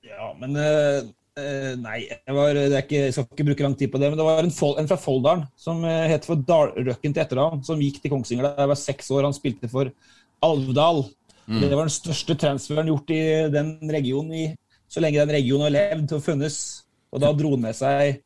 [0.04, 4.00] Ja, men eh, Nei, jeg, var, det ikke, jeg skal ikke bruke lang tid på
[4.00, 4.08] det.
[4.08, 7.82] Men det var en, en fra Folldalen som uh, het for Dalrøkken til etternavn, som
[7.82, 9.26] gikk til Kongsvinger da jeg var seks år.
[9.28, 9.92] Han spilte for
[10.46, 11.04] Alvdal.
[11.46, 11.60] Mm.
[11.60, 13.20] Det var den største transferen gjort i
[13.52, 14.46] den regionen i,
[14.90, 16.58] så lenge den regionen har levd og funnes.
[17.14, 18.22] Og da dro han med seg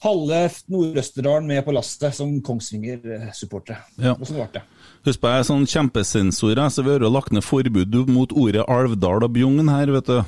[0.00, 3.82] halve Nord-Østerdalen med på lastet som Kongsvinger-supportere.
[4.00, 4.14] Ja.
[4.16, 4.62] Og sånn ble det.
[5.08, 9.24] Husk på, jeg er sånn kjempesensor, så vi har lagt ned forbud mot ordet Alvdal
[9.24, 10.18] og Bjugn her, vet du.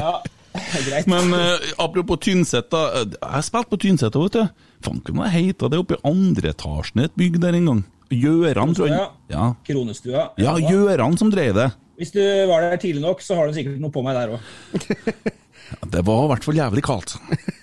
[0.00, 0.14] Ja,
[0.88, 1.06] greit.
[1.10, 2.80] Men uh, apropos Tynset, da.
[3.02, 4.66] eh, Jeg har spilt på Tynset òg, vet du.
[4.86, 7.82] Faen, hva heter det oppe i andre etasjen i et bygg der en gang?
[8.10, 9.04] Gjøran, tror jeg.
[9.30, 10.24] Ja, Kronestua.
[10.40, 11.68] ja Gjøran som drev det.
[12.00, 14.40] Hvis du var der tidlig nok, så har du sikkert noe på meg der òg.
[15.70, 17.12] Ja, Det var i hvert fall jævlig kaldt.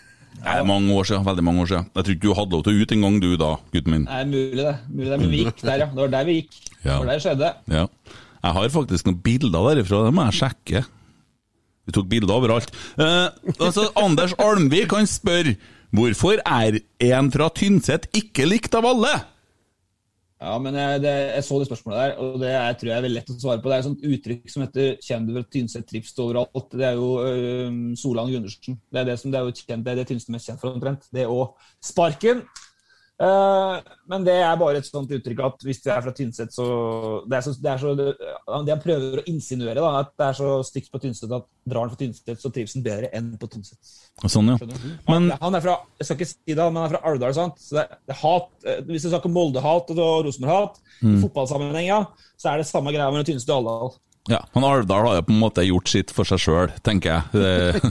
[0.47, 1.87] Er mange år siden, veldig mange år siden.
[1.93, 4.05] Jeg tror ikke du hadde lov til å ut en gang, du da, gutten min.
[4.07, 4.75] Er mulig, det.
[4.91, 5.19] Mulig det.
[5.21, 5.87] Men vi gikk der, ja.
[5.91, 6.59] Det var der vi gikk.
[6.83, 7.49] Det var der det skjedde.
[7.73, 7.87] Ja.
[8.47, 10.83] Jeg har faktisk noen bilder derifra, det må jeg sjekke.
[11.87, 12.71] Vi tok bilder overalt.
[12.99, 15.55] Eh, altså, Anders Almvik kan spørre
[15.95, 19.13] hvorfor er en fra Tynset ikke likt av alle?
[20.37, 23.05] Ja, men jeg, det, jeg så det spørsmålet der, og det er, tror jeg er
[23.07, 23.71] veldig lett å svare på.
[23.71, 26.75] Det er et sånt uttrykk som heter 'kjenn du vel Tynset trives du overalt'.
[26.77, 28.77] Det er jo øh, Solan Gundersen.
[28.93, 30.77] Det er det som det er jo kjent, det er det Tynset mest kjent for
[30.77, 31.09] omtrent.
[31.09, 32.45] Det og sparken.
[33.17, 33.75] Eh,
[34.11, 36.65] men det er bare et sånt uttrykk at hvis du er fra Tynset, så
[37.25, 38.11] Det er så, det er så det,
[38.45, 41.89] han prøver å insinuere, da, at det er så stygt på Tynset at drar han
[41.89, 43.79] fra Tynset, så trives han bedre enn på Tynset.
[44.21, 44.57] Sånn, ja.
[44.61, 47.33] Men Han, han er fra jeg skal ikke si det, men han er fra Alvdal.
[47.33, 47.57] sant?
[47.61, 51.21] Så det, er hat, eh, Hvis du snakker Molde-hat og Rosenborg-hat, i Mm.
[51.21, 52.05] fotballsammenheng, ja,
[52.37, 53.97] så er det samme greia mellom Tynset og Alvdal.
[54.27, 57.81] Ja, men Alvdal har jo på en måte gjort sitt for seg sjøl, tenker jeg.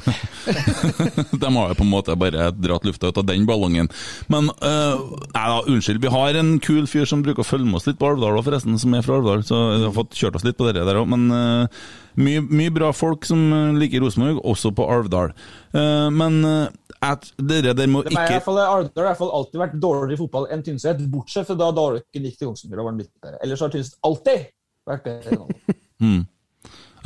[1.43, 3.89] De har jo på en måte bare dratt lufta ut av den ballongen.
[4.32, 5.01] Men uh,
[5.32, 8.01] nei da, unnskyld, vi har en kul fyr som bruker å følge med oss litt
[8.01, 10.68] på Alvdal, forresten, som er fra Alvdal, så vi har fått kjørt oss litt på
[10.68, 11.09] det der òg.
[11.14, 11.87] Men uh,
[12.20, 13.41] mye, mye bra folk som
[13.80, 15.32] liker Rosenborg, også på Alvdal.
[15.72, 19.80] Uh, men uh, dere der må Det ikke Alvdal har i hvert fall alltid vært
[19.80, 23.12] dårligere i fotball enn Tynset, bortsett fra da Daløkken gikk til Kongsvinger og var litt
[23.24, 23.41] bedre.
[23.45, 24.49] Ellers har Tynset alltid
[24.87, 25.80] vært bedre enn alle.
[26.03, 26.24] Mm.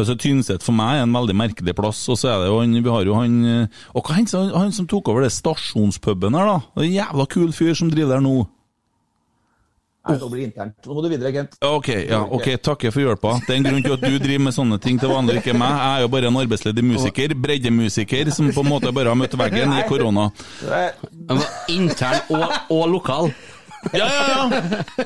[0.01, 2.01] Altså Tynset for meg er en veldig merkelig plass.
[2.09, 4.55] Og så er det jo han, vi har jo han eh, Og hva hendte han,
[4.57, 6.57] han som tok over det stasjonspuben her, da?
[6.72, 8.38] Det er En jævla kul fyr som driver der nå.
[10.01, 10.86] Nei, nå blir det internt.
[10.88, 11.59] Nå må du videre, Kent.
[11.61, 13.34] Ok, ja, ok, takker for hjelpa.
[13.45, 15.74] Det er en grunn til at du driver med sånne ting til vanlig, ikke meg.
[15.76, 19.36] Jeg er jo bare en arbeidsledig musiker, breddemusiker, som på en måte bare har møtt
[19.36, 20.30] veggen i korona.
[21.68, 23.28] Intern og, og lokal.
[23.97, 24.45] Ja, ja, ja!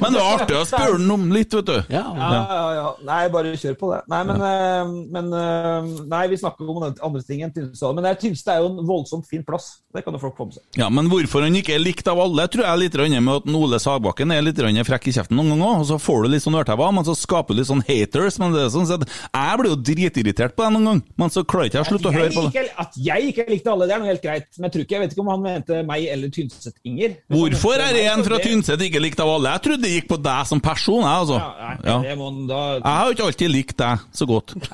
[0.01, 1.77] Men det var artig å spørre den om litt, vet du.
[1.95, 2.87] Ja, ja, ja.
[3.07, 4.01] Nei, bare kjør på det.
[4.11, 7.95] Nei, men, eh, men eh, Nei, vi snakker om andre ting enn Tynstad.
[7.95, 9.69] Men det er- Tynset er jo en voldsomt fin plass.
[9.95, 10.65] Det kan jo folk få med seg.
[10.81, 13.55] Ja, Men hvorfor han ikke er likt av alle, tror jeg litt grann med at
[13.55, 16.59] Ole Sagbakken er litt frekk i kjeften noen ganger, og så får du litt sånn
[16.59, 18.39] ørtauer, men så skaper du litt sånn haters.
[18.43, 21.45] Men det er sånn sett, Jeg blir jo dritirritert på deg noen gang, men så
[21.45, 22.51] klarer ikke jeg å slutte å høre på det.
[22.55, 24.47] ikke- At jeg ikke likte alle, det er noe helt greit.
[24.59, 27.17] Men jeg tror ikke, jeg vet ikke om han mente meg eller Tynset-Inger.
[27.31, 29.53] Hvorfor er en fra Tynset ikke likte av alle?
[29.55, 31.39] Jeg trodde det gikk på deg som person, jeg, altså.
[31.39, 31.97] Ja, nei, Ja.
[32.03, 34.55] det må da Jeg har jo ikke alltid likt deg så godt.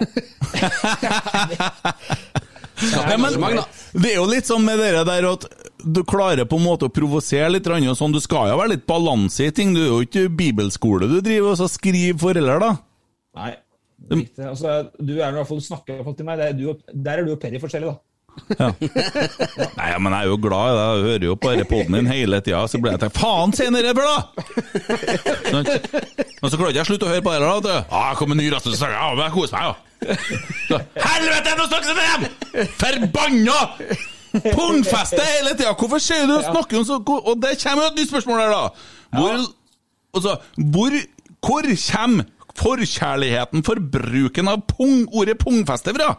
[2.80, 3.58] Ja, men.
[3.92, 5.42] Det er jo litt sånn med det der at
[5.84, 8.12] du klarer på en måte å provosere litt, og sånn.
[8.14, 9.74] du skal jo være litt balanse i ting.
[9.76, 12.70] Du er jo ikke bibelskole du driver og så skriver for heller, da.
[13.36, 13.52] Nei.
[14.08, 14.48] det er.
[14.48, 16.40] Altså, du er i hvert fall, snakker i hvert fall til meg.
[16.40, 18.09] Det er du, der er du og Perry forskjellige, da.
[19.78, 20.84] Nei, men jeg er jo glad i det.
[20.86, 24.16] Jeg hører jo på poden din hele tida, så blir jeg til Faen, senere, da!
[25.50, 27.40] Men så klarer ikke jeg slutte å høre på det.
[27.44, 27.70] da, du.
[27.90, 28.94] Ah, jeg kom med en ny rastløs sang.
[28.94, 29.74] Ja, men jeg koser meg, ja.
[30.70, 32.72] Så, Helvete, nå snakkes det igjen!
[32.80, 33.58] Forbanna!
[34.54, 35.74] Pungfeste hele tida!
[35.76, 38.62] Hvorfor sier du snakker om så Og det kommer jo et nytt spørsmål her, da.
[39.18, 39.46] Hvor,
[40.16, 40.36] altså,
[40.72, 40.98] hvor,
[41.44, 42.28] hvor kommer
[42.60, 46.14] forkjærligheten for bruken av pung, ordet pungfeste fra?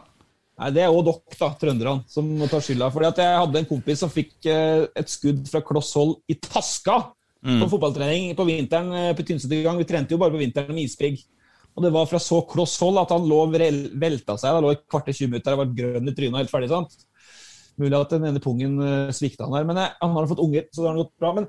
[0.61, 2.91] Nei, Det er òg dere, da, trønderne, som tar ta skylda.
[2.93, 6.37] Fordi at Jeg hadde en kompis som fikk eh, et skudd fra kloss hold i
[6.37, 6.99] taska
[7.41, 7.57] Mm.
[7.63, 8.91] på fotballtrening på vinteren.
[8.93, 9.77] eh, på Tynset gang.
[9.79, 11.23] Vi trente jo bare på vinteren med ispigg.
[11.75, 14.53] Og det var fra så kloss hold at han lå velta seg.
[14.53, 16.69] Han lå et kvarter 20 minutter, og var grønn i trynet og helt ferdig.
[16.69, 16.93] sant?
[17.79, 19.63] Mulig at den ene pungen uh, svikta han der.
[19.65, 21.33] Men eh, han har fått unger, så det har gått bra.
[21.33, 21.47] Men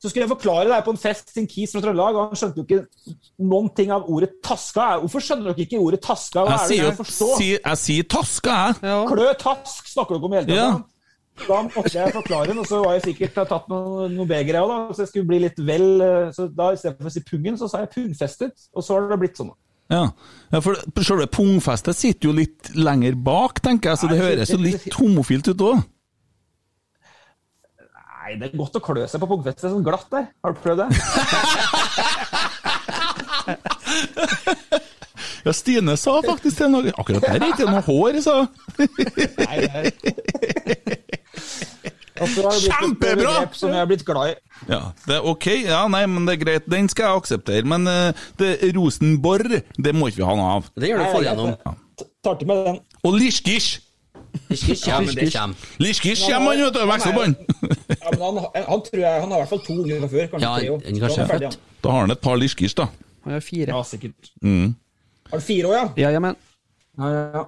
[0.00, 2.30] så skulle jeg forklare det her på en fest til en kis fra Trøndelag, og
[2.30, 3.16] han skjønte jo ikke
[3.52, 4.86] noen ting av ordet taska.
[5.02, 6.46] Hvorfor skjønner dere ikke ordet taska?
[6.46, 9.02] Hva Jeg er det sier, jeg sier, jeg sier taska, jeg.
[9.10, 10.80] Klø task snakker dere om hele tiden.
[10.80, 11.00] Ja.
[11.46, 14.56] Da måtte jeg forklare den, og så var jeg sikkert jeg tatt noen, noe begre
[14.56, 14.96] jeg òg, da.
[14.96, 17.84] Så jeg skulle bli litt vel eh, Så da istedenfor å si pungen, så sa
[17.84, 18.66] jeg pungfestet.
[18.72, 19.52] Og så har det blitt sånn.
[19.90, 20.02] Ja,
[20.54, 24.60] ja for selve pungfestet sitter jo litt lenger bak, tenker jeg, så det høres jo
[24.62, 25.88] litt homofilt ut òg.
[28.30, 29.64] Nei, det er godt å klø seg på pungfestet.
[29.64, 30.28] Det er sånn glatt der.
[30.44, 30.88] Har du prøvd det?
[35.40, 38.48] Ja, Stine sa faktisk til noe Akkurat der er ikke noe hår, sa hun.
[39.40, 39.92] Nei, det
[42.20, 43.32] Og så har det blitt et Kjempebra!
[43.56, 44.36] som jeg har blitt glad i.
[44.68, 47.64] Ja, det er ok, ja, nei, men det er greit, den skal jeg akseptere.
[47.72, 50.68] Men eh, det Rosenborg, det må ikke vi ha noe av.
[50.76, 51.54] Det gjør du for gjennom.
[51.56, 51.72] Ja.
[52.28, 52.82] Tar til meg den.
[53.08, 53.78] Og Lischgisch!
[54.30, 55.14] Men det kommer.
[55.14, 56.82] Kommer, han, vet du.
[56.90, 57.36] Vekselbånd.
[58.00, 60.28] opp, han, han tror jeg han har i hvert fall to unger fra før.
[60.34, 60.84] Kanskje Ja, tre òg.
[60.90, 61.58] han kanskje er født.
[61.84, 62.88] Da har han et par Lischgisch, da.
[63.26, 63.72] Han har fire.
[63.74, 64.30] Ja, sikkert.
[64.42, 64.70] Mm.
[65.30, 65.88] Har du fire år, ja?
[66.04, 66.38] Ja, jamen.
[66.98, 67.44] Ja, ja, ja.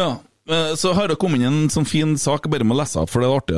[0.00, 0.08] Ja,
[0.46, 3.24] eh, så har det kommet inn en sånn fin sak, bare må lese opp, for
[3.24, 3.56] det er artig.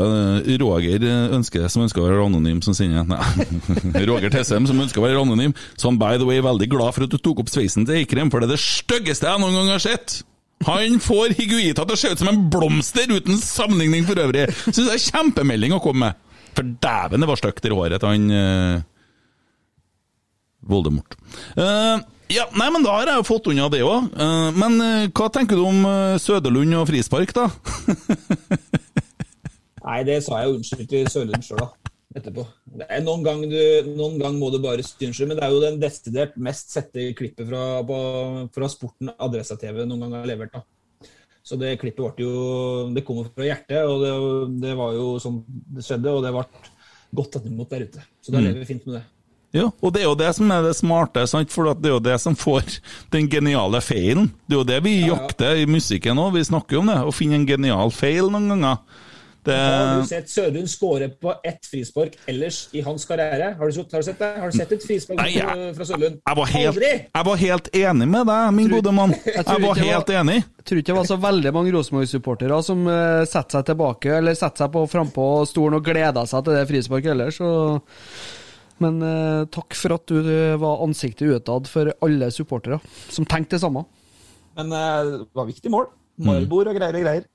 [0.48, 4.80] Eh, Roger eh, ønsker, som ønsker å være anonym, som sender Nei, Roger Tessem, som
[4.80, 7.44] ønsker å være anonym, så han by the way veldig glad for at du tok
[7.44, 10.22] opp sveisen til Eikrem, for det er det styggeste jeg noen gang har sett.
[10.66, 14.46] Han får Higuita til å se ut som en blomster, uten sammenligning for øvrig.
[14.68, 16.38] Syns jeg er kjempemelding å komme med.
[16.52, 18.82] For dæven, det var stygt i håret til han uh,
[20.68, 21.16] Voldemort.
[21.56, 22.02] Uh,
[22.32, 24.12] ja, nei, men da har jeg jo fått unna det òg.
[24.56, 25.82] men eh, hva tenker du om
[26.16, 27.50] Søderlund og frispark, da?
[29.84, 31.81] Nei, det sa jeg unnskyld til Søderlund sjøl, da.
[32.14, 32.44] Etterpå.
[32.76, 33.56] Det er noen, gang du,
[33.96, 37.48] noen gang må du bare unnskyld, men det er jo den desidert mest sette klippet
[37.48, 37.98] fra, på,
[38.52, 40.52] fra Sporten Adressa-TV noen gang har levert.
[40.52, 41.08] da.
[41.42, 44.12] Så det klippet ble jo Det kom fra hjertet, og det,
[44.66, 46.44] det var jo sånn det skjedde, og det ble
[47.18, 48.04] godt tatt imot der ute.
[48.22, 48.44] Så da Mm.
[48.46, 49.04] lever vi fint med det.
[49.52, 51.50] Ja, og det er jo det som er det smarte, sant?
[51.52, 52.78] for det er jo det som får
[53.12, 54.30] den geniale feilen.
[54.48, 56.96] Det er jo det vi jakter i musikken òg, vi snakker jo om det.
[57.04, 58.78] Å finne en genial feil noen ganger.
[59.42, 63.48] Det, Har du sett Sødun skåre på ett frispark ellers i hans karriere?
[63.58, 64.28] Har du, har du sett det?
[64.38, 66.20] Har du sett et frispark Nei, jeg- fra Sødun?
[66.20, 66.90] jeg, var helt, Aldri!
[67.08, 69.14] jeg var helt enig med deg, min gode mann.
[69.26, 70.36] Jeg Jeg var helt var, enig.
[70.44, 74.38] Jeg tror ikke det var så veldig mange Rosenborg-supportere som uh, setter seg tilbake eller
[74.38, 77.40] setter seg på frampå stolen og gleder seg til det frisparket ellers.
[77.42, 77.82] Og
[78.82, 82.78] Men eh, takk for at du eh, var ansiktet utad for alle supportere
[83.14, 83.84] som tenkte det samme.
[84.58, 85.86] Men eh, det var viktig mål.
[86.22, 87.26] Målbord og greier og greier.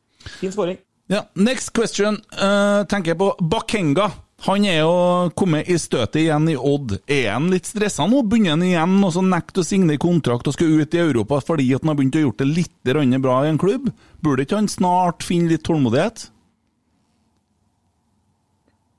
[0.41, 0.79] Fin skåring.
[1.07, 2.19] Ja, Next question.
[2.35, 4.11] Uh, tenker jeg på Bakenga.
[4.45, 6.99] Han er jo kommet i støtet igjen i Odd.
[7.09, 8.21] Er han litt stressa nå?
[8.27, 11.81] Begynner han igjen så nekte å signere kontrakt og skal ut i Europa fordi at
[11.81, 12.91] han har begynt å gjort det litt
[13.23, 13.89] bra i en klubb?
[14.21, 16.27] Burde ikke han snart finne litt tålmodighet?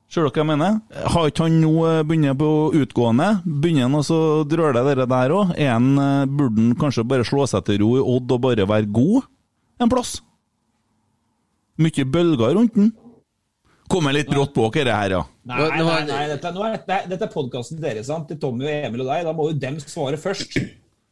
[0.09, 0.81] Ser dere hva jeg mener?
[1.13, 3.29] Har ikke han nå eh, begynt på utgående?
[3.45, 5.53] Begynner han å drøle det der òg?
[6.33, 9.29] Burde han kanskje bare slå seg til ro i Odd og bare være god
[9.79, 10.17] en plass?
[11.79, 12.89] Mye bølger rundt den.
[13.89, 15.23] Kommer litt brått på dere her, ja.
[15.49, 18.27] Nei, nei, nei, dette, nå er, dette, dette er podkasten deres, sant?
[18.29, 19.25] til Tommy og Emil og deg.
[19.25, 20.59] Da må jo dem svare først.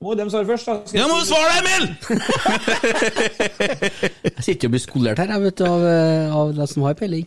[0.05, 0.74] Må jo dem svare først, da.
[0.84, 1.84] Skal Ja, må du svare, Emil!
[4.36, 6.93] Jeg sitter og blir skolert her, jeg, vet du, av, eh, av de som har
[6.98, 7.24] peiling.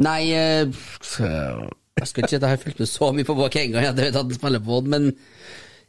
[0.00, 3.82] Nei, eh, jeg skal ikke si at jeg har fulgt med så mye på Bakenga,
[3.84, 5.10] jeg vet at han spiller på Odd, men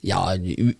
[0.03, 0.19] ja,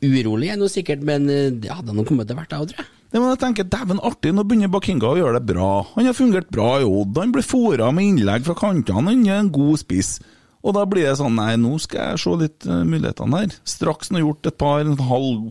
[0.04, 2.60] urolig er jeg nå sikkert, men eh, ja, det hadde nå kommet til hvert, jeg
[2.66, 2.90] òg, tror jeg.
[3.12, 5.70] Ja, men jeg tenker, Dæven, artig, nå begynner Bakinga å gjøre det bra.
[5.98, 7.18] Han har fungert bra i Odd.
[7.20, 9.04] Han blir fora med innlegg fra kantene.
[9.12, 10.14] Han er en god spiss.
[10.64, 13.56] Og da blir det sånn, nei, nå skal jeg se litt uh, mulighetene her.
[13.68, 15.48] Straks han har gjort et par, en halv,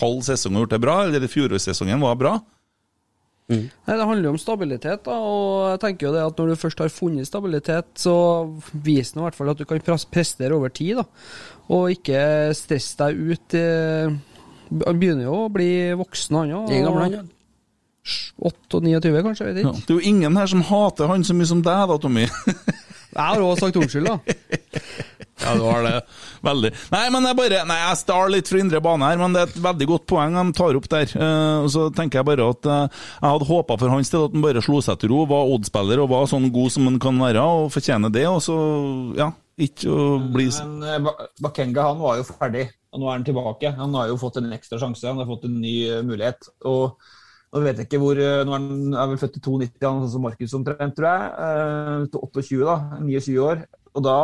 [0.00, 2.36] halv sesong og gjort det bra, eller fjorårssesongen var bra.
[3.50, 6.60] Nei, Det handler jo om stabilitet, da, og jeg tenker jo det at når du
[6.62, 8.14] først har funnet stabilitet, så
[8.86, 11.04] vis nå i hvert fall at du kan pres- prestere over tid, da.
[11.76, 12.22] Og ikke
[12.58, 13.54] stress deg ut.
[13.58, 14.16] eh,
[14.70, 16.72] Han begynner jo å bli voksen, han òg.
[16.74, 17.24] Er han, ja.
[18.46, 19.48] 8 og 29, kanskje.
[19.48, 19.74] vet ikke.
[19.74, 19.84] Ja.
[19.86, 22.26] Det er jo ingen her som hater han så mye som deg, da, Tommy.
[23.16, 24.18] Jeg har òg sagt unnskyld, da.
[25.36, 25.98] Ja, du har det.
[26.40, 26.70] Veldig.
[26.94, 29.50] Nei, men jeg bare Nei, jeg star litt fra indre bane her, men det er
[29.50, 31.12] et veldig godt poeng de tar opp der.
[31.12, 34.36] Uh, og så tenker jeg bare at uh, jeg hadde håpa for hans del at
[34.36, 37.20] han bare slo seg til ro, var Odd-spiller og var sånn god som han kan
[37.20, 38.24] være, og fortjener det.
[38.32, 38.56] Og så,
[39.20, 43.14] ja, ikke å bli Men, Men eh, Bakenga han var jo ferdig, og nå er
[43.18, 43.72] han tilbake.
[43.78, 46.50] Han har jo fått en ekstra sjanse, han har fått en ny eh, mulighet.
[46.68, 46.98] og
[47.54, 50.00] nå vet jeg ikke hvor, eh, nå er Han er vel født i 92, han
[50.00, 52.10] er sånn som Markus omtrent, tror jeg.
[52.12, 52.76] Til 28, da.
[53.00, 53.64] 29 år.
[53.94, 54.18] Og da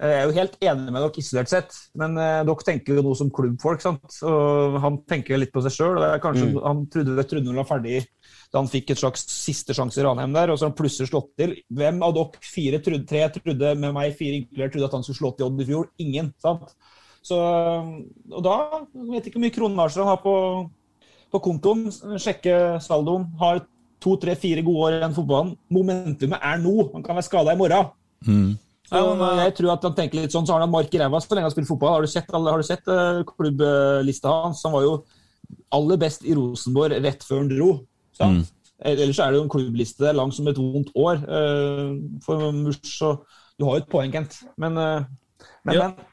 [0.00, 3.28] Jeg er jo helt enig med dere isolert sett, men dere tenker jo noe som
[3.28, 3.82] klubbfolk.
[3.84, 4.14] sant?
[4.24, 6.00] Og han tenker litt på seg sjøl.
[6.00, 6.56] Mm.
[6.64, 7.98] Han trodde, trodde han var ferdig
[8.50, 11.10] da han fikk et slags siste sjanse i Ranheim der, og så har han plutselig
[11.10, 11.54] slått til.
[11.70, 15.20] Hvem av dere fire trodde, tre trodde med meg fire inkludert trodde at han skulle
[15.20, 15.90] slå til Odd i fjor?
[16.02, 16.32] Ingen.
[16.42, 16.74] sant?
[17.22, 20.34] Så, og da jeg vet ikke hvor mye kronasjer han har på,
[21.30, 21.86] på kontoen.
[22.18, 23.28] Sjekke saldoen.
[23.38, 23.62] Har
[24.00, 25.54] to, tre, fire gode år igjen i fotballen.
[25.70, 26.74] Momentumet er nå.
[26.96, 27.92] Han kan være skada i morgen.
[28.26, 28.50] Mm.
[28.90, 29.00] Så
[29.38, 31.46] jeg tror at han tenker litt sånn, så har han mark i ræva så lenge
[31.46, 31.92] han spiller fotball.
[31.94, 34.64] Har du sett, har du sett eh, klubblista hans?
[34.66, 34.94] Han var jo
[35.76, 37.70] aller best i Rosenborg rett før han dro.
[38.20, 38.52] Sant?
[38.80, 43.00] Ellers er det jo en klubbliste der lang som et vondt år eh, for Mush.
[43.60, 44.38] Du har jo et poeng, Kent.
[44.56, 45.02] Men, eh,
[45.66, 45.88] men, Ja.
[45.88, 46.06] men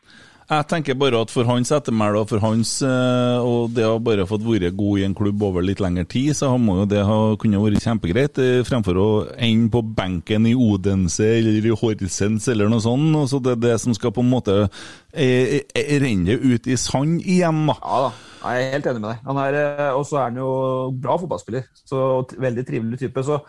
[0.49, 4.23] Jeg tenker bare at for hans ettermæle og for hans eh, Og det å bare
[4.27, 7.35] fått vært god i en klubb over litt lengre tid, så må jo det ha
[7.35, 12.69] kunne vært kjempegreit, eh, fremfor å ende på benken i Odense eller i Horsens eller
[12.71, 13.15] noe sånt.
[13.15, 14.69] Og så det er det som skal på en måte
[15.13, 17.75] eh, eh, renne ut i sand igjen, da.
[17.83, 18.11] Ja da,
[18.41, 19.23] jeg er helt enig med deg.
[19.27, 20.49] Han er, eh, Og så er han jo
[20.91, 21.65] bra fotballspiller.
[21.85, 23.23] Så og Veldig trivelig type.
[23.23, 23.41] så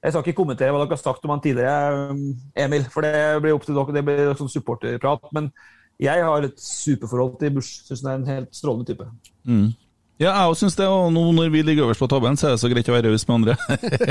[0.00, 2.14] jeg skal ikke kommentere hva dere har sagt om han tidligere,
[2.56, 3.92] eh, Emil, for det blir opp til dere.
[3.92, 5.28] Det blir sånn supporterprat.
[5.36, 5.52] Men
[6.00, 7.84] jeg har et superforhold til Bush.
[7.84, 9.04] Syns han er en helt strålende type.
[9.44, 9.74] Mm.
[10.20, 12.56] Ja, jeg òg syns det, og nå når vi ligger øverst på tabellen, så er
[12.56, 13.54] det så greit å være raus med andre.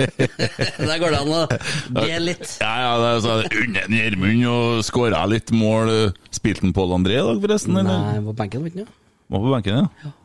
[0.90, 1.42] Der går det an å
[2.00, 2.56] dele litt.
[2.58, 5.92] Ja, ja, det er sånn under Gjermund og skåra litt mål.
[6.34, 7.78] Spilte han Pål André i dag, forresten?
[7.78, 8.26] Nei, eller?
[8.26, 8.96] på benken, vet du.
[9.30, 10.08] Var på benken, ja?
[10.08, 10.16] ja.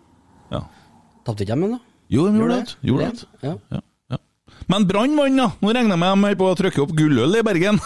[1.25, 1.81] Tapte ikke de ennå?
[2.12, 2.79] Jo, de gjorde det.
[2.85, 3.29] Gjorde det?
[3.41, 3.57] Ja.
[3.73, 3.81] Ja, ja.
[4.71, 5.47] Men Brann vant, da!
[5.61, 7.81] Nå regner jeg med de er på å trykke opp gulløl i Bergen.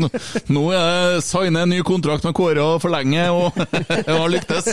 [0.00, 0.08] nå,
[0.54, 0.84] nå er
[1.16, 4.70] det signe ny kontrakt med Kåre og forlenge, og det har lyktes.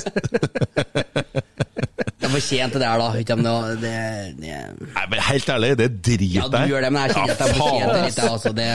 [2.20, 3.10] Jeg fortjente det der, da.
[3.20, 3.94] Ikke om det, det,
[4.40, 4.56] det
[4.94, 7.60] Nei, men Helt ærlig, det driter Ja, du gjør det, men jeg kjenner at jeg
[7.60, 8.20] fortjente litt.
[8.20, 8.70] jeg, Altså, det,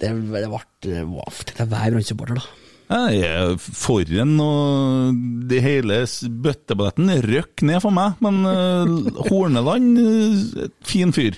[0.00, 2.67] det, det ble wow, Tenk deg hver Brann-supporter, da.
[2.88, 5.16] Jeg er foran, og
[5.48, 6.02] det hele
[6.44, 8.16] bøtteballetten røkk ned for meg.
[8.24, 11.36] Men uh, Horneland, uh, fin fyr.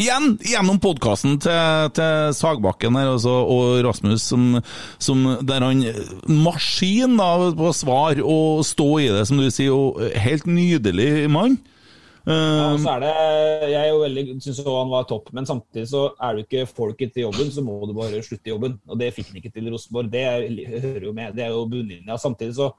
[0.00, 4.46] Igjen, gjennom podkasten til, til Sagbakken her, altså, og Rasmus, som,
[5.02, 5.82] som der han
[6.30, 9.74] Maskin da, på svar og stå i det, som du sier.
[9.74, 11.58] og Helt nydelig mann.
[12.22, 13.12] Ja, og så er det,
[13.72, 17.12] jeg er jo synes også han var topp, men samtidig så er du ikke folket
[17.14, 18.76] til jobben, så må du bare slutte i jobben.
[18.86, 20.10] Og det fikk han ikke til i Rosenborg.
[20.12, 21.34] Det er- hører jo med.
[21.34, 22.18] Det er jo bunnlinja.
[22.18, 22.72] Samtidig så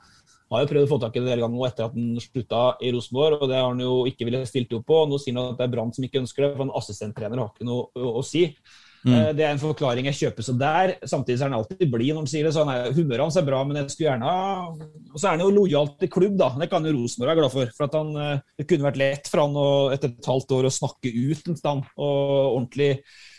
[0.52, 2.64] har jeg prøvd å få tak i det en del ganger etter at han slutta
[2.82, 5.10] i Rosenborg, og det har han jo ikke villet stilt opp på.
[5.10, 7.52] Nå sier han at det er Brann som ikke ønsker det, for en assistenttrener har
[7.52, 8.56] ikke noe å si.
[9.04, 9.14] Mm.
[9.14, 10.94] Eh, Det er en forklaring jeg kjøper så der.
[11.04, 12.54] Samtidig er han alltid blid når han sier det.
[12.56, 15.36] så han er, Humøret hans er bra, men jeg skulle gjerne ha Og så er
[15.36, 16.50] han jo lojal til klubb, da.
[16.60, 17.74] Det kan jo Rosenborg være glad for.
[17.78, 20.70] For at han, eh, Det kunne vært lett for han å, etter et halvt år
[20.70, 22.92] å snakke ut en stand og ordentlig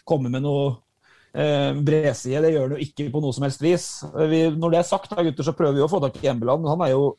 [0.05, 0.77] komme med noe
[1.35, 2.45] eh, bredside.
[2.45, 3.89] Det gjør han jo ikke på noe som helst vis.
[4.13, 6.29] Eh, Vi, når det er sagt, da, gutter, så prøver vi å få tak i
[6.29, 7.15] Embeland, men han er jo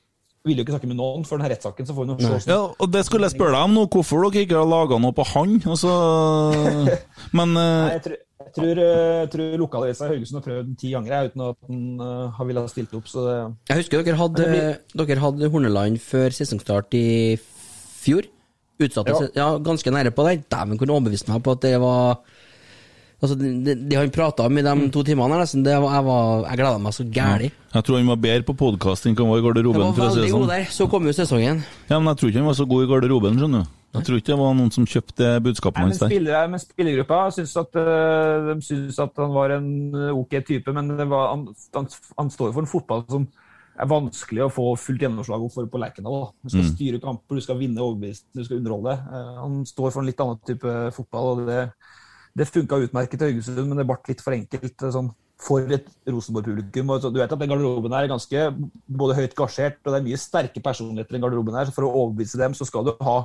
[0.46, 1.88] vil jo ikke snakke med noen for denne rettssaken.
[1.88, 2.52] så får han jo sånn.
[2.54, 5.16] Ja, og det skulle jeg spørre deg om nå, hvorfor dere ikke har laga noe
[5.18, 5.56] på han?
[5.66, 5.90] Altså,
[7.40, 10.72] men eh, Nei, jeg, tror, jeg tror, eh, jeg tror lokalavisa i Haugesund har prøvd
[10.80, 13.10] ti ganger jeg, uten at han uh, har villet ha stilt opp.
[13.12, 13.36] Så det,
[13.72, 14.48] Jeg husker dere hadde,
[15.02, 17.06] dere hadde Horneland før sesongstart i
[17.42, 18.30] fjor.
[18.76, 19.28] Utsatte Ja.
[19.40, 20.50] ja, ganske nære på det.
[20.52, 22.20] Dæven kunne overbevist meg på at det var
[23.24, 26.42] Altså, det, det han prata om i de to timene, nesten, det var, jeg, var,
[26.50, 27.48] jeg gleda meg så gæli.
[27.72, 29.82] jeg tror han var bedre på podkast enn han var i garderoben.
[29.82, 30.52] var for å si veldig god sånn.
[30.52, 30.68] der.
[30.76, 31.64] Så kom jo sesongen.
[31.88, 33.72] Ja, men jeg tror ikke han var så god i garderoben, skjønner du.
[33.96, 36.12] Jeg tror ikke det var noen som kjøpte budskapet hans der.
[36.12, 40.74] spillere, men spillergruppa syns at, øh, de syns at han var en øh, ok type,
[40.76, 41.88] men det var, han, han,
[42.20, 43.28] han står for en fotball som
[43.76, 46.30] er vanskelig å få fullt gjennomslag for på Lerkendal.
[46.44, 46.72] Du skal Mm.
[46.76, 48.94] styre kamper, du skal vinne overbevisende, du skal underholde.
[48.96, 51.70] Eh, Han står for en litt annen type fotball, og det,
[52.38, 55.90] det funka utmerket i Haugesund, men det ble litt for enkelt eh, sånn, for et
[56.08, 56.88] Rosenborg-publikum.
[57.12, 58.46] Du vet at den garderoben her er ganske
[58.88, 61.66] både høyt gasjert, og det er mye sterke personligheter i garderoben her.
[61.68, 63.18] så For å overbevise dem, så skal du ha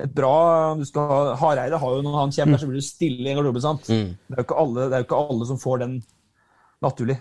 [0.00, 3.28] et bra du skal Hareide har jo når han kommer der, så blir du stille
[3.28, 3.62] i en garderobe.
[3.62, 3.86] sant?
[3.88, 4.16] Mm.
[4.16, 5.94] Det, er jo ikke alle, det er jo ikke alle som får den
[6.84, 7.20] naturlig.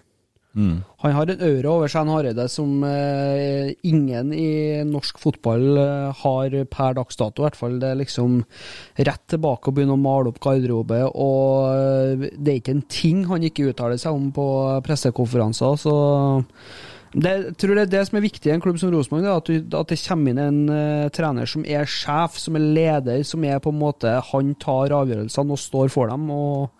[0.53, 6.19] Han har en aura over seg, han Hareide, som eh, ingen i norsk fotball eh,
[6.21, 7.41] har per dags dato.
[7.41, 8.43] I hvert fall det er liksom
[9.01, 11.01] rett tilbake og begynne å male opp garderobe.
[11.09, 14.47] Og eh, det er ikke en ting han ikke uttaler seg om på
[14.85, 15.81] pressekonferanser.
[15.81, 15.95] Så
[17.14, 19.49] det, tror det er det som er viktig i en klubb som Rosenborg, at,
[19.80, 23.61] at det kommer inn en uh, trener som er sjef, som er leder, som er
[23.61, 26.31] på en måte Han tar avgjørelsene og står for dem.
[26.34, 26.72] og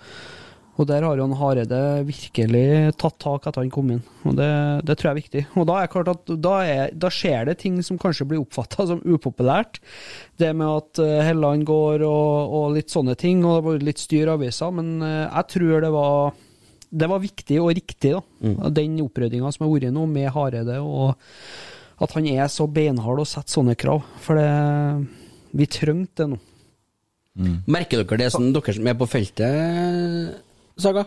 [0.74, 4.50] og der har jo han Hareide virkelig tatt tak etter han kom inn, og det,
[4.88, 5.44] det tror jeg er viktig.
[5.62, 8.88] Og da er klart at da, er, da skjer det ting som kanskje blir oppfatta
[8.90, 9.78] som upopulært.
[10.42, 14.02] Det med at uh, Helland går og, og litt sånne ting, og det var litt
[14.02, 16.34] styr i avisa, men uh, jeg tror det var
[16.94, 18.70] det var viktig og riktig, da.
[18.70, 21.16] Den opprydninga som har vært nå, med Hareide, og
[22.04, 24.04] at han er så beinhard og setter sånne krav.
[24.22, 24.48] For det,
[25.58, 26.40] vi trengte det nå.
[27.74, 30.40] Merker dere det som dere som er på feltet,
[30.78, 31.06] Saga?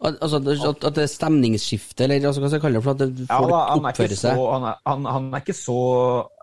[0.00, 3.00] Altså, at, at det er stemningsskifte, eller altså, hva skal jeg kalle det for at
[3.02, 5.74] det, Ja, folk da, han, oppfører seg så, han, er, han, han er ikke så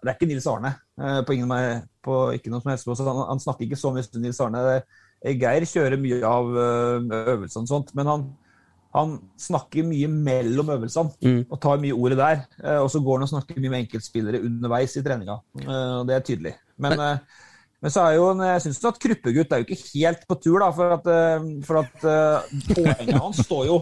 [0.04, 0.72] Det er ikke Nils Arne.
[1.02, 1.54] eh, På ingen
[2.06, 2.92] på ikke noe som helst.
[3.02, 4.62] Han, han snakker ikke så mye til Nils Arne.
[4.68, 4.86] Det-
[5.26, 8.26] Geir kjører mye av eh, øvelsene og sånt, men han,
[8.94, 12.46] han snakker mye mellom øvelsene og tar mye ordet der.
[12.64, 15.40] Eh, Og så går han og snakker mye med enkeltspillere underveis i treninga.
[15.64, 16.56] Eh, og Det er tydelig.
[16.78, 17.20] Men, men,
[17.82, 20.60] men så er jo en, jeg syns at Kruppegutt er jo ikke helt på tur,
[20.62, 20.72] da.
[20.72, 21.12] For at,
[21.66, 22.10] for at
[22.74, 23.78] poenget hans står jo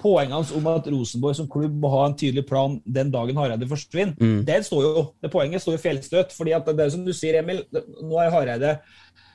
[0.00, 3.66] Poenget hans om at Rosenborg som klubb må ha en tydelig plan den dagen Hareide
[3.68, 4.40] forsvinner, Mm.
[4.48, 6.32] det står jo, det poenget står jo fjellstøt.
[6.34, 7.60] fordi at det er som du sier, Emil,
[8.02, 8.70] nå er Hareide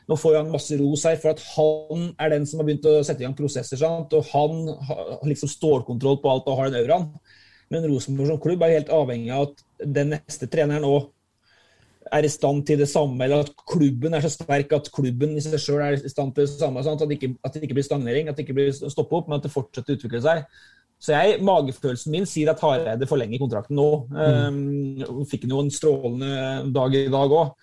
[0.10, 2.95] nå får han masse ros her, for at han er den som har begynt å
[3.06, 3.77] sette i gang prosesser.
[3.77, 4.15] Sant?
[4.18, 7.11] Og han har liksom stålkontroll på alt og har den auraen.
[7.69, 11.11] Men Rosenborg som klubb er helt avhengig av at den neste treneren òg
[12.10, 15.44] er i stand til det samme, eller at klubben er så sterk at klubben i
[15.45, 16.81] seg sjøl er i stand til det samme.
[16.86, 17.03] Sant?
[17.06, 19.38] At, det ikke, at det ikke blir stagnering, at det ikke blir stoppe opp, men
[19.38, 20.41] at det fortsetter å utvikle seg.
[20.99, 23.90] Så jeg, magefølelsen min sier at Hareide forlenger kontrakten nå.
[24.10, 26.31] Um, fikk han jo en strålende
[26.76, 27.53] dag i dag òg.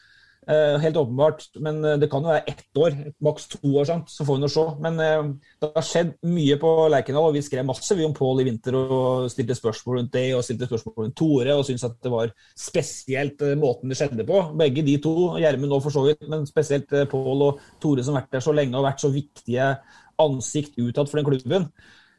[0.46, 1.48] Helt åpenbart.
[1.60, 2.94] Men eh, det kan jo være ett år,
[3.24, 4.10] maks to år, sant?
[4.12, 4.64] så får vi nå se.
[4.84, 5.30] Men eh,
[5.62, 8.78] det har skjedd mye på Lerkendal, og vi skrev masse vi om Pål i vinter
[8.78, 12.32] og stilte spørsmål rundt det, og stilte spørsmål rundt Tore, og syntes at det var
[12.66, 14.40] spesielt eh, måten det skjedde på.
[14.62, 18.14] Begge de to, Gjermund nå for så vidt, men spesielt eh, Pål og Tore som
[18.14, 19.74] har vært der så lenge og vært så viktige
[20.22, 21.70] ansikt utad for den klubben.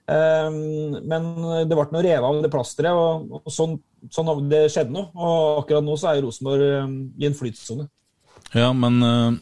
[0.08, 1.26] Men
[1.68, 3.74] det ble noe revet av det plasteret, og, sånn,
[4.14, 5.02] sånn det skjedde nå.
[5.12, 7.90] Og akkurat nå så er Rosenborg um, i en flytsone.
[8.56, 9.34] Ja, men uh,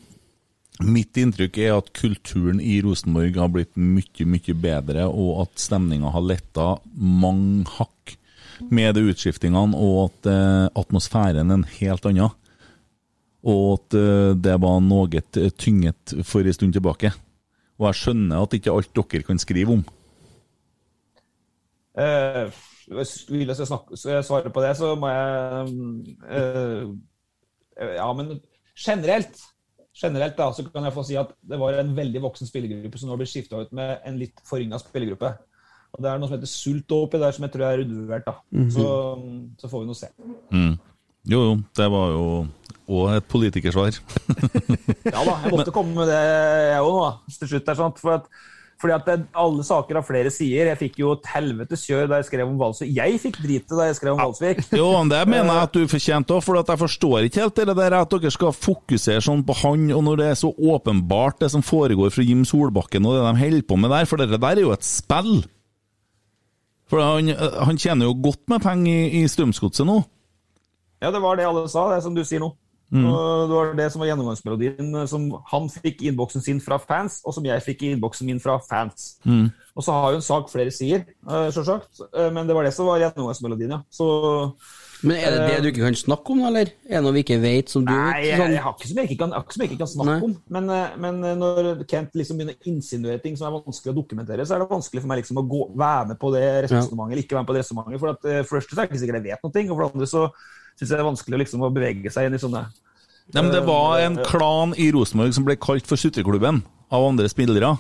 [0.86, 6.14] mitt inntrykk er at kulturen i Rosenborg har blitt mye, mye bedre, og at stemninga
[6.16, 8.16] har letta mange hakk
[8.72, 12.34] med utskiftingene, og at uh, atmosfæren er en helt annen.
[13.46, 15.22] Og at uh, det var noe
[15.54, 17.14] tynget for en stund tilbake.
[17.78, 19.84] Og jeg skjønner at ikke alt dere kan skrive om.
[21.96, 22.50] Uh,
[22.88, 25.70] vil jeg, snakke, jeg svare på det, så må jeg
[26.30, 26.84] eh,
[27.98, 28.36] Ja, men
[28.76, 29.42] generelt
[29.96, 33.12] generelt da, så kan jeg få si at det var en veldig voksen spillergruppe som
[33.12, 35.32] nå blir skifta ut med en litt forringa spillergruppe.
[35.96, 38.26] Og Det er noe som heter sult oppi der, som jeg tror er undervurdert.
[38.26, 38.34] da.
[38.52, 38.70] -hmm.
[38.72, 38.88] Så,
[39.60, 40.08] så får vi nå se.
[40.52, 40.78] Mm.
[41.26, 42.48] Jo, jo, det var jo
[42.88, 43.92] òg et politikersvar.
[45.06, 46.22] Ja da, jeg måtte komme med det
[46.74, 47.66] jeg òg nå, til slutt.
[47.66, 48.00] der, sant?
[48.00, 48.24] For at,
[48.82, 50.70] fordi at det, alle saker har flere sider.
[50.72, 52.92] Jeg fikk jo et helvetes kjør da jeg skrev om Valsvik.
[52.98, 54.62] Jeg fikk dritet da jeg skrev om Valsvik.
[54.82, 57.78] Jo, det mener jeg at du fortjente òg, for at jeg forstår ikke helt det
[57.80, 61.52] der at dere skal fokusere sånn på han, og når det er så åpenbart det
[61.56, 64.50] som foregår fra Jim Solbakken og det de holder på med der, for det der
[64.52, 65.46] er jo et spill.
[66.92, 70.02] For han, han tjener jo godt med penger i, i Strømsgodset nå.
[71.02, 72.52] Ja, det var det alle sa, det er som du sier nå.
[72.94, 73.06] Mm.
[73.10, 76.78] Og det var det som var gjennomgangsmelodien eh, som han fikk i innboksen sin fra
[76.82, 79.16] fans, og som jeg fikk i innboksen min fra fans.
[79.26, 79.48] Mm.
[79.76, 82.88] Og så har jo en sak flere sider, sjølsagt, eh, men det var det som
[82.88, 83.80] var gjennomgangsmelodien, ja.
[83.92, 84.06] Så
[85.04, 86.70] Men er det det du ikke kan snakke om, eller?
[86.88, 89.02] Er det noe vi ikke vet som du Nei, jeg, sånn- jeg har ikke som
[89.02, 90.36] jeg ikke kan, jeg ikke jeg ikke kan snakke om.
[90.56, 93.98] Men, eh, men eh, når Kent liksom begynner å insinuere ting som er vanskelig å
[94.00, 97.12] dokumentere, så er det vanskelig for meg liksom å gå, være med på det resonnementet,
[97.12, 98.00] eller ikke være med på det resonnementet.
[98.06, 99.76] For, at, eh, for det første så er det ikke sikkert jeg vet noe, og
[99.76, 100.24] for det andre så
[100.76, 102.66] syns det er vanskelig liksom å bevege seg inn i sånne
[103.34, 106.60] Nei, men det var en eh, klan i Rosenborg som ble kalt for Sutreklubben
[106.94, 107.72] av andre spillere.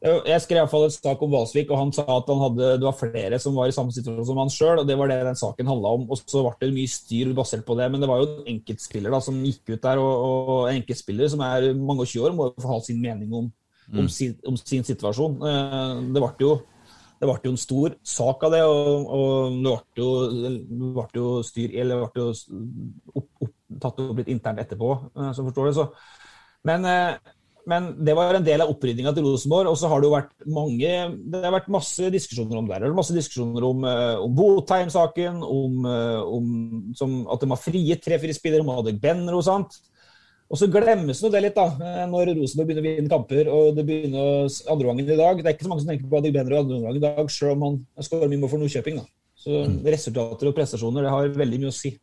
[0.00, 2.68] Jeg skrev i hvert fall en sak om Valsvik, og han sa at han hadde,
[2.80, 4.80] det var flere som var i samme situasjon som han sjøl.
[4.88, 6.06] Det var det den saken handla om.
[6.08, 7.90] Og så ble det mye styr basert på det.
[7.92, 11.28] Men det var jo en enkeltspiller da, som gikk ut der, og, og en enkeltspiller
[11.28, 13.50] som er mange og 20 år, må jo få ha sin mening om,
[13.90, 14.08] om, Mm.
[14.08, 15.36] sin, om sin situasjon.
[15.44, 16.54] Eh, Det ble jo
[17.20, 21.74] det ble jo en stor sak av det, og, og det ble jo, jo styr
[21.82, 22.30] Eller ble jo
[23.12, 23.52] opp, opp,
[23.82, 25.74] tatt opp litt internt etterpå, eh, som forstår det.
[25.76, 25.84] Så.
[26.64, 27.34] Men, eh,
[27.68, 29.68] men det var en del av opprydninga til Rosenborg.
[29.68, 32.80] Og så har det jo vært mange Det har vært masse diskusjoner om det.
[32.80, 35.84] Det Masse diskusjoner om, eh, om Botheim-saken, om,
[36.40, 36.48] om
[36.96, 39.76] som, at de har frigitt tre-fire spillere, om Adek Benro sant.
[40.50, 43.48] Og så glemmes nå det litt, da, eh, når Rosenborg begynner å vinne kamper.
[43.48, 45.42] og det begynner andreomgangen andre gangen i dag.
[45.42, 47.52] Det er ikke så mange som tenker på Adek Benro andre gangen i dag, selv
[47.52, 48.96] om han skårer mye mål for Nordkjøping.
[48.98, 49.06] da.
[49.38, 51.94] Så resultater og prestasjoner det har veldig mye å si.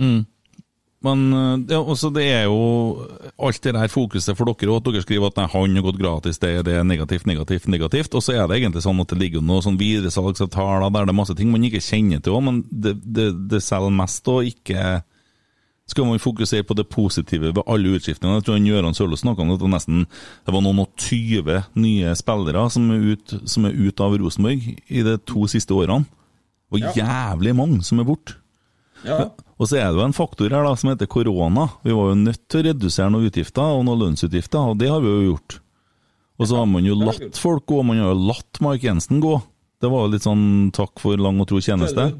[0.00, 0.24] Mm.
[1.02, 3.04] Men øh, ja, også det er jo
[3.42, 6.38] alt det der fokuset for dere, at dere skriver at nei, han har gått gratis,
[6.38, 8.14] det, det er negativt, negativt, negativt.
[8.14, 11.18] Og så er det egentlig sånn at det ligger noen sånn videresalgsavtaler der det er
[11.18, 15.02] masse ting man ikke kjenner til òg, men det, det, det selger mest og ikke
[15.90, 18.38] skal man fokusere på det positive ved alle utskiftningene.
[18.40, 20.04] Jeg tror han Gøran Sørlo snakka om at det, nesten,
[20.46, 23.16] det var noen og 20 nye spillere som er
[23.50, 26.06] som er ut av Rosenborg i de to siste årene.
[26.72, 26.92] Og Ja.
[26.96, 28.36] jævlig mange som er borte.
[29.04, 29.30] Ja.
[29.58, 31.68] Og så er det jo en faktor her da, som heter korona.
[31.84, 35.00] Vi var jo nødt til å redusere noen utgifter og noen lønnsutgifter, og det har
[35.02, 35.58] vi jo gjort.
[36.38, 39.42] Og så har man jo latt folk gå, man har jo latt Mark Jensen gå.
[39.82, 42.14] Det var jo litt sånn takk for lang og tro tjeneste.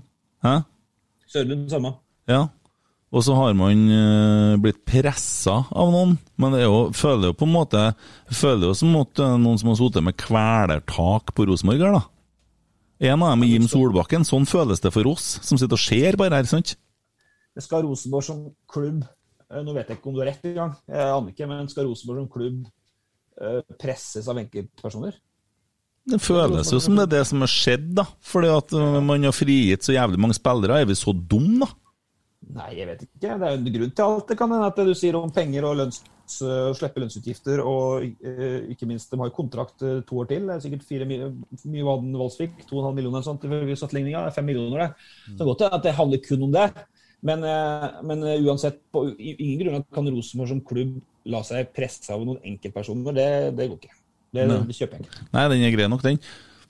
[1.32, 1.94] Sørlund samme.
[2.28, 2.48] Ja.
[3.12, 7.36] Og så har man eh, blitt pressa av noen, men det er jo, føler jo
[7.36, 7.82] på en måte
[8.32, 12.06] føler jo som at er noen som har sittet med kvelertak på Rosenborg her, da.
[13.02, 14.24] En av dem er Jim Solbakken.
[14.24, 16.76] Sånn føles det for oss, som sitter og ser bare her, sant?
[17.52, 20.72] Det skal Rosenborg som klubb eh, Nå vet jeg ikke om du har rett engang,
[20.89, 22.64] jeg aner ikke, men skal Rosenborg som klubb
[23.43, 25.20] eh, presses av enkeltpersoner?
[26.09, 28.09] Det føles jo som det er det som har skjedd, da.
[28.24, 28.72] Fordi at
[29.05, 30.80] man har frigitt så jævlig mange spillere.
[30.80, 31.81] Er vi så dumme, da?
[32.52, 33.20] Nei, jeg vet ikke.
[33.23, 34.24] Det er jo en grunn til alt.
[34.28, 36.01] Det kan hende at du sier om penger og lønns,
[36.32, 40.48] slippe lønnsutgifter, og eh, ikke minst, de har jo kontrakt eh, to år til.
[40.48, 41.31] Det er sikkert fire mye
[41.86, 44.27] hva den fikk 2,5 millioner eller sånt, ifølge sammenligninga.
[44.36, 45.39] Fem millioner, det.
[45.39, 46.69] Så godt at det handler kun om det.
[47.23, 47.44] Men,
[48.02, 50.97] men uansett, på ingen grunn kan Rosenborg som klubb
[51.31, 53.14] la seg presse av noen enkeltpersoner.
[53.14, 53.28] Det,
[53.59, 53.98] det går ikke.
[54.32, 55.28] Det, det kjøper jeg ikke.
[55.36, 56.19] Nei, den er grei nok, den.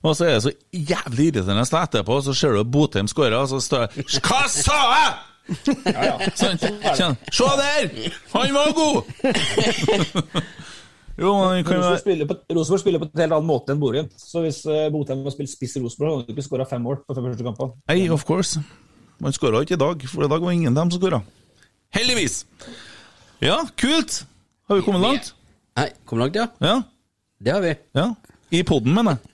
[0.03, 3.61] Og så er det så jævlig irriterende etterpå, så ser du Botheim skårer, og så
[3.63, 5.32] står det Hva sa jeg?!
[5.43, 7.89] Sånn, sånn, Se der!
[8.31, 9.09] Han var god!
[11.19, 14.07] jo, Rosenborg spiller, på, Rosenborg spiller på en helt annen måte enn Borum.
[14.19, 17.01] Så hvis uh, Botheim har spilt spiss i Rosenborg, hadde han ikke skåra fem mål
[17.03, 17.75] på fem første kampene.
[17.91, 18.63] Hey, of course.
[19.23, 21.21] Man skåra ikke i dag, for i dag var ingen av dem som skåra.
[21.93, 22.43] Heldigvis!
[23.43, 24.23] Ja, kult!
[24.69, 25.33] Har vi kommet langt?
[25.77, 26.47] Nei, kom langt, ja.
[26.63, 26.79] Ja.
[27.43, 27.75] Det har vi.
[27.99, 28.13] ja.
[28.53, 29.32] I poden, mener jeg.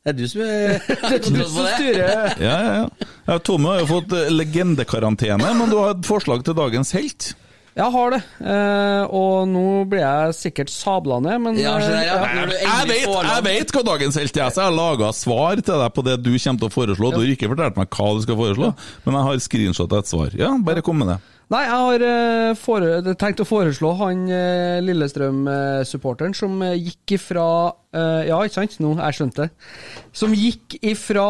[0.00, 2.32] Det er du som er Det er du som styrer.
[2.40, 3.08] Ja, ja, ja.
[3.28, 7.34] ja Tommy har jo fått eh, legendekarantene, men du har et forslag til dagens helt.
[7.76, 12.16] Jeg har det, eh, og nå blir jeg sikkert sabla ned, men Ja, jeg, ja.
[12.26, 15.78] eh, Jeg vet, jeg vet hva dagens helt er, så jeg har laga svar til
[15.84, 17.12] deg på det du kommer til å foreslå.
[17.14, 18.72] Du har ikke fortalt meg hva du skal foreslå,
[19.04, 20.34] men jeg har screenshot av et svar.
[20.40, 21.20] Ja, bare kom med det.
[21.50, 27.46] Nei, jeg har eh, fore, tenkt å foreslå han eh, Lillestrøm-supporteren som eh, gikk ifra
[27.90, 28.76] Ja, ikke sant?
[28.78, 29.70] Nå, jeg skjønte det.
[30.14, 31.24] Som gikk ifra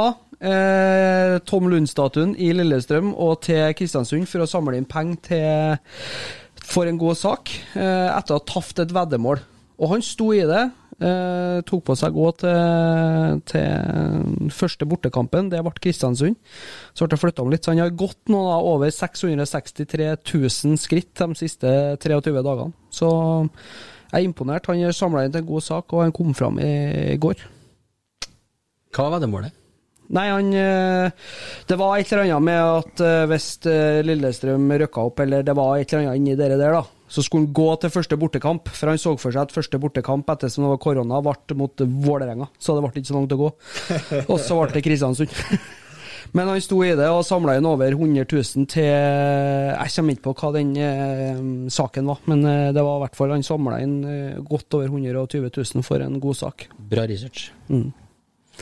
[0.44, 5.80] eh, Tom Lund-statuen i Lillestrøm og til Kristiansund for å samle inn penger til
[6.70, 9.40] for en god sak, eh, etter å ha tapt et veddemål.
[9.80, 10.68] Og han sto i det.
[11.01, 16.36] Eh, tok på seg å gå til, til første bortekampen, det ble Kristiansund.
[16.93, 20.77] Så ble det flytta om litt, så han har gått nå da over 663 000
[20.81, 21.72] skritt de siste
[22.05, 22.77] 23 dagene.
[22.93, 23.09] Så
[24.10, 24.68] jeg er imponert.
[24.68, 27.48] Han har samla inn til en god sak, og han kom fram i går.
[28.90, 29.56] Hva var det målet?
[30.10, 31.27] Nei, han eh,
[31.70, 35.55] Det var et eller annet med at eh, hvis eh, Lillestrøm røkka opp, eller det
[35.55, 38.70] var et eller annet inni dere der, da, så skulle han gå til første bortekamp.
[38.70, 41.85] For han så for seg at første bortekamp etter som det var korona, ble mot
[42.07, 42.51] Vålerenga.
[42.62, 43.53] Så det ble ikke så langt å gå.
[44.31, 45.35] Og så ble det Kristiansund.
[46.37, 50.27] Men han sto i det og samla inn over 100 000 til Jeg kommer ikke
[50.28, 51.41] på hva den eh,
[51.74, 54.93] saken var, men eh, det var i hvert fall han samla inn eh, godt over
[54.93, 56.69] 120 000 for en god sak.
[56.93, 57.49] Bra research.
[57.66, 57.89] Mm.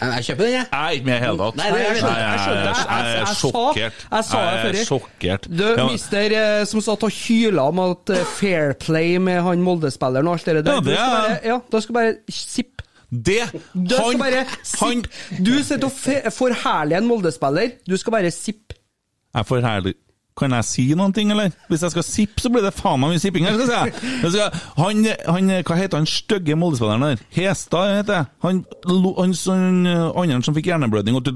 [0.01, 0.67] Jeg, jeg kjøper den, jeg.
[0.73, 1.57] Jeg er ikke med i hele tatt.
[1.59, 1.97] Nei, det er jeg.
[1.97, 2.09] Jeg.
[2.09, 4.05] Jeg- Jeg jeg- jeg sjokkert.
[4.13, 4.81] jeg sa det Jeg før.
[4.81, 5.49] er sjokkert.
[5.59, 10.27] Du, mister eh, som satt og hyla om at eh, fair play med han Molde-spilleren
[10.29, 10.73] og alt det der.
[10.73, 12.83] Ja, det er- bare, ja, da skal bare sipp.
[13.11, 13.41] Det
[13.73, 14.45] Du han, bare
[14.81, 15.05] han.
[15.43, 17.71] Du sitter og forherliger en Molde-spiller.
[17.89, 18.73] Du skal bare sipp.
[19.35, 19.95] Jeg får herlig
[20.39, 21.53] Kan jeg si noen ting, eller?
[21.69, 24.47] Hvis jeg skal sippe, så blir det faen meg mye sipping her, skal jeg si.
[24.79, 27.23] Han, han, hva heter han stygge Molde-spilleren der?
[27.35, 28.31] Hestad heter jeg.
[28.47, 28.63] Han,
[29.19, 29.35] han
[30.39, 31.29] andre som fikk hjerneblødning og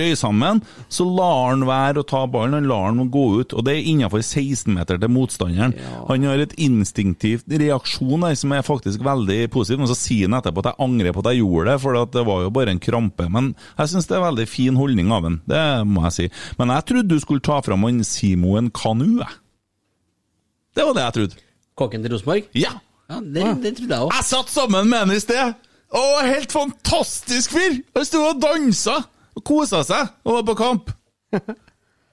[0.00, 0.60] røy sammen,
[0.92, 3.88] så lar han være å ta ballen, han lar han gå ut, og det er
[3.92, 5.76] innenfor 16 meter til motstanderen.
[6.08, 10.38] Han har et instinktivt reaksjon der som er faktisk veldig positiv, men så sier han
[10.40, 12.82] etterpå at jeg angrer på at jeg gjorde det, for det var jo bare en
[12.82, 13.28] krampe.
[13.32, 16.28] Men jeg syns det er veldig fin holdning av han, det må jeg si.
[16.60, 18.02] Men jeg trodde du skulle ta fram han
[18.50, 19.34] Simoen Kanu, jeg.
[20.74, 21.42] Det var det jeg trodde.
[21.78, 22.48] Kokken til Rosenborg?
[22.58, 22.72] Ja.
[23.10, 24.14] Ja, det, det trodde jeg òg.
[24.16, 25.54] Jeg satt sammen med han i sted!
[25.90, 27.78] Å, helt fantastisk fyr!
[27.94, 28.96] Han sto og dansa
[29.38, 30.90] og kosa seg og var på kamp.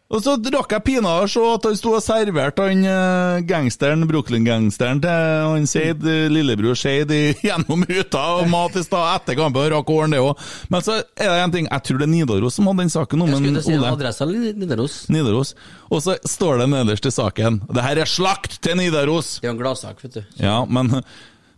[0.07, 4.05] Og så rakk jeg pinadø å se at han sto og serverte han eh, gangsteren,
[4.07, 7.11] Brooklyn-gangsteren til han Skeid, eh, lillebror Seid,
[7.43, 10.39] gjennom ruta og mat i stad etter kampen, og rakk åren det òg.
[10.71, 13.25] Men så er det en ting, jeg tror det er Nidaros som hadde den saken
[13.25, 13.89] om Jeg skulle en si Ole.
[13.97, 14.95] adressa Nidaros.
[15.11, 15.51] Nidaros.
[15.91, 19.33] Og så står det nederst i saken Det her er slakt til Nidaros!
[19.43, 20.21] Det er en gladsak, vet du.
[20.39, 21.01] Ja, men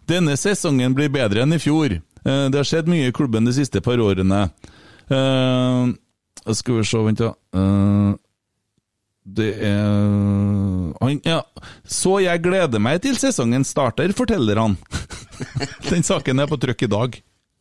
[0.09, 1.99] denne sesongen blir bedre enn i fjor.
[1.99, 4.47] Eh, Det har skjedd mye i klubben de siste par årene.
[6.49, 7.29] Skal vi se, vent da.
[9.35, 9.79] Det er
[10.99, 11.39] han, ja.
[11.87, 14.77] Så jeg gleder meg til sesongen starter, forteller han.
[15.89, 17.19] Den saken er på trykk i dag.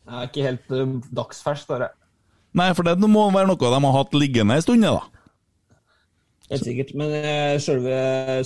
[0.09, 1.91] Jeg er ikke helt uh, dagsfersk, bare.
[2.57, 5.03] Nei, for det må være noe de har hatt liggende en stund, da.
[6.49, 6.95] Helt sikkert.
[6.97, 7.99] Men uh, selve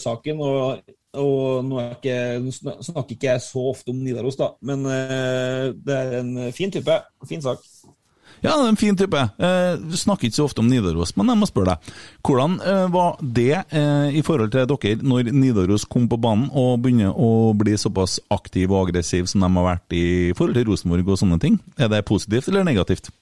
[0.02, 0.82] saken og,
[1.22, 5.96] og nå, ikke, nå snakker ikke jeg så ofte om Nidaros, da, men eh, det
[5.98, 6.96] er en fin type.
[7.28, 7.60] Fin sak.
[8.42, 9.20] Ja, det er en fin type.
[9.38, 11.92] Eh, snakker ikke så ofte om Nidaros, men jeg må spørre deg.
[12.26, 16.82] Hvordan eh, var det eh, i forhold til dere når Nidaros kom på banen og
[16.82, 21.14] begynner å bli såpass aktiv og aggressiv som de har vært i forhold til Rosenborg
[21.14, 21.60] og sånne ting?
[21.78, 23.12] Er det positivt eller negativt?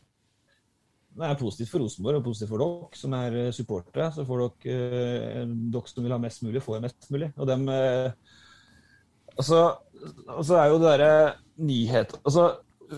[1.21, 4.09] Det er positivt for Rosenborg og positivt for dere som er eh, supportere.
[4.15, 5.05] Så får dere,
[5.43, 7.29] eh, dere som vil ha mest mulig, får mest mulig.
[7.37, 8.09] Og dem eh,
[9.37, 9.63] altså,
[10.31, 11.15] og så er jo det derre
[11.61, 12.47] nyhet Altså,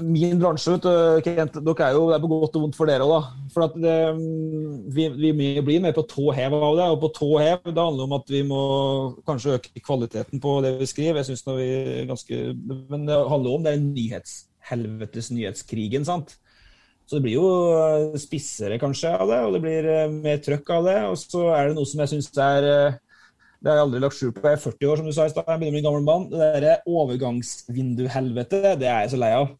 [0.01, 3.05] min bransje, vet du, Kent, dere er jo, det på godt og vondt for dere
[3.07, 3.49] òg, da.
[3.53, 3.97] For at det,
[4.97, 6.87] vi, vi blir mer på tå hev av det.
[6.95, 8.63] Og på tå hev det handler om at vi må
[9.29, 11.21] kanskje øke kvaliteten på det vi skriver.
[11.21, 12.41] Jeg synes vi er ganske,
[12.91, 16.37] Men det handler om det er nyhetshelvetes nyhetskrigen, sant.
[17.07, 20.71] Så det blir jo eh, spissere kanskje av det, og det blir eh, mer trøkk
[20.79, 20.99] av det.
[21.11, 23.01] Og så er det noe som jeg syns er eh,
[23.61, 24.47] Det har jeg aldri lagt skjul på.
[24.47, 25.51] Jeg er 40 år, som du sa i stad.
[25.51, 26.31] Jeg begynner å bli gammel mann.
[26.33, 29.53] Det derre overgangsvinduhelvete, det er jeg så lei av.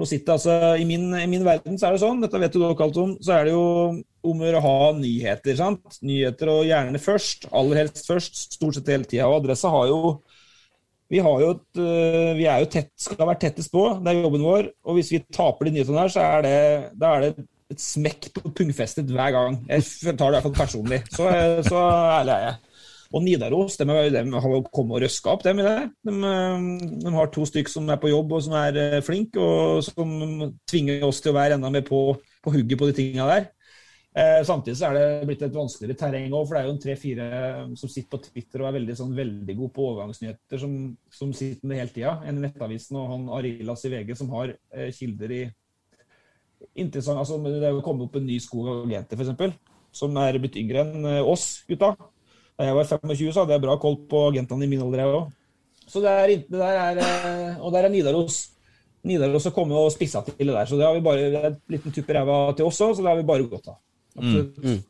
[0.00, 2.54] For nå sitter altså, i min, I min verden så er det sånn, dette vet
[2.54, 3.64] du dere alt om, så er det jo
[4.30, 5.58] om å å ha nyheter.
[5.58, 5.98] sant?
[6.00, 7.44] Nyheter og gjerne først.
[7.52, 8.40] Aller helst først.
[8.56, 9.26] Stort sett hele tida.
[9.28, 9.98] Og Adressa har jo
[11.10, 14.22] vi, har jo et, øh, vi er jo tett, skal være tettest på, det er
[14.22, 14.70] jobben vår.
[14.88, 16.56] Og hvis vi taper de nyhetene her, så er det,
[17.02, 19.60] da er det et smekk på pungfestet hver gang.
[19.68, 21.02] Jeg tar det i hvert fall personlig.
[21.12, 21.28] Så,
[21.68, 21.84] så
[22.22, 22.69] ærlig er jeg.
[23.10, 25.78] Og Nidaros de, de har kommet og røska opp, dem i det.
[26.06, 26.66] De, øh,
[27.02, 30.52] de har to stykker som er på jobb og som er øh, flinke, og som
[30.70, 32.04] tvinger oss til å være enda mer på,
[32.44, 33.48] på hugget på de tinga der.
[34.10, 36.80] Eh, samtidig så er det blitt et vanskeligere terreng òg, for det er jo en
[36.82, 37.26] tre-fire
[37.78, 40.76] som sitter på Twitter og er veldig, sånn, veldig god på overgangsnyheter, som,
[41.14, 42.16] som sitter med hele tida.
[42.26, 45.42] En i Nettavisen og han Arilas i VG som har eh, kilder i
[46.74, 49.58] interessant, altså Det er jo kommet opp en ny skog av agenter, f.eks.,
[49.94, 51.94] som er blitt yngre enn eh, oss gutta.
[52.60, 55.16] Da jeg var 25, så hadde jeg bra koll på agentene i min alder, jeg
[55.16, 55.28] òg.
[55.88, 58.36] Så det er, det der er eh, Og der er Nidaros.
[59.08, 60.68] Nidaros har kommet og spissa til det der.
[60.68, 62.92] Så det har vi bare det er en liten tupp i ræva til oss òg,
[62.92, 63.78] så det har vi bare godt av.
[64.20, 64.84] Absolutt.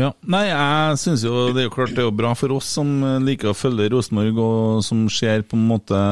[0.00, 2.74] Ja, Nei, jeg syns jo det er jo klart det er jo bra for oss
[2.74, 6.02] som eh, liker å følge Rosenborg, og som ser på en måte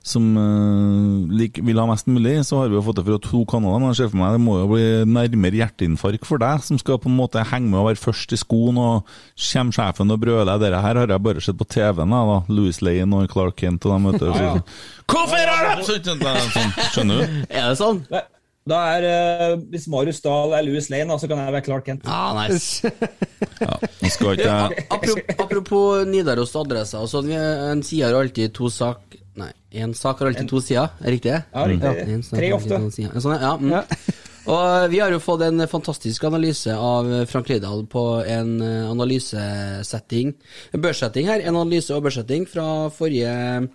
[0.00, 2.38] Som uh, lik, vil ha mest mulig.
[2.48, 3.82] Så har vi jo fått det fra to kanaler.
[3.82, 7.00] Men jeg ser for meg det må jo bli nærmere hjerteinfarkt for deg, som skal
[7.02, 8.80] på en måte henge med og være først i skoen.
[8.80, 9.14] Og
[9.50, 12.40] kommer sjefen og brøler dette her har jeg bare sett på TV-en, da.
[12.48, 14.28] Louis Lane og Clark Kent og dem, vet du.
[14.32, 14.66] Ja, ja.
[15.10, 17.40] Hvorfor har de sånn, sånn, Skjønner du?
[17.60, 18.04] Er det sånn?
[18.70, 22.08] Da, er, uh, Hvis Marius Dahl er Louis Lane, så kan jeg være Clark Kent.
[22.08, 22.88] Ah, nice.
[23.64, 23.76] ja,
[24.12, 27.00] skal ikke Apropos, apropos Nidaros adresse.
[27.10, 29.19] sånn, en sier alltid to sak
[29.70, 31.36] én sak har alltid to sider, er riktig?
[31.36, 32.08] Ja, riktig.
[32.08, 32.18] Ja.
[32.26, 32.80] sak Tre ofte.
[33.20, 33.54] Sånn, ja.
[33.56, 33.78] Mm.
[34.50, 40.32] Og vi har jo fått en fantastisk analyse av Frank Lidahl på en eh, analysesetting
[40.72, 41.44] En børssetting her.
[41.44, 43.68] En analyse og børssetting fra forrige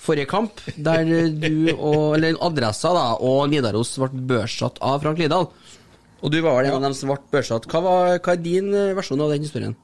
[0.00, 5.50] Forrige kamp, der du og Eller Adressa da og Nidaros ble børssatt av Frank Lidahl.
[6.24, 7.68] Og du var vel en av dem som ble børssatt.
[7.68, 9.76] Hva, var, hva er din eh, versjon av den historien?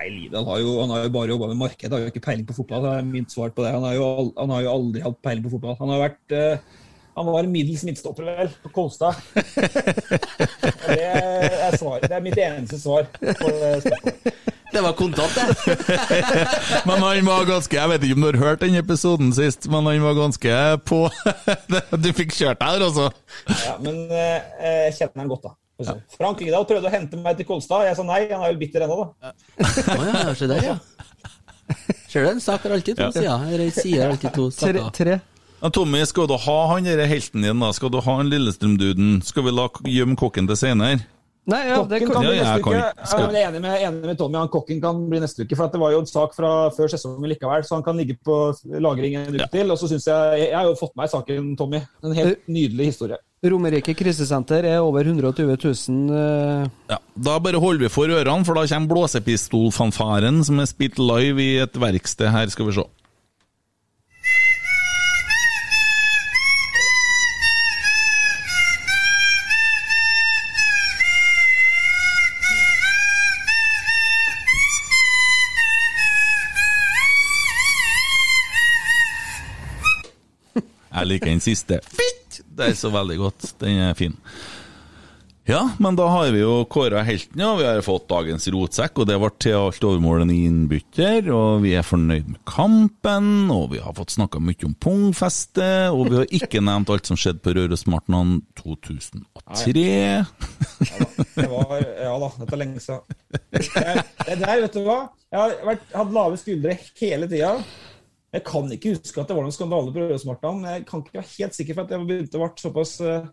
[0.00, 2.46] Nei, Lidahl har jo, han har jo bare jobba med marked, har jo ikke peiling
[2.48, 2.86] på fotball.
[2.86, 3.72] Det er mitt svar på det.
[3.74, 4.06] Han har jo,
[4.38, 5.76] han har jo aldri hatt peiling på fotball.
[5.76, 6.78] Han har vært uh,
[7.18, 9.20] Han var en middels midtstopper, vel, på Kolstad.
[10.90, 14.40] Det, er svar, det er mitt eneste svar på det spørsmålet.
[14.70, 15.46] Det var kontant, det.
[16.88, 19.86] Men han var ganske Jeg vet ikke om du har hørt den episoden sist, men
[19.86, 21.00] han var ganske på
[22.04, 23.08] Du fikk kjørt deg her, altså.
[23.66, 24.38] Ja, men eh,
[24.86, 25.59] jeg kjenner han godt, da.
[26.16, 27.86] Frank Lidahl prøvde å hente meg til Kolstad.
[27.88, 29.32] Jeg sa nei, han er vel bitter ennå, da.
[29.96, 30.78] Oh, ja, se der, ja.
[32.10, 33.10] Ser du, en sak har alltid to Ja.
[33.14, 33.44] sider.
[33.54, 35.20] Eller sider har alltid to saker.
[35.60, 37.70] Ja, Tommy, skal du ha han der helten din, da?
[37.76, 39.22] Skal du ha han Lillestrøm-duden?
[39.22, 41.02] Skal vi la gjemme kokken til senere?
[41.50, 43.06] Nei, ja, det Kokken kan- kan bli Ja, jeg neste uke.
[43.10, 45.56] skal- Jeg er enig med, enig med Tommy, han Kokken kan bli neste uke.
[45.56, 48.16] For at det var jo en sak fra før sesongen likevel, så han kan ligge
[48.24, 48.36] på
[48.80, 49.70] lagring en uke til.
[49.70, 51.82] Og så synes jeg Jeg har jo fått med meg saken, Tommy.
[52.04, 53.16] En helt nydelig historie.
[53.42, 58.52] Romerike krisesenter er over 120 000 eh, Ja, Da bare holder vi for ørene, for
[58.54, 62.84] da kommer blåsepistolfanfaren som er spilt live i et verksted her, skal vi se.
[80.90, 81.80] Jeg liker den siste.
[81.86, 82.40] Fitt!
[82.46, 83.52] Det er så veldig godt.
[83.62, 84.16] Den er fin.
[85.50, 89.08] Ja, men da har vi jo kåra helten, og Vi har fått dagens rotsekk, og
[89.08, 91.26] det ble til alt overmål en innbytter.
[91.34, 95.66] Og vi er fornøyd med kampen, og vi har fått snakka mye om pungfeste.
[95.90, 99.86] Og vi har ikke nevnt alt som skjedde på Rørosmartnan 2003.
[101.34, 103.18] Det var, ja da, dette er lenge siden.
[103.50, 105.00] Det der, vet du hva?
[105.30, 107.56] Jeg har hatt lave skuldre hele tida.
[108.30, 111.18] Jeg kan ikke huske at det var noen skandale på Rødsmartan, men Jeg kan ikke
[111.18, 113.24] være helt sikker for at jeg begynte å være såpass eh,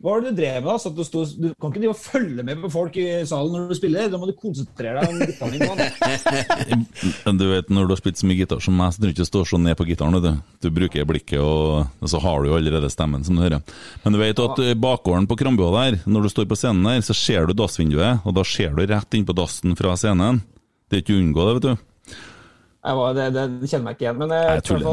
[0.00, 0.70] Hva var det du drev med?
[0.70, 0.92] da?
[0.96, 3.76] Du, stod, du kan ikke drive og følge med på folk i salen når du
[3.78, 4.08] spiller.
[4.12, 6.82] Da må du konsentrere deg om gitaren din.
[7.26, 9.22] Men du vet, når du har spilt så mye gitar som meg, så trenger du
[9.22, 10.16] ikke stå så ned på gitaren.
[10.20, 10.30] Du
[10.64, 13.64] Du bruker blikket, og, og så har du jo allerede stemmen, som du hører.
[14.04, 17.00] Men du vet at i bakgården på Krambua der, når du står på scenen der,
[17.04, 20.40] så ser du dassvinduet, og da ser du rett inn på dassen fra scenen.
[20.88, 21.86] Det er ikke å unngå det, vet du.
[22.86, 24.18] Var, det, det, det kjenner meg ikke igjen.
[24.20, 24.84] Men eh, Jeg tuller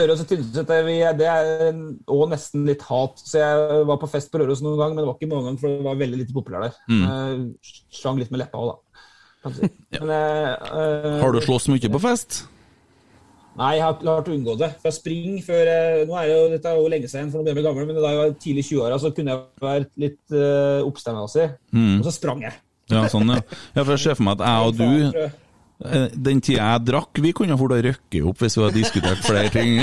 [0.00, 3.20] Røros og Tynset det, er òg nesten litt hat.
[3.20, 5.60] Så jeg var på fest på Røros noen gang, men det var ikke mange ganger,
[5.60, 6.78] for det var veldig lite populær der.
[6.88, 7.02] Mm.
[7.04, 9.52] Uh, Slang litt med leppa òg, da.
[9.58, 9.68] si.
[9.98, 12.30] Men, eh, eh, Har du slåss mye på fest?
[13.60, 14.70] Nei, jeg har klart å unngå det.
[14.80, 17.40] For jeg springer før jeg, Nå er det jo, Dette er jo lenge siden, for
[17.40, 19.34] nå begynner jeg å bli gammel, men da jeg var tidlig i 20-åra, så kunne
[19.34, 21.48] jeg vært litt uh, oppstemningsmessig.
[21.74, 21.94] Mm.
[21.98, 22.56] Og så sprang jeg.
[22.90, 23.42] Ja, sånn, ja.
[23.76, 25.34] ja for jeg ser for meg at jeg og du eh,
[25.80, 29.48] den tida jeg drakk, vi kunne fort ha røkket opp hvis vi hadde diskutert flere
[29.54, 29.78] ting.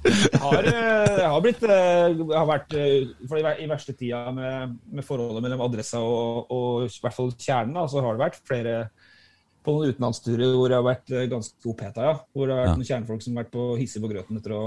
[0.00, 4.78] Jeg har, eh, jeg har blitt eh, jeg har vært eh, i verste tida med,
[4.96, 8.40] med forholdet mellom adressa og, og i hvert fall kjernen, da, så har det vært
[8.48, 8.78] flere
[9.60, 12.06] på noen utenlandsturer hvor jeg har vært eh, ganske oppheta.
[12.08, 12.14] Ja.
[12.32, 12.78] Hvor det har vært Ja.
[12.80, 14.64] noen kjernefolk som har vært på hissig på grøten etter å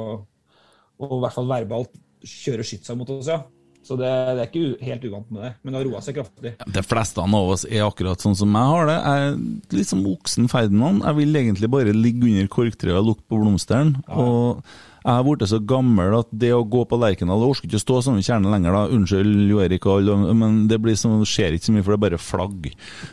[1.03, 3.27] og i hvert fall verbalt kjøre skytsa mot oss.
[3.33, 3.41] ja.
[3.83, 5.51] Så det, det er ikke helt uvant med det.
[5.61, 6.53] Men det har roa seg kraftig.
[6.77, 8.95] De fleste av oss er akkurat sånn som jeg har det.
[9.03, 11.03] Jeg er litt som oksen Ferdinand.
[11.03, 13.97] Jeg vil egentlig bare ligge under korktreet og lukte på blomsteren.
[14.07, 14.63] Og
[15.03, 17.83] jeg har blitt så gammel at det å gå på Lerkendal Jeg orker ikke å
[17.83, 18.83] stå sånn i kjernen lenger, da.
[18.95, 21.99] Unnskyld, Jo Erik, og alle, men det blir sånn, skjer ikke så mye, for det
[21.99, 22.69] er bare flagg.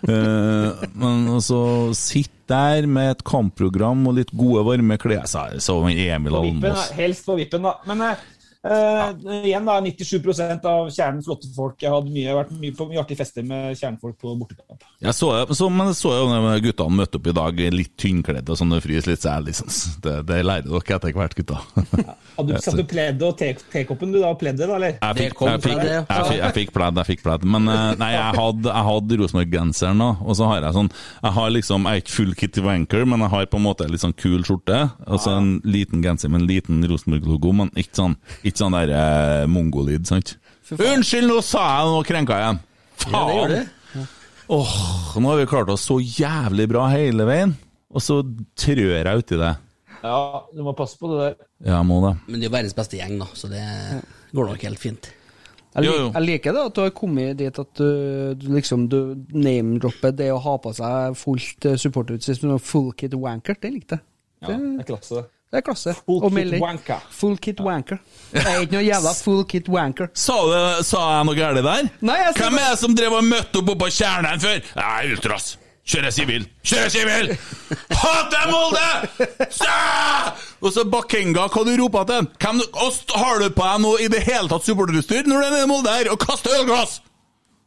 [0.07, 1.63] uh, men altså,
[1.99, 6.91] sitt der med et kampprogram og litt gode, varme klær Så så Emil Almås.
[6.99, 7.77] helst på vippen, da.
[7.87, 8.15] Men
[8.67, 9.79] eh, eh, igjen, da.
[9.81, 11.79] 97% av kjernen flotte folk.
[11.83, 14.85] Jeg hadde mye, vært mye på mye artige fester med kjernefolk på bortekamp.
[15.01, 18.53] Jeg så, så, men jeg så jo når guttene møtte opp i dag, litt tynnkledde
[18.53, 19.71] og sånn, det frys litt, så jeg liksom
[20.05, 21.59] Det, det lærer dere etter hvert, gutta.
[22.37, 24.33] Hadde du satt du pleddet og te- tekoppen, du da?
[24.39, 24.97] Pleddet, da, eller?
[24.97, 27.47] Jeg fikk, jeg, fikk, jeg, fikk, jeg fikk pledd, jeg fikk pledd.
[27.57, 31.35] Men eh, nei, jeg hadde, jeg hadde Rosenborg-genseren da, og så har jeg sånn Jeg
[31.37, 34.05] har liksom, jeg er ikke full Kitty wanker, men jeg har på en måte litt
[34.05, 34.81] sånn kul skjorte.
[35.07, 38.17] Og så en liten genser med en liten Rosenborg-logo, men ikke sånn,
[38.51, 40.35] ikke sånn der eh, mongolid, sant?
[40.71, 42.61] Unnskyld, nå sa jeg noe krenka igjen!
[43.11, 44.05] Ja, det gjør Ja.
[44.51, 44.77] Åh,
[45.23, 47.55] nå har vi klart oss så jævlig bra hele veien,
[47.95, 48.21] og så
[48.59, 49.55] trør jeg uti det.
[50.01, 50.19] Ja,
[50.55, 51.35] du må passe på det der.
[51.65, 52.13] Ja, jeg må det.
[52.27, 53.63] Men det er jo verdens beste gjeng, da, så det
[54.35, 55.11] går nok helt fint.
[55.71, 57.91] Jeg, lik, jeg liker det at du har kommet dit at du,
[58.35, 58.97] du liksom du
[59.31, 63.55] name-dropper det å ha på seg fullt supporterutstyr som full kit wanker.
[63.63, 64.07] Det likte jeg.
[64.43, 65.29] Ja, det er klasse, det.
[65.51, 65.93] Det er klasse.
[66.07, 67.01] Full Og kit wanker.
[67.11, 67.99] Full kit wanker.
[68.37, 70.11] Jeg er ikke noe jævla full kit wanker.
[70.15, 71.89] Sa, det, sa jeg noe galt der?
[72.07, 74.61] Nei, jeg sa Hvem er det som drev og møtte opp oppå kjernen før?
[74.79, 75.49] Nei, Ultras.
[75.91, 76.45] Kjører sivil!
[76.63, 77.33] Kjører sivil!
[77.99, 78.87] Hater Molde!
[79.51, 79.75] Stæ!
[80.63, 82.29] Og så Bakenga, hva du roper til?
[82.45, 85.41] Hvem du- og st- Har du på deg noe i det hele tatt supporterutstyr når
[85.43, 87.01] du er nede i Molde her og kaster ølglass?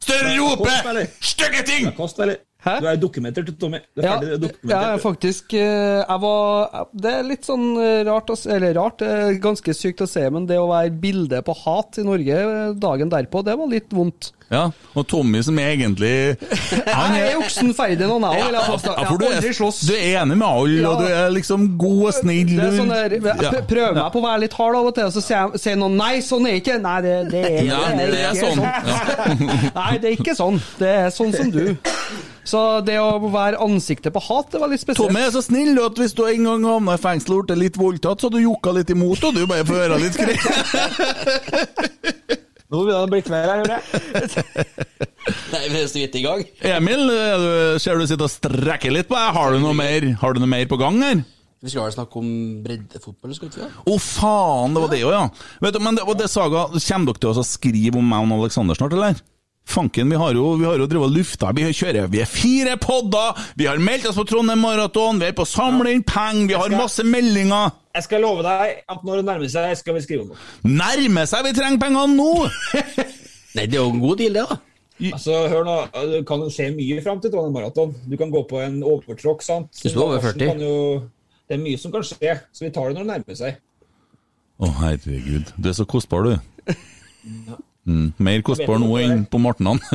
[0.00, 1.04] Større rope!
[1.20, 1.90] Stygge ting!
[1.98, 2.22] Kost,
[2.64, 2.80] eller?
[2.80, 3.78] Du er dokumentert, Tommy.
[3.94, 5.54] Du er Ja, ferdig ja, faktisk.
[5.54, 9.34] eh, Jeg var Det er litt sånn eh, rart å se Eller rart, det er
[9.42, 13.10] ganske sykt å se, men det å være bilde på hat i Norge eh, dagen
[13.12, 14.32] derpå, det var litt vondt.
[14.52, 16.36] Ja, og Tommy som er egentlig
[16.86, 18.92] han Jeg er oksen Ferdinand, jeg vil jeg påstå.
[19.00, 19.78] Ja, for du er, aldri slåss.
[19.88, 22.52] du er enig med alle, og du er liksom god og snill.
[22.52, 25.08] Det er sånn der, jeg prøver meg på å være litt hard av og til,
[25.08, 26.78] og så sier, sier noen 'nei, sånn er ikke'.
[26.84, 28.62] Nei, det, det er, Ja, det er ikke sånn.
[29.80, 30.60] Nei, det er ikke sånn.
[30.78, 31.64] Det er sånn som du.
[32.44, 35.08] Så det å være ansiktet på hat, det var litt spesielt.
[35.08, 37.76] Tommy er så snill at hvis du en gang havna i fengsel og ble litt
[37.80, 40.42] voldtatt, så hadde du jokka litt imot, og du bare får høre litt skreik.
[42.74, 43.84] Nå begynner det å bli kveld her, hører jeg.
[45.54, 46.40] Nei, vi er så vidt i gang.
[46.74, 49.28] Emil, er du, ser du sitter og strekker litt på deg.
[49.36, 51.18] Har du noe mer, har du noe mer på gang her?
[51.64, 52.28] Vi skal vel snakke om
[52.64, 53.74] breddefotball, skal vi ikke det?
[53.88, 55.24] Å, faen, det var det òg, ja.
[55.64, 58.76] Vet du, men det, det Saga, kommer dere til å skrive om meg og Aleksander
[58.76, 59.14] snart, eller?
[59.64, 63.38] Fanken, vi har jo, vi har jo drevet lufta, vi kjører Vi er fire podder,
[63.56, 66.58] vi har meldt oss på Trondheim Maraton, vi er på å samle inn penger, vi
[66.60, 67.72] har masse meldinger.
[67.96, 70.38] Jeg skal love deg at når det nærmer seg, skal vi skrive om det.
[70.68, 72.30] Nærmer seg, vi trenger pengene nå!
[73.56, 74.60] Nei, det er jo en god deal, det, da.
[75.10, 75.74] Altså, hør nå,
[76.12, 77.94] Det kan jo skje mye fram til Trondheim Maraton.
[78.06, 79.70] Du kan gå på en overtråkk, sant.
[79.80, 80.48] Du står over 40.
[80.52, 80.74] kan Jo,
[81.48, 83.62] det er mye som kan skje, så vi tar det når det nærmer seg.
[84.60, 85.54] Å, herregud.
[85.58, 86.76] Du er så kostbar, du.
[87.84, 89.80] Mm, mer kostbar nå enn på Martnan.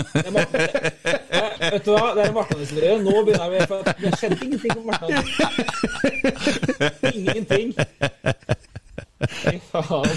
[1.59, 2.97] Vet du hva, det er Martnan-historie.
[3.01, 5.23] Nå begynner vi for Det skjedde ingenting på Martnan.
[7.09, 7.73] Ingenting.
[9.25, 10.13] Fy faen.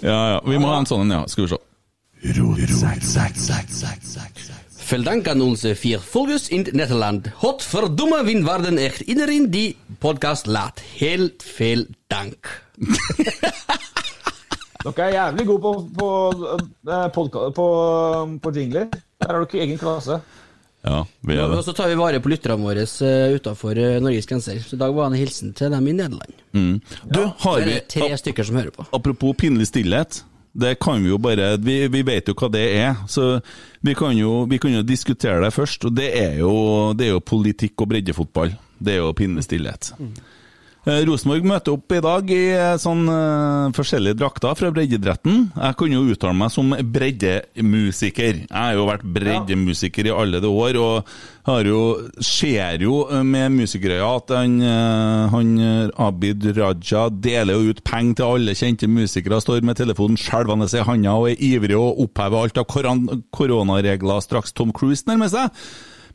[0.00, 0.40] ja, ja.
[0.46, 1.26] Vi må ha en sånn en, ja.
[1.28, 1.60] Skal vi se.
[4.90, 7.28] Verdanken onze vier volgers in Nederland.
[7.44, 10.80] Godverdomme, wie waren echt iedereen die podcast laat.
[10.96, 12.64] Heel veel dank.
[14.80, 16.10] Dere er jævlig gode på, på,
[17.14, 17.66] på, på,
[18.42, 18.86] på jingler.
[19.20, 20.20] Der har dere egen klasse.
[20.80, 21.58] Ja, vi er det.
[21.58, 24.62] Og så tar vi vare på lytterne våre utenfor utafor Norges grenser.
[24.64, 26.32] Så i dag var det en hilsen til dem i Nederland.
[26.56, 26.80] Mm.
[27.04, 28.86] Du, har Det vi tre stykker som hører på.
[28.96, 30.24] Apropos pinlig stillhet.
[30.52, 33.38] Det kan vi jo bare Vi, vi vet jo hva det er, så
[33.86, 35.84] vi kan, jo, vi kan jo diskutere det først.
[35.84, 36.52] Og det er jo,
[36.96, 38.56] det er jo politikk og breddefotball.
[38.80, 39.92] Det er jo pinlig stillhet.
[40.00, 40.39] Eh,
[40.88, 45.42] Rosenborg møter opp i dag i eh, sånn eh, forskjellige drakter fra breddeidretten.
[45.52, 48.38] Jeg kunne jo uttale meg som breddemusiker.
[48.46, 51.82] Jeg har jo vært breddemusiker i alle de år, og jo,
[52.24, 57.84] ser jo eh, med musikerøya at han, eh, han eh, Abid Raja deler jo ut
[57.84, 62.00] penger til alle kjente musikere, står med telefonen skjelvende i handa og er ivrig og
[62.06, 62.68] opphever alt av
[63.36, 65.52] koronaregler straks Tom Cruise nærmer seg.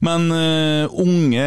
[0.03, 1.45] Men uh, unge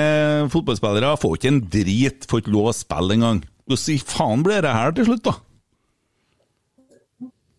[0.52, 3.42] fotballspillere får ikke en drit, får ikke lov å spille engang.
[3.68, 5.34] Hvordan faen blir det her til slutt, da?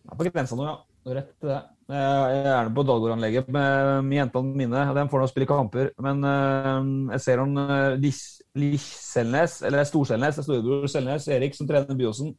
[0.09, 0.77] Ja, på grensa nå, ja.
[1.09, 1.59] Rett til det.
[1.89, 4.81] Jeg er gjerne på Dalgård-anlegget med, jentene mine.
[4.93, 5.89] De får nå spille kamper.
[6.01, 11.69] Men uh, jeg ser han uh, Lich Selnes, eller Storselnes, er storebror Selnes, Erik, som
[11.69, 12.35] trener Byåsen.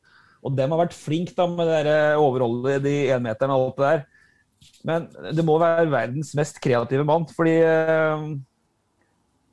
[0.46, 4.06] Og dem har vært flink med det eh, overholdet, de énmeterne og alt det der.
[4.86, 8.22] Men det må være verdens mest kreative mann, fordi eh,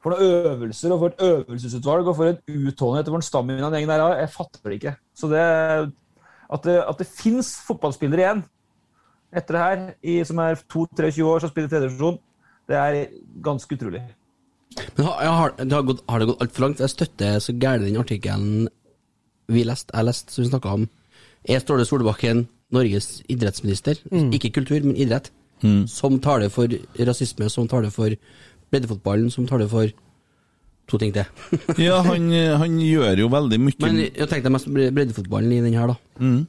[0.04, 3.72] For noen øvelser og for et øvelsesutvalg og for en utholdenhet og for en stamina
[3.74, 4.96] gjengen der jeg fatter det ikke.
[5.16, 5.42] Så det
[6.48, 8.46] At det, at det fins fotballspillere igjen
[9.36, 12.20] etter det her, i, som er 2-23 år, som spiller tredjedivisjon,
[12.72, 13.10] det er
[13.44, 14.00] ganske utrolig.
[14.96, 16.84] Men har, har, det har, gått, har det gått altfor langt?
[16.84, 18.70] Jeg støtter så gæren den artikkelen
[19.52, 20.88] vi leste, jeg leste, som vi snakka om.
[21.48, 24.00] Er Ståle Solbakken Norges idrettsminister?
[24.12, 24.32] Mm.
[24.36, 25.32] Ikke kultur, men idrett.
[25.64, 25.88] Mm.
[25.90, 26.70] Som taler for
[27.00, 28.14] rasisme, som taler for
[28.72, 29.94] breddefotballen, som taler for
[30.88, 31.26] to ting til.
[31.88, 35.96] Ja, han, han gjør jo veldig mye Men jeg tenkte mest breddefotballen i den her,
[35.96, 35.98] da.
[36.20, 36.46] Mm.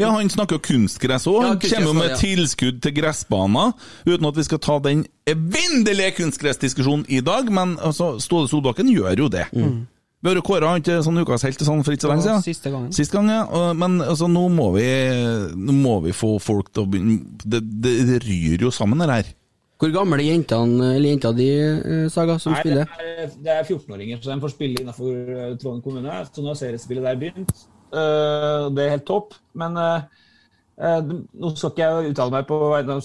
[0.00, 1.42] Ja, han snakker kunstgress òg.
[1.44, 2.18] Han ja, kommer jo med ja.
[2.18, 3.74] tilskudd til gressbaner,
[4.08, 9.26] uten at vi skal ta den evinnelige kunstgressdiskusjonen i dag, men altså, Ståle Solbakken gjør
[9.26, 9.46] jo det.
[9.52, 9.82] Mm.
[10.22, 12.36] Vi har jo kåra han til sånn ukas helt sånn for ikke så lenge Ja,
[12.38, 12.42] siden.
[12.46, 12.92] siste gangen.
[12.94, 13.72] Sist gang, ja.
[13.74, 14.86] Men altså, nå må vi,
[15.58, 19.08] nå må vi få folk til å begynne Det, det, det ryr jo sammen, det
[19.10, 19.32] her.
[19.82, 22.86] Hvor gamle er jentene, eller jenta di, eh, Saga, som Nei, spiller?
[22.86, 26.20] Det er, det er 14-åringer, så de får spille innenfor eh, Trondheim kommune.
[26.30, 27.50] Så nå har seriespillet der begynt.
[27.90, 29.34] Eh, det er helt topp.
[29.58, 29.74] Men
[30.82, 32.56] nå skal ikke jeg uttale meg på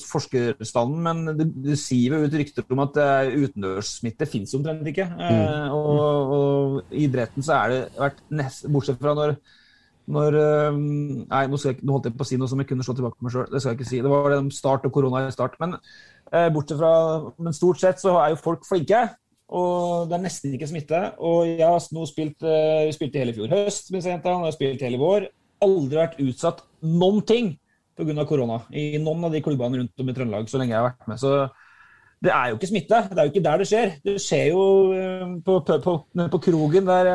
[0.10, 5.06] forskerstanden, men det, det siver ut rykter om at eh, utendørssmitte fins omtrent ikke.
[5.14, 5.76] Mm.
[5.78, 9.38] og, og i idretten så er det vært nest, Bortsett fra når
[10.08, 12.86] når eh, Nei, nå, jeg, nå holdt jeg på å si noe som jeg kunne
[12.86, 13.48] slå tilbake på meg sjøl.
[13.52, 14.02] Det skal jeg ikke si.
[14.04, 15.58] Det var det om start og korona i start.
[15.62, 15.78] Men,
[16.32, 16.92] eh, bortsett fra,
[17.36, 19.04] men stort sett så er jo folk flinke.
[19.58, 21.02] Og det er nesten ikke smitte.
[21.24, 24.40] Og jeg har nå spilt eh, Vi spilte hele fjor høst disse jentene.
[24.40, 25.30] og Jeg har spilt hele vår.
[25.68, 27.56] Aldri vært utsatt noen ting
[27.98, 28.26] pga.
[28.30, 31.10] korona i noen av de klubbene rundt om i Trøndelag så lenge jeg har vært
[31.12, 31.18] med.
[31.22, 31.32] Så
[32.24, 33.04] det er jo ikke smitte.
[33.12, 33.94] Det er jo ikke der det skjer.
[34.06, 34.64] Det skjer jo
[34.96, 35.94] eh, på, på, på,
[36.34, 37.06] på krogen der,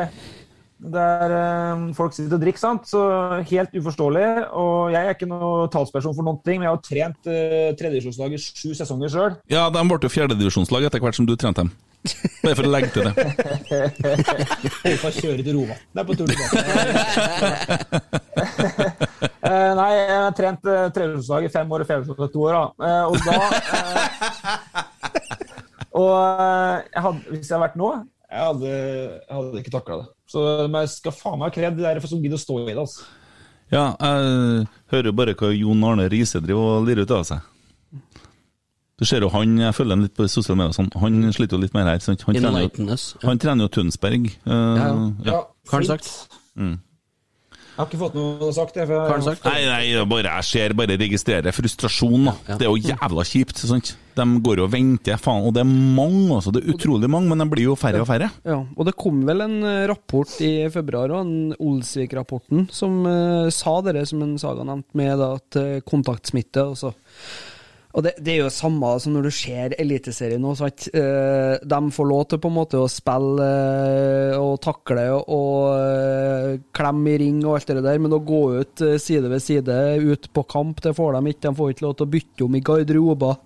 [0.95, 2.61] der eh, folk sitter og drikker.
[2.61, 2.87] sant?
[2.87, 3.01] Så
[3.49, 4.27] helt uforståelig.
[4.59, 8.29] Og jeg er ikke noe talsperson for noen ting, men jeg har trent uh, tredjedivisjonslag
[8.37, 9.33] i sju sesonger sjøl.
[9.51, 11.71] Ja, de ble jo fjerdedivisjonslag etter hvert som du trente dem.
[12.43, 13.13] Bare for å legge til det.
[15.03, 15.75] På å kjøre til Roma.
[15.91, 16.59] Det er på tur tilbake.
[19.23, 22.53] Eh, nei, jeg har trent uh, tredjedivisjonslag i fem år og fjerdedivisjonslag i to år.
[22.57, 22.65] Da.
[22.87, 24.83] Eh, og da, eh,
[25.93, 27.89] Og eh, jeg hadde, hvis jeg hadde vært nå,
[28.33, 30.07] jeg hadde, jeg hadde ikke takla det.
[30.33, 32.77] Så jeg skal faen meg ha kred de der som gidder å stå i det.
[32.81, 33.03] altså.
[33.73, 37.49] Ja, jeg hører bare hva Jon Arne Riise driver og lirer ut av seg.
[39.01, 41.61] Du ser jo han, Jeg følger han litt på sosiale medier, sånn, han sliter jo
[41.63, 42.01] litt mer her.
[42.01, 42.25] Sant?
[42.25, 44.29] Han, trener jo, han trener jo Tønsberg.
[44.45, 44.89] Uh, Ja,
[45.29, 45.39] ja.
[45.69, 46.09] Har han sagt?
[46.57, 46.75] Mm.
[47.73, 48.75] Jeg har ikke fått noe sagt.
[48.77, 49.45] Jeg, for jeg, Hva sagt?
[49.49, 52.27] Nei, nei, er bare, jeg ser bare registrerer frustrasjon.
[52.29, 52.57] da.
[52.59, 53.63] Det er jo jævla kjipt.
[53.65, 53.95] sant?
[54.13, 55.47] De går og venter, faen.
[55.47, 56.53] Og det er mange, altså.
[56.53, 58.29] Det er utrolig mange, men de blir jo færre og færre.
[58.45, 63.79] Ja, og det kom vel en eh, rapport i februar, og Olsvik-rapporten, som uh, sa
[63.89, 66.93] det som en Saga nevnte, med da, at eh, kontaktsmitte altså.
[67.93, 70.55] Og det, det er jo samme som når du ser Eliteserien nå.
[70.57, 70.87] sant?
[70.97, 76.47] Eh, de får lov til på en måte å spille eh, og takle og eh,
[76.73, 80.31] klemme i ring og alt det der, men å gå ut side ved side ut
[80.33, 81.45] på kamp, det får de ikke.
[81.45, 83.37] De får ikke lov til å bytte om i garderober.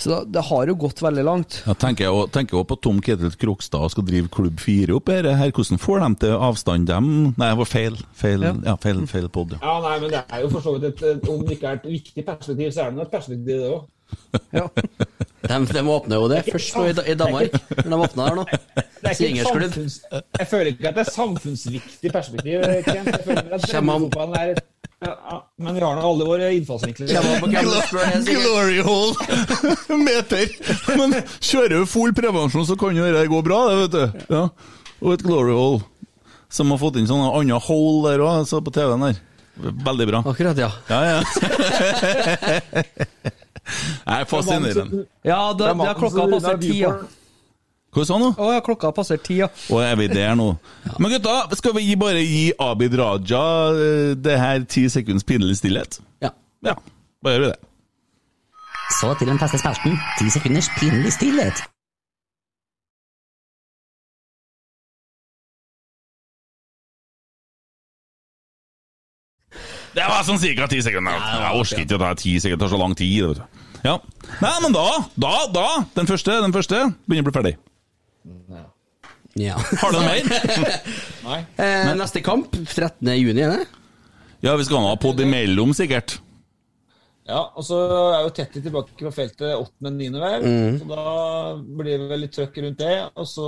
[0.00, 1.58] Så da, det har jo gått veldig langt.
[1.66, 5.12] Jeg tenker jeg tenker jo på Tom Ketil Krokstad og skal drive Klubb 4 opp
[5.12, 5.28] her.
[5.36, 5.52] her.
[5.52, 7.10] Hvordan får de til avstand, dem?
[7.36, 8.00] Nei, det var feil.
[8.16, 8.76] Feil, ja.
[8.80, 9.60] feil, feil pod, ja.
[9.60, 11.90] Ja, nei, men det er jo for så vidt et, Om det ikke er et
[11.90, 13.88] viktig perspektiv, så er det et perspektiv, det òg.
[15.40, 17.54] De, de åpner jo det først nå i, i Danmark.
[17.78, 18.42] men de åpna der nå.
[18.44, 19.62] Det er ikke Swingersklubb.
[19.62, 19.96] samfunns...
[20.38, 22.52] Jeg føler ikke at det er samfunnsviktig perspektiv.
[22.52, 22.84] Jeg
[23.24, 24.60] føler at Kommer er et
[25.00, 27.06] ja, Men vi har nå alle våre innfallsvinkler.
[28.26, 29.14] Glory hole!
[30.06, 30.52] Meter!
[30.98, 34.04] Men kjører du full prevensjon, så kan jo det gå bra, det, vet du.
[34.36, 34.44] Ja.
[35.00, 35.80] Og et glory hole.
[36.50, 39.20] Som har fått inn sånn andre hole der òg, så på TV-en der.
[39.60, 40.22] Veldig bra.
[40.26, 40.70] Akkurat, ja.
[40.90, 41.20] Ja, ja.
[43.70, 45.04] Jeg er fascinerende.
[45.24, 46.92] Ja, det, det er klokka passer ti, ja.
[47.90, 48.28] Hva sa du?
[48.38, 49.48] Å ja, klokka passer ti, ja.
[49.74, 50.52] Og er vi der nå?
[51.02, 53.42] Men gutta, skal vi bare gi Abid Raja
[53.74, 55.98] eh, det her ti sekunds pinlig stillhet?
[56.22, 56.30] Ja.
[56.62, 56.76] Ja,
[57.24, 57.58] bare gjør vi det.
[59.00, 61.64] Så til den faste spalten, ti sekunders pinlig stillhet.
[69.90, 70.68] Det var sånn ca.
[70.70, 71.18] ti sekunder.
[71.18, 73.32] Jeg orker ikke å ta ti sekunder, det tar så lang tid.
[73.32, 73.66] Vet du.
[73.82, 73.96] Ja.
[74.44, 74.86] Nei, men da,
[75.18, 77.56] da, da, den første, den første, begynner å bli ferdig.
[79.38, 79.54] Ja.
[79.56, 80.80] Har du noe mer?
[81.28, 81.38] Nei.
[81.62, 83.12] Eh, neste kamp, 13.
[83.20, 83.68] juni, er det?
[84.42, 86.18] Ja, vi skal ha pod imellom, sikkert.
[87.30, 87.76] Ja, og så
[88.16, 90.16] er jo Tetti tilbake på feltet 8.-9.
[90.18, 90.80] hver, Mm.
[90.80, 91.04] så da
[91.62, 92.96] blir det vel litt trøkk rundt det.
[93.14, 93.46] Og så,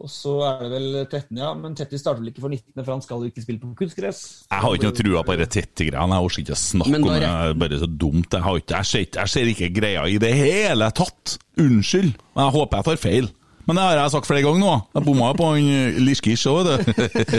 [0.00, 1.50] og så er det vel 13., ja.
[1.60, 4.22] Men Tetti starter vel ikke for 19., for han skal jo ikke spille på kunstgress.
[4.48, 6.16] Jeg har ikke noe trua på dette Tetti-greiene.
[6.16, 7.20] Jeg orker ikke å snakke om det.
[7.26, 8.30] Det er bare så dumt.
[8.38, 11.36] Jeg, har ikke, jeg, ser, ikke- jeg ser ikke greia i det hele tatt.
[11.60, 12.14] Unnskyld.
[12.32, 13.28] Men jeg håper jeg tar feil.
[13.64, 14.74] Men det har jeg sagt flere ganger nå.
[14.96, 15.68] Jeg bomma jo på han
[16.04, 16.92] Lishkish Liskish òg, vet du.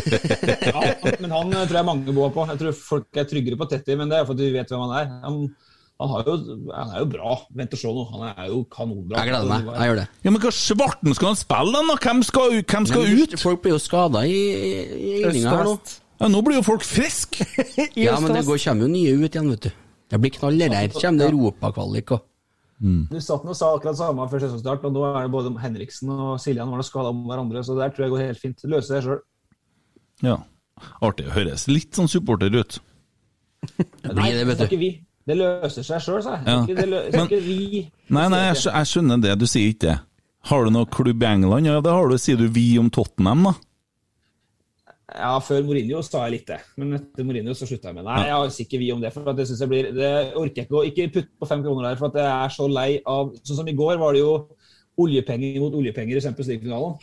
[0.70, 0.82] Ja,
[1.22, 2.46] men han eh, tror jeg mange bor på.
[2.50, 4.96] Jeg tror folk er tryggere på Tetti, men det er fordi vi vet hvem han
[5.00, 5.12] er.
[5.26, 5.38] Han,
[6.02, 6.38] han, har jo,
[6.72, 7.36] han er jo bra.
[7.60, 8.08] Vent og se nå.
[8.16, 9.22] Han er jo kanonbra.
[9.22, 9.70] Jeg gleder meg.
[9.70, 10.08] Jeg gjør det.
[10.26, 12.00] Ja, Men hva svarten skal han spille, da?
[12.08, 13.40] Hvem skal, hvem skal Men ut?
[13.46, 14.42] Folk blir jo skada i,
[14.98, 15.78] i Eilinga her nå.
[16.16, 17.44] Ja, Nå blir jo folk friske!
[18.00, 19.82] Ja, men det går, kommer jo nye ut igjen, vet du.
[20.10, 20.90] Det blir knall det der.
[20.96, 22.16] Kommer det europakvalik
[22.82, 26.10] og Du satt og sa akkurat samme før sesongstart, og nå er det både Henriksen
[26.12, 28.58] og Siljan var skada om hverandre, så der tror jeg går helt fint.
[28.62, 29.22] Det løser seg sjøl.
[30.26, 30.38] Ja.
[31.02, 32.80] Artig å høres litt sånn supporter ut.
[34.14, 34.90] Nei, det vet du.
[35.26, 36.44] Det løser seg sjøl, sa jeg.
[36.46, 36.58] Ja.
[36.68, 37.92] Det løser er Men- ikke vi.
[38.10, 39.38] Nei, nei, jeg, jeg skjønner det.
[39.42, 40.00] Du sier ikke det.
[40.46, 41.66] Har du noe klubb i England?
[41.66, 42.18] Ja, det har du.
[42.22, 43.54] Sier du vi om Tottenham, da?
[45.06, 48.24] Ja, før Mourinho sa jeg litt det, men etter Mourinho så slutta jeg med Nei,
[48.26, 50.80] jeg har ikke vi om det, for det syns jeg blir Det orker jeg ikke
[50.80, 53.60] å Ikke putte på fem kroner der, for at jeg er så lei av Sånn
[53.60, 54.32] som i går var det jo
[55.06, 56.96] oljepenger mot oljepenger i Champions League-finalen.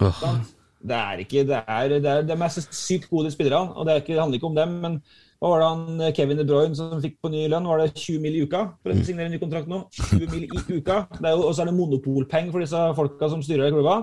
[0.82, 4.14] Det er ikke Det er, det er, de er sykt gode spillere, og det, ikke,
[4.16, 4.96] det handler ikke om dem, men
[5.42, 7.66] hva var det han Kevin De Bruyne som fikk på ny lønn?
[7.66, 8.36] Var det 20 mill.
[8.38, 9.80] i uka for å signere en ny kontrakt nå?
[9.98, 10.44] 20 mill.
[10.46, 11.00] i uka.
[11.18, 13.96] Det Og så er det monopolpenger for disse folka som styrer klubba.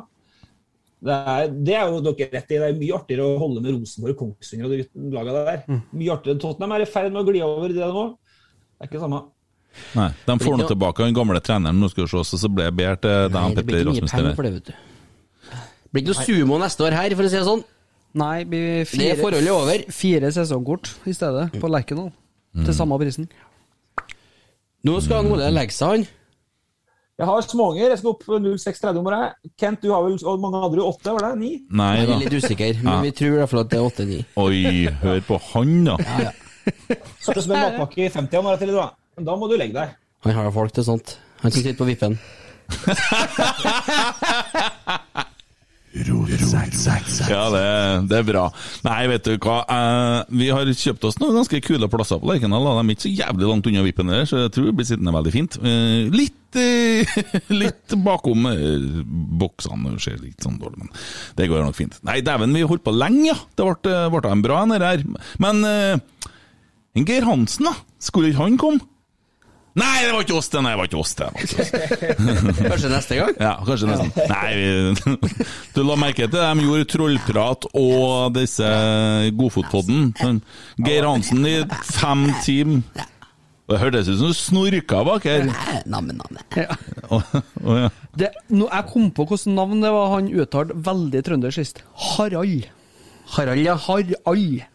[1.00, 2.58] Det er, det er jo dere rett i.
[2.60, 5.62] Det er mye artigere å holde med Rosenborg, Kongsvinger og de lagene der.
[5.96, 6.42] Mye artigere.
[6.44, 8.06] Tottenham er i ferd med å gli over det nå.
[8.12, 9.22] Det er ikke det samme.
[9.96, 12.66] Nei, de får nå tilbake den gamle treneren, nå skal vi se, så så ble
[12.68, 15.60] det bedre til dem det Petter ikke Rasmus penger det, vet du.
[15.90, 17.62] Blir ikke noe sumo neste år her, for å si det sånn.
[18.20, 19.84] Nei, blir Det er forholdet over.
[19.94, 22.10] Fire sesongkort i stedet, på Lerkendal.
[22.58, 22.66] Mm.
[22.66, 23.30] Til samme prisen.
[24.86, 26.08] Nå skal han Ole legge seg, han.
[27.20, 27.90] Jeg har småunger.
[27.92, 29.34] Jeg skal opp 06.30 om morgenen.
[29.60, 30.80] Kent, du har vel og mange andre?
[30.88, 31.32] Åtte, var det?
[31.42, 31.50] Ni?
[31.70, 32.02] Nei da.
[32.06, 33.02] Jeg er litt usikker, men Ja.
[33.04, 34.24] vi tror i hvert fall at det er 8-9.
[34.40, 35.96] Oi, hør på han, da.
[37.20, 38.88] Så du som en matpakke i 50 morgen til, da.
[39.18, 39.88] Men da må du legge deg.
[40.24, 41.08] Han har folk til sånt.
[41.44, 42.14] Han som sitter på vippen.
[47.32, 47.64] Ja, det,
[48.12, 48.44] det er bra.
[48.86, 49.58] Nei, vet du hva.
[49.66, 52.68] Eh, vi har kjøpt oss noen ganske kule plasser på Lerkendal.
[52.68, 55.16] De er ikke så jævlig langt unna vippen der, så jeg tror det blir sittende
[55.16, 55.58] veldig fint.
[55.64, 57.18] Eh, litt eh,
[57.64, 59.02] litt bakom eh,
[59.42, 59.96] boksene.
[59.96, 60.94] Det ser litt sånn dårlig, men
[61.40, 61.98] det går nok fint.
[62.06, 63.40] Nei, dæven, vi holdt på lenge, ja.
[63.58, 65.06] Det ble, ble en bra en, her.
[65.42, 66.30] Men eh,
[66.98, 67.76] en Geir Hansen, da?
[68.04, 68.86] Skulle ikke han komme?
[69.78, 70.62] Nei, det var ikke oss, det.
[70.66, 71.28] Nei, det var ikke oss, det.
[71.30, 72.58] var ikke oss.
[72.72, 73.36] Kanskje neste gang?
[73.38, 74.10] Ja, kanskje nesten.
[74.34, 75.44] Nei, vi,
[75.76, 78.72] du la merke til de gjorde trollprat og disse
[79.38, 80.10] Godfotpodden.
[80.20, 80.42] Sånn,
[80.82, 81.56] Geir Hansen i
[81.92, 83.06] fem timer.
[83.70, 85.46] Det hørtes ut som du snorka bak her.
[85.86, 86.42] Namme, namme.
[87.06, 87.20] Å,
[87.62, 87.92] å, ja.
[88.18, 91.84] Det, nå, jeg kom på hvilket navn det var han uttalte veldig trøndersk sist.
[92.16, 92.66] Harald.
[93.36, 93.78] Harald, ja.
[93.86, 94.66] Harald.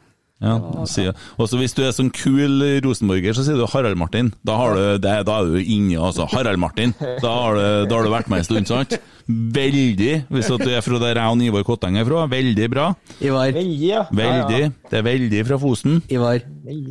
[0.42, 0.58] Ja,
[0.90, 4.32] sier- Også hvis du er sånn kul rosenborger, så sier du Harald Martin.
[4.44, 6.26] Da, har du, det, da er du inne, altså.
[6.32, 6.92] Harald Martin.
[7.22, 8.96] Da har, du, da har du vært med en stund, sant?
[9.26, 12.26] Veldig, hvis at du er fra der jeg og Ivar Kotteng er fra.
[12.28, 12.88] Veldig bra.
[13.24, 13.54] Ivar.
[13.56, 14.02] Veldig, ja.
[14.12, 14.60] Veldig.
[14.90, 16.02] Det er veldig fra Fosen.
[16.12, 16.42] Ivar.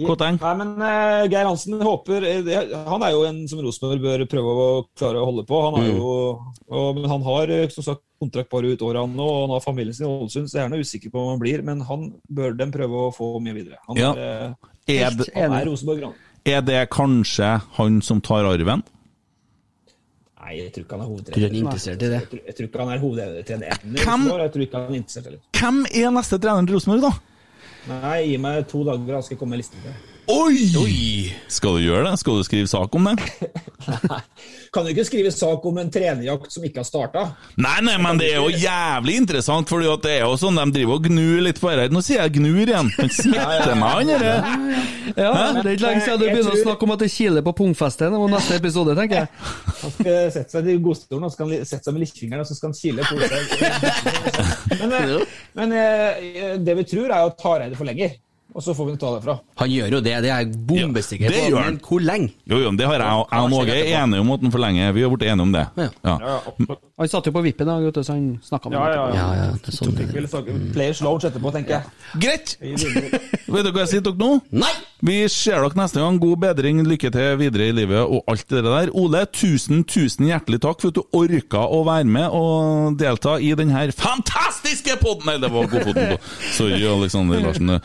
[0.08, 0.40] Kotteng.
[0.42, 4.56] Nei, men uh, Geir Hansen håper eh, Han er jo en som Rosenborg bør prøve
[4.64, 4.68] å
[4.98, 5.62] klare å holde på.
[5.68, 5.98] Han har Mm.
[6.00, 6.12] jo,
[6.72, 9.60] og, men han har eh, som sagt kontrakt bare ut årene nå, og han har
[9.64, 12.14] familien sin i Ålesund, så jeg er nå usikker på hva han blir, men han
[12.32, 13.78] bør dem prøve å få mye videre.
[13.88, 14.14] Han Ja.
[14.14, 14.56] er,
[14.88, 16.14] eh, Er det- han er Rosenborg, han.
[16.46, 18.84] Er det kanskje han som tar arven?
[20.44, 21.46] Nei, jeg tror ikke han er hovedtrener.
[21.94, 22.10] Er det?
[22.12, 23.64] Jeg tror, jeg tror ikke han er hovedtrener.
[23.64, 25.40] i Hvem- Rosenborg, Jeg tror ikke han er interessert heller.
[25.54, 27.12] Hvem er neste trener til Rosenborg, da?
[27.88, 29.92] Nei, gi meg to dager, da skal jeg komme med listen til
[30.28, 30.80] deg.
[30.80, 31.34] Oi!
[31.52, 32.18] Skal du gjøre det?
[32.22, 33.16] Skal du skrive sak om det?
[34.74, 37.24] Kan du ikke skrive sak om en trenerjakt som ikke har starta?
[37.62, 40.98] Nei, nei, men det er jo jævlig interessant, for det er jo sånn de driver
[40.98, 41.94] og gnur litt på det her.
[41.94, 42.90] Nå sier jeg gnur igjen.
[42.98, 44.34] Han smitter meg, han derre.
[45.14, 47.54] Ja, Det er ikke lenge siden du begynner å snakke om at det kiler på
[47.60, 48.08] pungfestet.
[48.10, 49.32] Det var neste episode, tenker jeg.
[49.84, 52.48] Han skal sette seg i godstolen og så skal han sette seg med lillefingeren og
[52.48, 53.42] så skal han kile på seg.
[54.80, 58.16] Men, eh, men eh, det vi tror, er at Hareide forlenger.
[58.54, 59.34] Og så får vi ta det fra.
[59.64, 61.46] Han gjør jo det, det er jeg bombesikker ja, på.
[61.50, 61.64] gjør.
[61.66, 62.30] Men hvor lenge?
[62.46, 64.92] Jo, jo, det har jeg og jeg og Åge er enige om at han forlenger.
[64.94, 65.66] Vi har blitt enige om det.
[66.06, 66.38] Ja.
[67.02, 69.16] Han satt jo på vippen, da, gutter, så han snakka med Ja, ja, ja.
[69.18, 71.94] Ja, ja, det er sånn Fikk Players Lounge etterpå, tenker jeg.
[72.22, 72.54] Greit!
[73.54, 74.38] Vet dere hva jeg sier til dere nå?
[74.62, 74.74] Nei!
[75.04, 76.20] Vi ser dere neste gang.
[76.22, 78.94] God bedring, lykke til videre i livet og alt det der.
[78.96, 83.52] Ole, tusen, tusen hjertelig takk for at du orka å være med og delta i
[83.58, 85.26] denne fantastiske podden!
[85.32, 86.20] Nei, det var Godfoten.
[86.54, 87.80] Sorry, Alexander Larsen.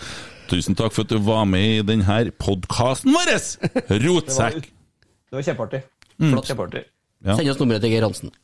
[0.48, 3.34] Tusen takk for at du var med i denne podkasten vår!
[4.04, 4.70] Rotsekk!
[5.28, 5.82] Det var kjempeartig.
[6.16, 6.30] Mm.
[6.32, 6.84] Flott kjempeartig.
[7.24, 7.36] Ja.
[7.36, 8.32] Send oss nummeret til Geir Hansen.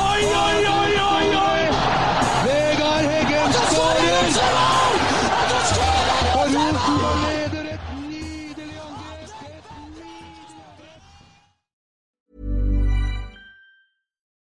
[0.00, 1.62] Oi, oi, oi, oi, oi!
[2.44, 4.10] Vegard Heggen skårer!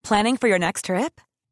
[0.02, 1.20] Planning for your next trip?